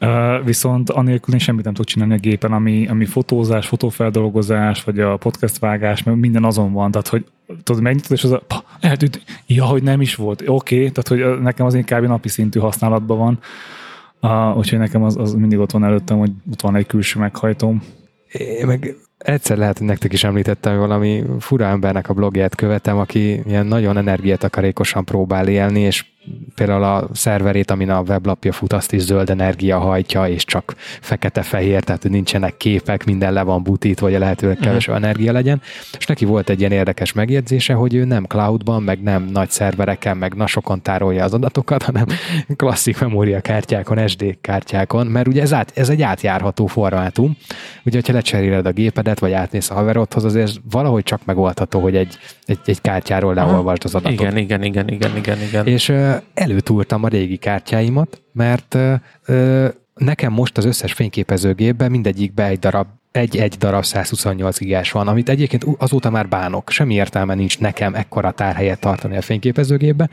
Uh, 0.02 0.46
viszont 0.46 0.90
anélkül 0.90 1.34
én 1.34 1.40
semmit 1.40 1.64
nem 1.64 1.74
tudok 1.74 1.90
csinálni 1.90 2.14
a 2.14 2.18
gépen, 2.18 2.52
ami, 2.52 2.88
ami 2.88 3.06
fotózás, 3.06 3.68
fotófeldolgozás, 3.68 4.84
vagy 4.84 5.00
a 5.00 5.18
podcast 5.18 5.60
vágás, 5.60 6.04
mert 6.04 6.18
minden 6.18 6.44
azon 6.44 6.74
van, 6.74 6.92
tehát 6.92 7.08
hogy 7.08 7.26
tudod, 7.64 7.82
megnyitod, 7.82 8.12
és 8.12 8.24
az 8.24 8.32
a, 8.32 8.44
pa, 8.48 8.64
eltűnt, 8.80 9.22
ja, 9.46 9.66
hogy 9.66 9.84
nem 9.84 10.02
is 10.02 10.16
volt, 10.16 10.42
oké, 10.46 10.76
okay, 10.76 10.92
tehát 10.92 11.08
hogy 11.08 11.42
nekem 11.42 11.66
az 11.66 11.74
én 11.74 11.84
kb. 11.84 12.06
napi 12.06 12.30
szintű 12.30 12.60
használatban 12.60 13.18
van, 13.18 13.40
uh, 14.24 14.58
úgyhogy 14.58 14.80
nekem 14.80 15.04
az, 15.04 15.18
az 15.18 15.34
mindig 15.34 15.60
ott 15.60 15.72
van 15.72 15.84
előttem, 15.84 16.18
hogy 16.18 16.32
ott 16.52 16.62
van 16.62 16.76
egy 16.76 16.86
külső 16.86 17.20
meghajtóm. 17.20 17.82
Én 18.32 18.66
meg 18.66 18.96
egyszer 19.18 19.58
lehet, 19.58 19.78
hogy 19.78 19.88
nektek 19.88 20.14
is 20.14 20.24
említettem, 20.24 20.78
valami 20.78 21.24
fura 21.40 21.66
embernek 21.66 22.10
a 22.10 22.14
blogját 22.14 22.56
követem, 22.56 22.98
aki 22.98 23.42
ilyen 23.46 23.66
nagyon 23.66 23.98
energiatakarékosan 23.98 25.06
próbál 25.06 25.48
élni, 25.48 25.80
és 25.80 26.06
például 26.56 26.84
a 26.84 27.10
szerverét, 27.14 27.72
amin 27.72 27.90
a 27.90 28.02
weblapja 28.02 28.52
fut, 28.52 28.74
azt 28.74 28.94
is 28.94 29.02
zöld 29.02 29.30
energia 29.30 29.80
hajtja, 29.80 30.28
és 30.28 30.46
csak 30.46 30.76
fekete-fehér, 31.02 31.84
tehát 31.84 32.10
nincsenek 32.10 32.58
képek, 32.58 33.06
minden 33.06 33.34
le 33.34 33.42
van 33.42 33.64
butítva, 33.64 34.06
hogy 34.06 34.16
a 34.16 34.20
lehetőleg 34.20 34.58
kevesebb 34.58 34.96
energia 34.96 35.32
legyen. 35.32 35.62
És 35.98 36.06
neki 36.06 36.26
volt 36.26 36.50
egy 36.50 36.60
ilyen 36.60 36.72
érdekes 36.72 37.14
megjegyzése, 37.14 37.74
hogy 37.74 37.94
ő 37.94 38.04
nem 38.04 38.24
cloudban, 38.24 38.84
meg 38.84 39.02
nem 39.02 39.24
nagy 39.24 39.50
szervereken, 39.50 40.18
meg 40.18 40.34
nasokon 40.34 40.82
tárolja 40.82 41.24
az 41.24 41.34
adatokat, 41.34 41.84
hanem 41.84 42.06
klasszik 42.56 43.00
memóriakártyákon, 43.00 44.08
SD 44.08 44.38
kártyákon, 44.42 45.08
mert 45.08 45.28
ugye 45.28 45.42
ez, 45.42 45.54
át, 45.54 45.72
ez 45.76 45.90
egy 45.90 46.02
átjárható 46.02 46.68
formátum. 46.68 47.38
Ugye, 47.86 47.98
hogyha 47.98 48.14
lecseréled 48.14 48.66
a 48.66 48.72
gépedet, 48.72 49.20
vagy 49.20 49.32
átmész 49.32 49.70
a 49.70 49.74
haverodhoz, 49.74 50.24
azért 50.24 50.62
valahogy 50.72 51.04
csak 51.04 51.26
megoldható, 51.26 51.80
hogy 51.80 51.96
egy, 51.96 52.18
egy, 52.46 52.60
egy 52.66 52.82
kártyáról 52.82 53.34
leolvasd 53.34 53.84
az 53.84 53.96
adatot. 53.96 54.20
Igen, 54.20 54.38
igen, 54.38 54.64
igen, 54.64 54.88
igen, 54.90 55.18
igen, 55.18 55.42
igen. 55.42 55.68
És 55.68 55.94
ö, 56.14 56.18
előtúrtam 56.34 57.04
a 57.04 57.08
régi 57.08 57.38
kártyáimat, 57.38 58.22
mert 58.32 58.78
nekem 59.94 60.32
most 60.34 60.58
az 60.58 60.66
összes 60.66 60.94
fényképezőgépben 60.94 61.92
mindegyikbe 61.92 62.46
egy 62.46 62.60
darab 62.60 62.88
egy-egy 63.14 63.56
darab 63.58 63.84
128 63.84 64.60
gigás 64.60 64.92
van, 64.92 65.08
amit 65.08 65.30
egyébként 65.30 65.66
azóta 65.78 66.10
már 66.10 66.28
bánok. 66.28 66.70
Semmi 66.70 66.94
értelme 66.94 67.34
nincs 67.34 67.60
nekem 67.60 67.96
ekkora 67.96 68.32
tárhelyet 68.32 68.80
tartani 68.80 69.18
a 69.18 69.22
fényképezőgépbe, 69.22 70.10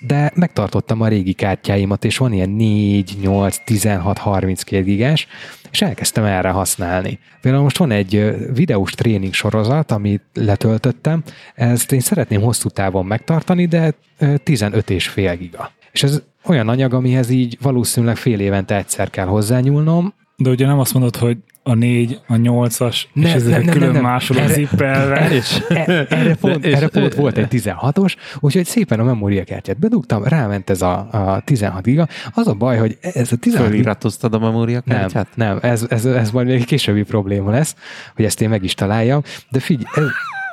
de 0.00 0.32
megtartottam 0.34 1.00
a 1.00 1.08
régi 1.08 1.32
kártyáimat, 1.32 2.04
és 2.04 2.16
van 2.16 2.32
ilyen 2.32 2.50
4, 2.50 3.16
8, 3.20 3.56
16, 3.64 4.18
32 4.18 4.84
gigás, 4.84 5.26
és 5.70 5.82
elkezdtem 5.82 6.24
erre 6.24 6.50
használni. 6.50 7.18
Például 7.40 7.62
most 7.62 7.78
van 7.78 7.90
egy 7.90 8.34
videós 8.54 8.92
tréning 8.92 9.32
sorozat, 9.32 9.90
amit 9.90 10.22
letöltöttem, 10.34 11.22
ezt 11.54 11.92
én 11.92 12.00
szeretném 12.00 12.40
hosszú 12.40 12.68
távon 12.68 13.06
megtartani, 13.06 13.66
de 13.66 13.94
ö, 14.18 14.36
15 14.36 14.90
és 14.90 15.08
fél 15.08 15.36
giga. 15.36 15.70
És 15.92 16.02
ez 16.02 16.22
olyan 16.44 16.68
anyag, 16.68 16.94
amihez 16.94 17.30
így 17.30 17.58
valószínűleg 17.60 18.16
fél 18.16 18.40
évente 18.40 18.76
egyszer 18.76 19.10
kell 19.10 19.26
hozzányúlnom, 19.26 20.14
De 20.36 20.50
ugye 20.50 20.66
nem 20.66 20.78
azt 20.78 20.92
mondod, 20.92 21.16
hogy 21.16 21.36
a 21.66 21.74
négy, 21.74 22.20
a 22.26 22.36
nyolcas, 22.36 23.08
Ne, 23.12 23.28
és 23.28 23.34
ezek 23.34 23.50
nem, 23.52 23.62
nem, 23.64 23.72
külön 23.72 23.92
nem, 23.92 24.02
nem. 24.02 24.10
másoló 24.10 24.38
Erre- 24.40 24.54
zippelve. 24.54 25.30
És, 25.30 25.62
E- 25.68 26.06
erre 26.08 26.34
pont, 26.34 26.64
És- 26.64 26.74
erre 26.74 26.88
pont 26.88 27.14
volt 27.14 27.38
egy 27.38 27.46
16-os, 27.50 28.14
úgyhogy 28.40 28.64
szépen 28.64 29.00
a 29.00 29.04
memóriakártyát 29.04 29.78
bedugtam, 29.78 30.24
ráment 30.24 30.70
ez 30.70 30.82
a, 30.82 31.08
a 31.10 31.40
16 31.44 31.82
giga. 31.82 32.08
Az 32.34 32.46
a 32.48 32.54
baj, 32.54 32.76
hogy 32.78 32.98
ez 33.00 33.32
a 33.32 33.36
16 33.36 33.40
giga, 33.40 33.62
Föliratoztad 33.64 34.34
a 34.34 34.38
nem, 34.38 34.48
memóriakártyát? 34.48 35.28
nem, 35.34 35.58
ez, 35.62 35.86
ez, 35.88 36.04
ez 36.04 36.30
majd 36.30 36.46
még 36.46 36.56
egy 36.56 36.64
későbbi 36.66 37.02
probléma 37.02 37.50
lesz, 37.50 37.76
hogy 38.16 38.24
ezt 38.24 38.40
én 38.40 38.48
meg 38.48 38.64
is 38.64 38.74
találjam, 38.74 39.22
de 39.50 39.58
figyelj, 39.60 39.84
ez, 39.94 40.04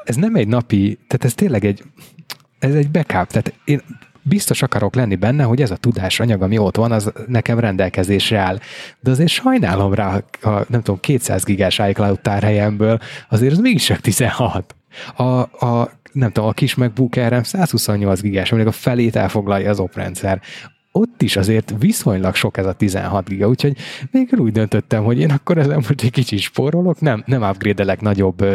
ez 0.03 0.15
nem 0.15 0.35
egy 0.35 0.47
napi, 0.47 0.99
tehát 1.07 1.25
ez 1.25 1.33
tényleg 1.33 1.65
egy, 1.65 1.83
ez 2.59 2.73
egy 2.75 2.89
backup, 2.91 3.27
tehát 3.27 3.53
én 3.65 3.81
biztos 4.21 4.61
akarok 4.61 4.95
lenni 4.95 5.15
benne, 5.15 5.43
hogy 5.43 5.61
ez 5.61 5.71
a 5.71 5.75
tudásanyag, 5.75 6.41
ami 6.41 6.57
ott 6.57 6.75
van, 6.75 6.91
az 6.91 7.11
nekem 7.27 7.59
rendelkezésre 7.59 8.37
áll. 8.37 8.59
De 8.99 9.11
azért 9.11 9.29
sajnálom 9.29 9.93
rá, 9.93 10.23
a, 10.41 10.49
nem 10.49 10.81
tudom, 10.81 10.99
200 10.99 11.43
gigás 11.43 11.79
iCloud 11.89 12.19
tárhelyemből, 12.19 12.99
azért 13.29 13.51
az 13.51 13.59
mégis 13.59 13.83
csak 13.83 13.99
16. 13.99 14.75
A, 15.15 15.23
a 15.65 15.91
nem 16.11 16.31
tudom, 16.31 16.49
a 16.49 16.53
kis 16.53 16.75
MacBook 16.75 17.15
Air 17.15 17.45
128 17.45 18.21
gigás, 18.21 18.51
aminek 18.51 18.69
a 18.69 18.75
felét 18.75 19.15
elfoglalja 19.15 19.69
az 19.69 19.79
oprendszer 19.79 20.41
ott 20.91 21.21
is 21.21 21.35
azért 21.35 21.73
viszonylag 21.79 22.35
sok 22.35 22.57
ez 22.57 22.65
a 22.65 22.73
16 22.73 23.27
giga, 23.27 23.47
úgyhogy 23.47 23.77
végül 24.11 24.39
úgy 24.39 24.51
döntöttem, 24.51 25.03
hogy 25.03 25.19
én 25.19 25.31
akkor 25.31 25.57
ezen 25.57 25.75
most 25.75 26.01
egy 26.01 26.11
kicsit 26.11 26.39
spórolok, 26.39 26.99
nem, 26.99 27.23
nem 27.25 27.41
upgrade-elek 27.41 28.01
nagyobb 28.01 28.45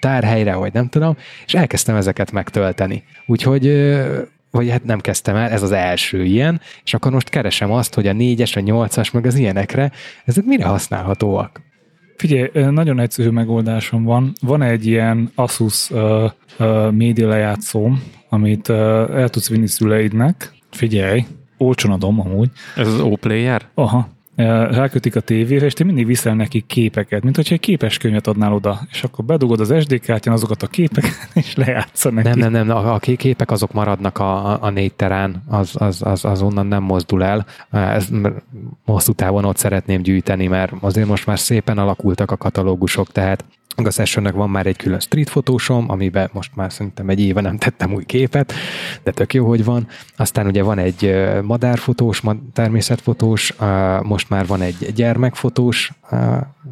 tárhelyre, 0.00 0.54
vagy 0.54 0.72
nem 0.72 0.88
tudom, 0.88 1.16
és 1.46 1.54
elkezdtem 1.54 1.96
ezeket 1.96 2.32
megtölteni. 2.32 3.04
Úgyhogy 3.26 3.66
vagy 4.50 4.70
hát 4.70 4.84
nem 4.84 5.00
kezdtem 5.00 5.36
el, 5.36 5.50
ez 5.50 5.62
az 5.62 5.72
első 5.72 6.24
ilyen, 6.24 6.60
és 6.84 6.94
akkor 6.94 7.12
most 7.12 7.28
keresem 7.28 7.72
azt, 7.72 7.94
hogy 7.94 8.06
a 8.06 8.12
4-es, 8.12 8.56
a 8.56 8.86
8-as, 8.86 9.12
meg 9.12 9.26
az 9.26 9.34
ilyenekre, 9.34 9.92
ezek 10.24 10.44
mire 10.44 10.64
használhatóak? 10.64 11.60
Figyelj, 12.16 12.70
nagyon 12.70 13.00
egyszerű 13.00 13.28
megoldásom 13.28 14.04
van. 14.04 14.32
Van 14.40 14.62
egy 14.62 14.86
ilyen 14.86 15.30
Asus 15.34 15.90
uh, 15.90 16.30
uh, 16.58 16.92
média 16.92 17.28
lejátszóm, 17.28 18.02
amit 18.28 18.68
uh, 18.68 18.76
el 19.14 19.28
tudsz 19.28 19.48
vinni 19.48 19.66
szüleidnek. 19.66 20.52
Figyelj, 20.70 21.26
olcsón 21.58 21.92
adom 21.92 22.20
amúgy. 22.20 22.50
Ez 22.76 22.86
az 22.86 23.00
O-Player? 23.00 23.66
Aha. 23.74 24.08
Rákötik 24.70 25.16
a 25.16 25.20
tévére, 25.20 25.64
és 25.64 25.72
te 25.72 25.84
mindig 25.84 26.06
viszel 26.06 26.34
neki 26.34 26.64
képeket, 26.66 27.22
mint 27.22 27.36
hogyha 27.36 27.54
egy 27.54 27.60
képes 27.60 27.98
könyvet 27.98 28.26
adnál 28.26 28.52
oda, 28.52 28.80
és 28.90 29.02
akkor 29.02 29.24
bedugod 29.24 29.60
az 29.60 29.74
SD 29.80 30.00
kártyán 30.00 30.34
azokat 30.34 30.62
a 30.62 30.66
képeket, 30.66 31.28
és 31.34 31.56
lejátsza 31.56 32.10
neki. 32.10 32.28
Nem, 32.28 32.50
nem, 32.50 32.66
nem, 32.66 32.76
a, 32.76 32.98
képek 32.98 33.50
azok 33.50 33.72
maradnak 33.72 34.18
a, 34.18 34.62
a- 34.62 34.70
négy 34.70 34.94
terán, 34.94 35.42
az, 35.46 35.70
az, 35.74 36.02
az, 36.02 36.24
az 36.24 36.42
onnan 36.42 36.66
nem 36.66 36.82
mozdul 36.82 37.24
el. 37.24 37.46
Ez 37.70 38.08
hosszú 38.84 39.12
távon 39.12 39.44
ott 39.44 39.56
szeretném 39.56 40.02
gyűjteni, 40.02 40.46
mert 40.46 40.72
azért 40.80 41.08
most 41.08 41.26
már 41.26 41.38
szépen 41.38 41.78
alakultak 41.78 42.30
a 42.30 42.36
katalógusok, 42.36 43.12
tehát 43.12 43.44
a 43.86 43.90
sessionnek 43.90 44.34
van 44.34 44.50
már 44.50 44.66
egy 44.66 44.76
külön 44.76 45.00
street 45.00 45.30
fotósom, 45.30 45.90
amiben 45.90 46.28
most 46.32 46.50
már 46.54 46.72
szerintem 46.72 47.08
egy 47.08 47.20
éve 47.20 47.40
nem 47.40 47.56
tettem 47.56 47.94
új 47.94 48.04
képet, 48.04 48.52
de 49.02 49.10
tök 49.10 49.34
jó, 49.34 49.46
hogy 49.46 49.64
van. 49.64 49.86
Aztán 50.16 50.46
ugye 50.46 50.62
van 50.62 50.78
egy 50.78 51.14
madárfotós, 51.42 52.20
mad- 52.20 52.52
természetfotós, 52.52 53.54
most 54.02 54.30
már 54.30 54.46
van 54.46 54.60
egy 54.60 54.92
gyermekfotós, 54.94 55.92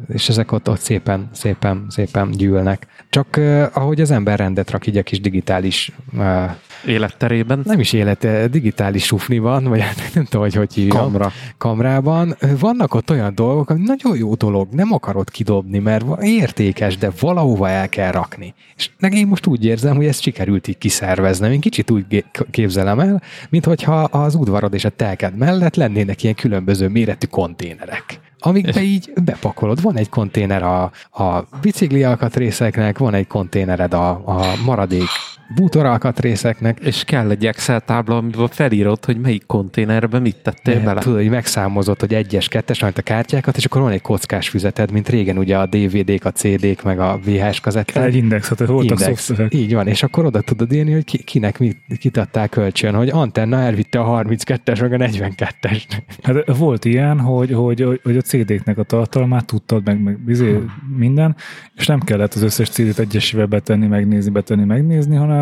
és 0.07 0.29
ezek 0.29 0.51
ott, 0.51 0.69
ott 0.69 0.79
szépen, 0.79 1.29
szépen, 1.31 1.85
szépen 1.89 2.31
gyűlnek. 2.31 2.87
Csak 3.09 3.35
ö, 3.35 3.65
ahogy 3.73 4.01
az 4.01 4.11
ember 4.11 4.39
rendet 4.39 4.71
rak 4.71 4.87
így 4.87 4.97
a 4.97 5.03
kis 5.03 5.19
digitális 5.19 5.91
ö, 6.17 6.43
Életterében? 6.85 7.61
nem 7.63 7.79
is 7.79 7.93
élet, 7.93 8.49
digitális 8.49 9.03
sufniban, 9.03 9.63
vagy 9.63 9.81
hát 9.81 10.11
nem 10.13 10.23
tudom, 10.23 10.41
hogy 10.41 10.53
hogy 10.53 10.73
hívjam. 10.73 10.97
Kamra. 10.97 11.31
Kamrában. 11.57 12.35
Vannak 12.59 12.93
ott 12.93 13.09
olyan 13.09 13.35
dolgok, 13.35 13.69
ami 13.69 13.81
nagyon 13.85 14.17
jó 14.17 14.33
dolog, 14.33 14.67
nem 14.71 14.93
akarod 14.93 15.29
kidobni, 15.29 15.79
mert 15.79 16.05
értékes, 16.21 16.97
de 16.97 17.11
valahova 17.19 17.69
el 17.69 17.89
kell 17.89 18.11
rakni. 18.11 18.53
És 18.77 18.89
nekem 18.99 19.17
én 19.17 19.27
most 19.27 19.47
úgy 19.47 19.65
érzem, 19.65 19.95
hogy 19.95 20.05
ezt 20.05 20.21
sikerült 20.21 20.67
így 20.67 20.77
kiszerveznem. 20.77 21.51
Én 21.51 21.59
kicsit 21.59 21.91
úgy 21.91 22.25
képzelem 22.51 22.99
el, 22.99 23.21
mint 23.49 23.65
hogyha 23.65 24.01
az 24.01 24.35
udvarod 24.35 24.73
és 24.73 24.85
a 24.85 24.89
telked 24.89 25.37
mellett 25.37 25.75
lennének 25.75 26.23
ilyen 26.23 26.35
különböző 26.35 26.87
méretű 26.87 27.27
konténerek 27.27 28.19
amikbe 28.39 28.81
így 28.81 29.13
bepakolod. 29.23 29.81
Van 29.81 29.97
egy 29.97 30.09
konténer 30.09 30.63
a, 30.63 30.91
a 31.23 31.47
bicikli 31.61 32.03
alkatrészeknek, 32.03 32.97
van 32.97 33.13
egy 33.13 33.27
konténered 33.27 33.93
a, 33.93 34.09
a 34.09 34.55
maradék 34.65 35.09
bútor 35.55 35.85
alkatrészeknek, 35.85 36.79
És 36.79 37.03
kell 37.03 37.29
egy 37.29 37.45
Excel 37.45 37.81
tábla, 37.81 38.17
amiben 38.17 38.47
felírod, 38.47 39.05
hogy 39.05 39.17
melyik 39.19 39.45
konténerbe 39.45 40.19
mit 40.19 40.35
tettél 40.35 40.83
bele. 40.83 41.01
Tudod, 41.01 41.17
hogy 41.17 41.29
megszámozott, 41.29 41.99
hogy 41.99 42.13
egyes, 42.13 42.47
kettes, 42.47 42.81
majd 42.81 42.97
a 42.97 43.01
kártyákat, 43.01 43.57
és 43.57 43.65
akkor 43.65 43.81
van 43.81 43.91
egy 43.91 44.01
kockás 44.01 44.49
füzeted, 44.49 44.91
mint 44.91 45.09
régen 45.09 45.37
ugye 45.37 45.57
a 45.57 45.65
DVD-k, 45.65 46.25
a 46.25 46.31
CD-k, 46.31 46.83
meg 46.83 46.99
a 46.99 47.19
VHS 47.25 47.35
Kell 47.39 47.53
kazetták. 47.61 48.05
egy 48.05 48.15
indexet, 48.15 48.57
voltak 48.59 48.99
Index. 48.99 49.01
szoftverek. 49.23 49.53
Így 49.53 49.73
van, 49.73 49.87
és 49.87 50.03
akkor 50.03 50.25
oda 50.25 50.41
tudod 50.41 50.71
írni, 50.73 50.91
hogy 50.91 51.03
ki, 51.05 51.23
kinek 51.23 51.59
mit, 51.59 51.77
kit 51.99 52.17
adták 52.17 52.49
kölcsön, 52.49 52.93
hogy 52.95 53.09
Antenna 53.09 53.59
elvitte 53.59 53.99
a 53.99 54.23
32-es, 54.23 54.81
meg 54.81 54.93
a 54.93 54.97
42-es. 54.97 55.83
Hát 56.23 56.57
volt 56.57 56.85
ilyen, 56.85 57.19
hogy, 57.19 57.51
hogy, 57.51 57.81
hogy- 57.81 58.01
hogy 58.03 58.17
a 58.17 58.21
CD-knek 58.21 58.77
a 58.77 58.83
tartalmát 58.83 59.45
tudtad, 59.45 59.85
meg, 59.85 60.01
meg 60.03 60.19
bizé, 60.19 60.59
minden, 60.97 61.35
és 61.75 61.85
nem 61.87 61.99
kellett 61.99 62.33
az 62.33 62.41
összes 62.41 62.69
CD-t 62.69 62.99
egyesével 62.99 63.45
betenni, 63.45 63.87
megnézni, 63.87 64.31
betenni, 64.31 64.63
megnézni, 64.63 65.15
hanem 65.15 65.36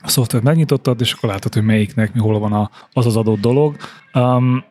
a 0.00 0.08
szoftvert 0.08 0.44
megnyitottad, 0.44 1.00
és 1.00 1.12
akkor 1.12 1.28
látod, 1.28 1.54
hogy 1.54 1.62
melyiknek 1.62 2.14
mi 2.14 2.20
hol 2.20 2.38
van 2.38 2.52
a, 2.52 2.70
az 2.92 3.06
az 3.06 3.16
adott 3.16 3.40
dolog. 3.40 3.76
Um, 4.14 4.64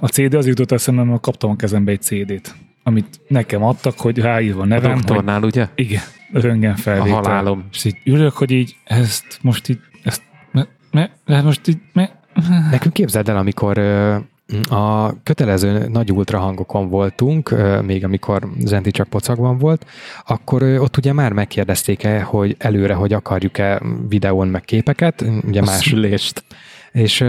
a 0.00 0.06
CD 0.06 0.34
az 0.34 0.46
jutott 0.46 0.72
eszembe, 0.72 1.02
mert 1.02 1.20
kaptam 1.20 1.50
a 1.50 1.56
kezembe 1.56 1.90
egy 1.90 2.02
CD-t, 2.02 2.54
amit 2.82 3.20
nekem 3.28 3.62
adtak, 3.62 3.98
hogy 3.98 4.18
ráírva 4.18 4.60
a 4.60 4.62
A 4.62 4.66
nevem, 4.66 4.92
hogy 4.92 5.00
doktornál, 5.00 5.42
ugye? 5.42 5.68
igen, 5.74 6.02
röntgen 6.32 6.76
felvétel. 6.76 7.18
A 7.18 7.22
halálom. 7.22 7.64
És 7.72 7.84
így 7.84 7.96
ülök, 8.04 8.32
hogy 8.32 8.50
így 8.50 8.76
ezt 8.84 9.38
most 9.42 9.68
így, 9.68 9.80
ezt, 10.02 10.22
me, 10.52 10.66
me, 10.90 11.10
me, 11.24 11.42
most 11.42 11.68
így, 11.68 11.78
me, 11.92 12.16
Nekünk 12.70 12.94
képzeld 12.94 13.28
el, 13.28 13.36
amikor 13.36 13.78
a 14.68 15.12
kötelező 15.22 15.88
nagy 15.88 16.12
ultrahangokon 16.12 16.88
voltunk, 16.88 17.54
még 17.82 18.04
amikor 18.04 18.48
Zenti 18.58 18.90
csak 18.90 19.08
pocakban 19.08 19.58
volt, 19.58 19.86
akkor 20.26 20.62
ott 20.62 20.96
ugye 20.96 21.12
már 21.12 21.32
megkérdezték-e, 21.32 22.22
hogy 22.22 22.54
előre, 22.58 22.94
hogy 22.94 23.12
akarjuk-e 23.12 23.82
videón 24.08 24.48
meg 24.48 24.62
képeket, 24.62 25.24
ugye 25.46 25.60
A 25.60 25.64
más 25.64 25.86
szülést. 25.86 26.44
és 26.92 27.24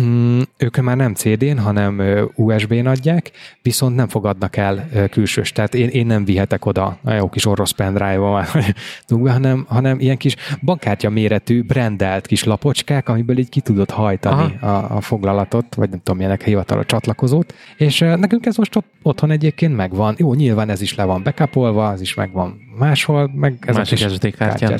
mm, 0.00 0.40
ők 0.56 0.76
már 0.76 0.96
nem 0.96 1.14
CD-n, 1.14 1.58
hanem 1.58 2.02
USB-n 2.34 2.86
adják, 2.86 3.30
viszont 3.62 3.96
nem 3.96 4.08
fogadnak 4.08 4.56
el 4.56 4.88
külsős. 5.10 5.52
Tehát 5.52 5.74
én, 5.74 5.88
én 5.88 6.06
nem 6.06 6.24
vihetek 6.24 6.66
oda 6.66 6.98
a 7.04 7.12
jó 7.12 7.28
kis 7.28 7.46
orosz 7.46 7.70
pendrive-ba, 7.70 8.44
tudunk 9.06 9.26
be, 9.26 9.32
hanem, 9.32 9.64
hanem 9.68 10.00
ilyen 10.00 10.16
kis 10.16 10.36
bankkártya 10.62 11.10
méretű, 11.10 11.62
brandelt 11.62 12.26
kis 12.26 12.44
lapocskák, 12.44 13.08
amiből 13.08 13.38
így 13.38 13.48
ki 13.48 13.60
tudod 13.60 13.90
hajtani 13.90 14.58
a, 14.60 14.96
a 14.96 15.00
foglalatot, 15.00 15.74
vagy 15.74 15.90
nem 15.90 15.98
tudom, 15.98 16.16
milyenek 16.16 16.40
a 16.40 16.44
hivatalos 16.44 16.86
csatlakozót. 16.86 17.54
És 17.76 17.98
nekünk 17.98 18.46
ez 18.46 18.56
most 18.56 18.76
ott, 18.76 18.86
otthon 19.02 19.30
egyébként 19.30 19.76
megvan. 19.76 20.14
Jó, 20.18 20.34
nyilván 20.34 20.68
ez 20.68 20.80
is 20.80 20.94
le 20.94 21.04
van 21.04 21.22
backupolva, 21.22 21.88
az 21.88 22.00
is 22.00 22.14
megvan 22.14 22.65
máshol, 22.78 23.30
meg 23.34 23.58
ez 23.66 23.76
Másik 23.76 24.04
a 24.04 24.08
SD 24.08 24.36
kártyán. 24.36 24.78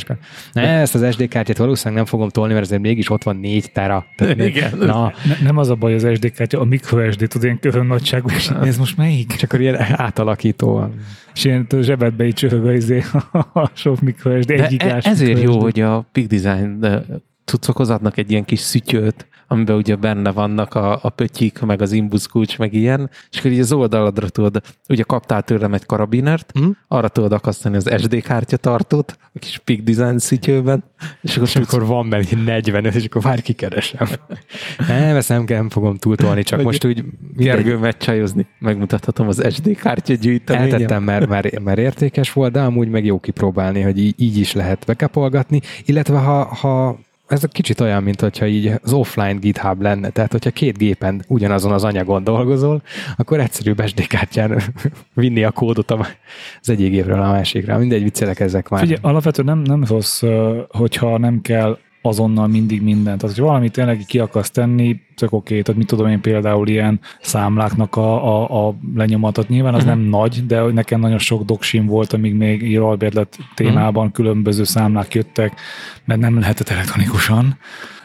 Ne, 0.52 0.62
ezt 0.62 0.94
az 0.94 1.12
SD 1.12 1.28
kártyát 1.28 1.56
valószínűleg 1.58 1.96
nem 1.96 2.04
fogom 2.04 2.28
tolni, 2.28 2.52
mert 2.52 2.64
azért 2.64 2.80
mégis 2.80 3.10
ott 3.10 3.22
van 3.22 3.36
4 3.36 3.72
tera. 3.72 4.06
Tehát 4.16 4.38
Igen. 4.38 4.78
Na, 4.78 5.12
ne, 5.24 5.34
nem 5.42 5.56
az 5.56 5.68
a 5.68 5.74
baj 5.74 5.94
az 5.94 6.08
SD 6.14 6.32
kártya, 6.32 6.60
a 6.60 6.64
micro 6.64 7.10
SD, 7.10 7.18
tudod, 7.18 7.42
ilyen 7.42 7.58
körön 7.58 7.86
nagyságú, 7.86 8.28
és 8.30 8.48
nézd 8.48 8.78
most 8.78 8.96
melyik? 8.96 9.26
csak 9.26 9.42
akkor 9.42 9.60
ilyen 9.60 9.76
átalakító. 9.78 10.90
És 11.34 11.44
ilyen 11.44 11.66
zsebedbe 11.80 12.24
így 12.24 12.34
csörög 12.34 12.66
a, 12.66 12.72
izé, 12.72 13.02
a 13.52 13.70
sok 13.72 14.00
micro 14.00 14.40
SD, 14.40 14.46
De 14.46 14.54
egy 14.54 14.60
e- 14.60 14.66
gigás 14.66 15.04
ezért 15.04 15.34
micro 15.34 15.52
jó, 15.52 15.60
hogy 15.60 15.80
a 15.80 16.08
Peak 16.12 16.26
Design 16.26 16.80
de 16.80 17.04
cuccok 17.44 17.78
adnak 17.78 18.16
egy 18.16 18.30
ilyen 18.30 18.44
kis 18.44 18.60
szütyőt, 18.60 19.26
amiben 19.46 19.76
ugye 19.76 19.96
benne 19.96 20.32
vannak 20.32 20.74
a, 20.74 20.98
a 21.02 21.08
pötyik, 21.08 21.60
meg 21.60 21.82
az 21.82 21.92
imbusz 21.92 22.26
kulcs, 22.26 22.58
meg 22.58 22.72
ilyen, 22.72 23.10
és 23.30 23.38
akkor 23.38 23.50
így 23.50 23.60
az 23.60 23.72
oldaladra 23.72 24.28
tudod, 24.28 24.60
ugye 24.88 25.02
kaptál 25.02 25.42
tőlem 25.42 25.74
egy 25.74 25.86
karabinert, 25.86 26.52
Hm? 26.58 26.70
arra 26.88 27.08
tudod 27.08 27.32
akasztani 27.32 27.76
az 27.76 27.92
SD 27.96 28.22
kártya 28.22 28.56
tartót, 28.56 29.16
a 29.34 29.38
kis 29.38 29.58
Peak 29.58 29.80
Design 29.80 30.18
szütyőben, 30.18 30.84
és 31.22 31.36
akkor, 31.36 31.48
És 31.48 31.56
akkor 31.56 31.86
van 31.86 32.08
benne 32.08 32.24
40, 32.44 32.84
és 32.84 33.04
akkor 33.04 33.22
várj, 33.22 33.40
kikeresem. 33.40 34.06
Nem, 34.88 35.16
ezt 35.16 35.28
nem, 35.28 35.44
nem 35.48 35.68
fogom 35.68 35.96
túltolni, 35.96 36.42
csak 36.42 36.62
most 36.62 36.84
úgy 36.84 37.04
Gergő 37.36 37.92
csajozni, 37.98 38.46
megmutathatom 38.58 39.28
az 39.28 39.44
SD 39.50 39.76
kártya 39.76 40.14
gyűjteményem. 40.14 40.72
eltettem, 40.72 41.02
mert, 41.02 41.28
mert, 41.34 41.60
mert 41.60 41.78
értékes 41.78 42.32
volt, 42.32 42.52
de 42.52 42.60
amúgy 42.60 42.88
meg 42.88 43.04
jó 43.04 43.20
kipróbálni, 43.20 43.80
hogy 43.80 43.98
így, 43.98 44.14
így 44.16 44.36
is 44.36 44.52
lehet 44.52 44.84
bekapolgatni, 44.86 45.60
illetve 45.84 46.18
ha, 46.18 46.44
ha 46.44 46.98
ez 47.28 47.44
egy 47.44 47.52
kicsit 47.52 47.80
olyan, 47.80 48.02
mint 48.02 48.20
hogyha 48.20 48.46
így 48.46 48.72
az 48.82 48.92
offline 48.92 49.32
GitHub 49.32 49.82
lenne, 49.82 50.10
tehát 50.10 50.32
hogyha 50.32 50.50
két 50.50 50.78
gépen 50.78 51.24
ugyanazon 51.28 51.72
az 51.72 51.84
anyagon 51.84 52.24
dolgozol, 52.24 52.82
akkor 53.16 53.40
egyszerűbb 53.40 53.86
SD 53.86 54.06
kártyán 54.06 54.62
vinni 55.14 55.44
a 55.44 55.50
kódot 55.50 55.90
az 55.90 56.68
egyik 56.68 56.92
évről 56.92 57.22
a 57.22 57.30
másikra. 57.30 57.78
Mindegy, 57.78 58.02
viccelek 58.02 58.40
ezek 58.40 58.68
már. 58.68 58.80
Figyelj, 58.80 58.98
alapvetően 59.02 59.46
nem, 59.46 59.58
nem 59.58 59.84
rossz, 59.84 60.22
hogyha 60.68 61.18
nem 61.18 61.40
kell 61.40 61.78
azonnal 62.06 62.46
mindig 62.46 62.82
mindent. 62.82 63.20
Tehát, 63.20 63.36
hogy 63.36 63.44
valami 63.44 63.68
tényleg 63.68 64.04
ki 64.06 64.18
akarsz 64.18 64.50
tenni, 64.50 65.00
tök 65.14 65.32
oké, 65.32 65.52
okay. 65.52 65.62
tehát 65.62 65.80
mit 65.80 65.88
tudom 65.88 66.08
én 66.08 66.20
például 66.20 66.68
ilyen 66.68 67.00
számláknak 67.20 67.96
a, 67.96 68.40
a, 68.42 68.68
a 68.68 68.74
lenyomatot. 68.94 69.48
Nyilván 69.48 69.74
az 69.74 69.82
uh-huh. 69.84 69.96
nem 69.98 70.08
nagy, 70.08 70.46
de 70.46 70.60
nekem 70.60 71.00
nagyon 71.00 71.18
sok 71.18 71.44
doksim 71.44 71.86
volt, 71.86 72.12
amíg 72.12 72.34
még 72.34 72.62
így 72.62 72.76
albérlet 72.76 73.38
témában 73.54 74.06
uh-huh. 74.06 74.12
különböző 74.12 74.64
számlák 74.64 75.14
jöttek, 75.14 75.60
mert 76.04 76.20
nem 76.20 76.38
lehetett 76.38 76.68
elektronikusan. 76.68 77.56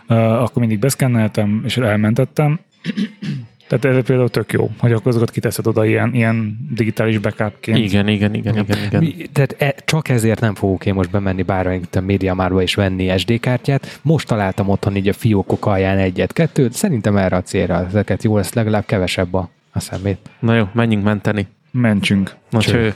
Uh, 0.10 0.18
akkor 0.18 0.60
mindig 0.62 0.80
beszkenneltem, 0.80 1.62
és 1.66 1.78
elmentettem. 1.78 2.60
Tehát 3.78 3.98
ez 3.98 4.06
például 4.06 4.30
tök 4.30 4.52
jó, 4.52 4.70
hogy 4.78 4.92
akkor 4.92 5.08
azokat 5.08 5.32
kiteszed 5.32 5.68
oda 5.68 5.86
ilyen, 5.86 6.14
ilyen 6.14 6.58
digitális 6.72 7.18
backupként. 7.18 7.78
Igen, 7.78 8.08
igen, 8.08 8.34
igen, 8.34 8.58
igen, 8.58 8.84
igen. 8.86 9.04
Mi, 9.04 9.16
tehát 9.32 9.56
e, 9.58 9.76
csak 9.86 10.10
ezért 10.10 10.40
nem 10.40 10.56
fogok 10.56 10.86
én 10.86 10.94
most 10.94 11.12
bemenni 11.12 11.42
bármelyik 11.42 11.86
a 11.92 12.00
médiamárba 12.00 12.62
és 12.62 12.76
venni 12.76 13.18
SD 13.18 13.40
kártyát. 13.40 14.00
Most 14.02 14.28
találtam 14.28 14.70
otthon 14.70 14.96
így 14.96 15.08
a 15.08 15.14
fiókok 15.14 15.66
alján 15.66 15.98
egyet, 15.98 16.34
kettőt. 16.34 16.74
Szerintem 16.74 17.18
erre 17.18 17.36
a 17.36 17.42
célra 17.42 17.86
ezeket 17.86 18.24
jó 18.24 18.36
lesz, 18.36 18.54
legalább 18.54 18.86
kevesebb 18.86 19.34
a, 19.34 19.50
a 19.72 19.80
szemét. 19.80 20.30
Na 20.40 20.56
jó, 20.56 20.68
menjünk 20.74 21.04
menteni. 21.04 21.48
Mentsünk. 21.72 22.36
Na 22.50 22.60
cső. 22.60 22.72
cső. 22.72 22.94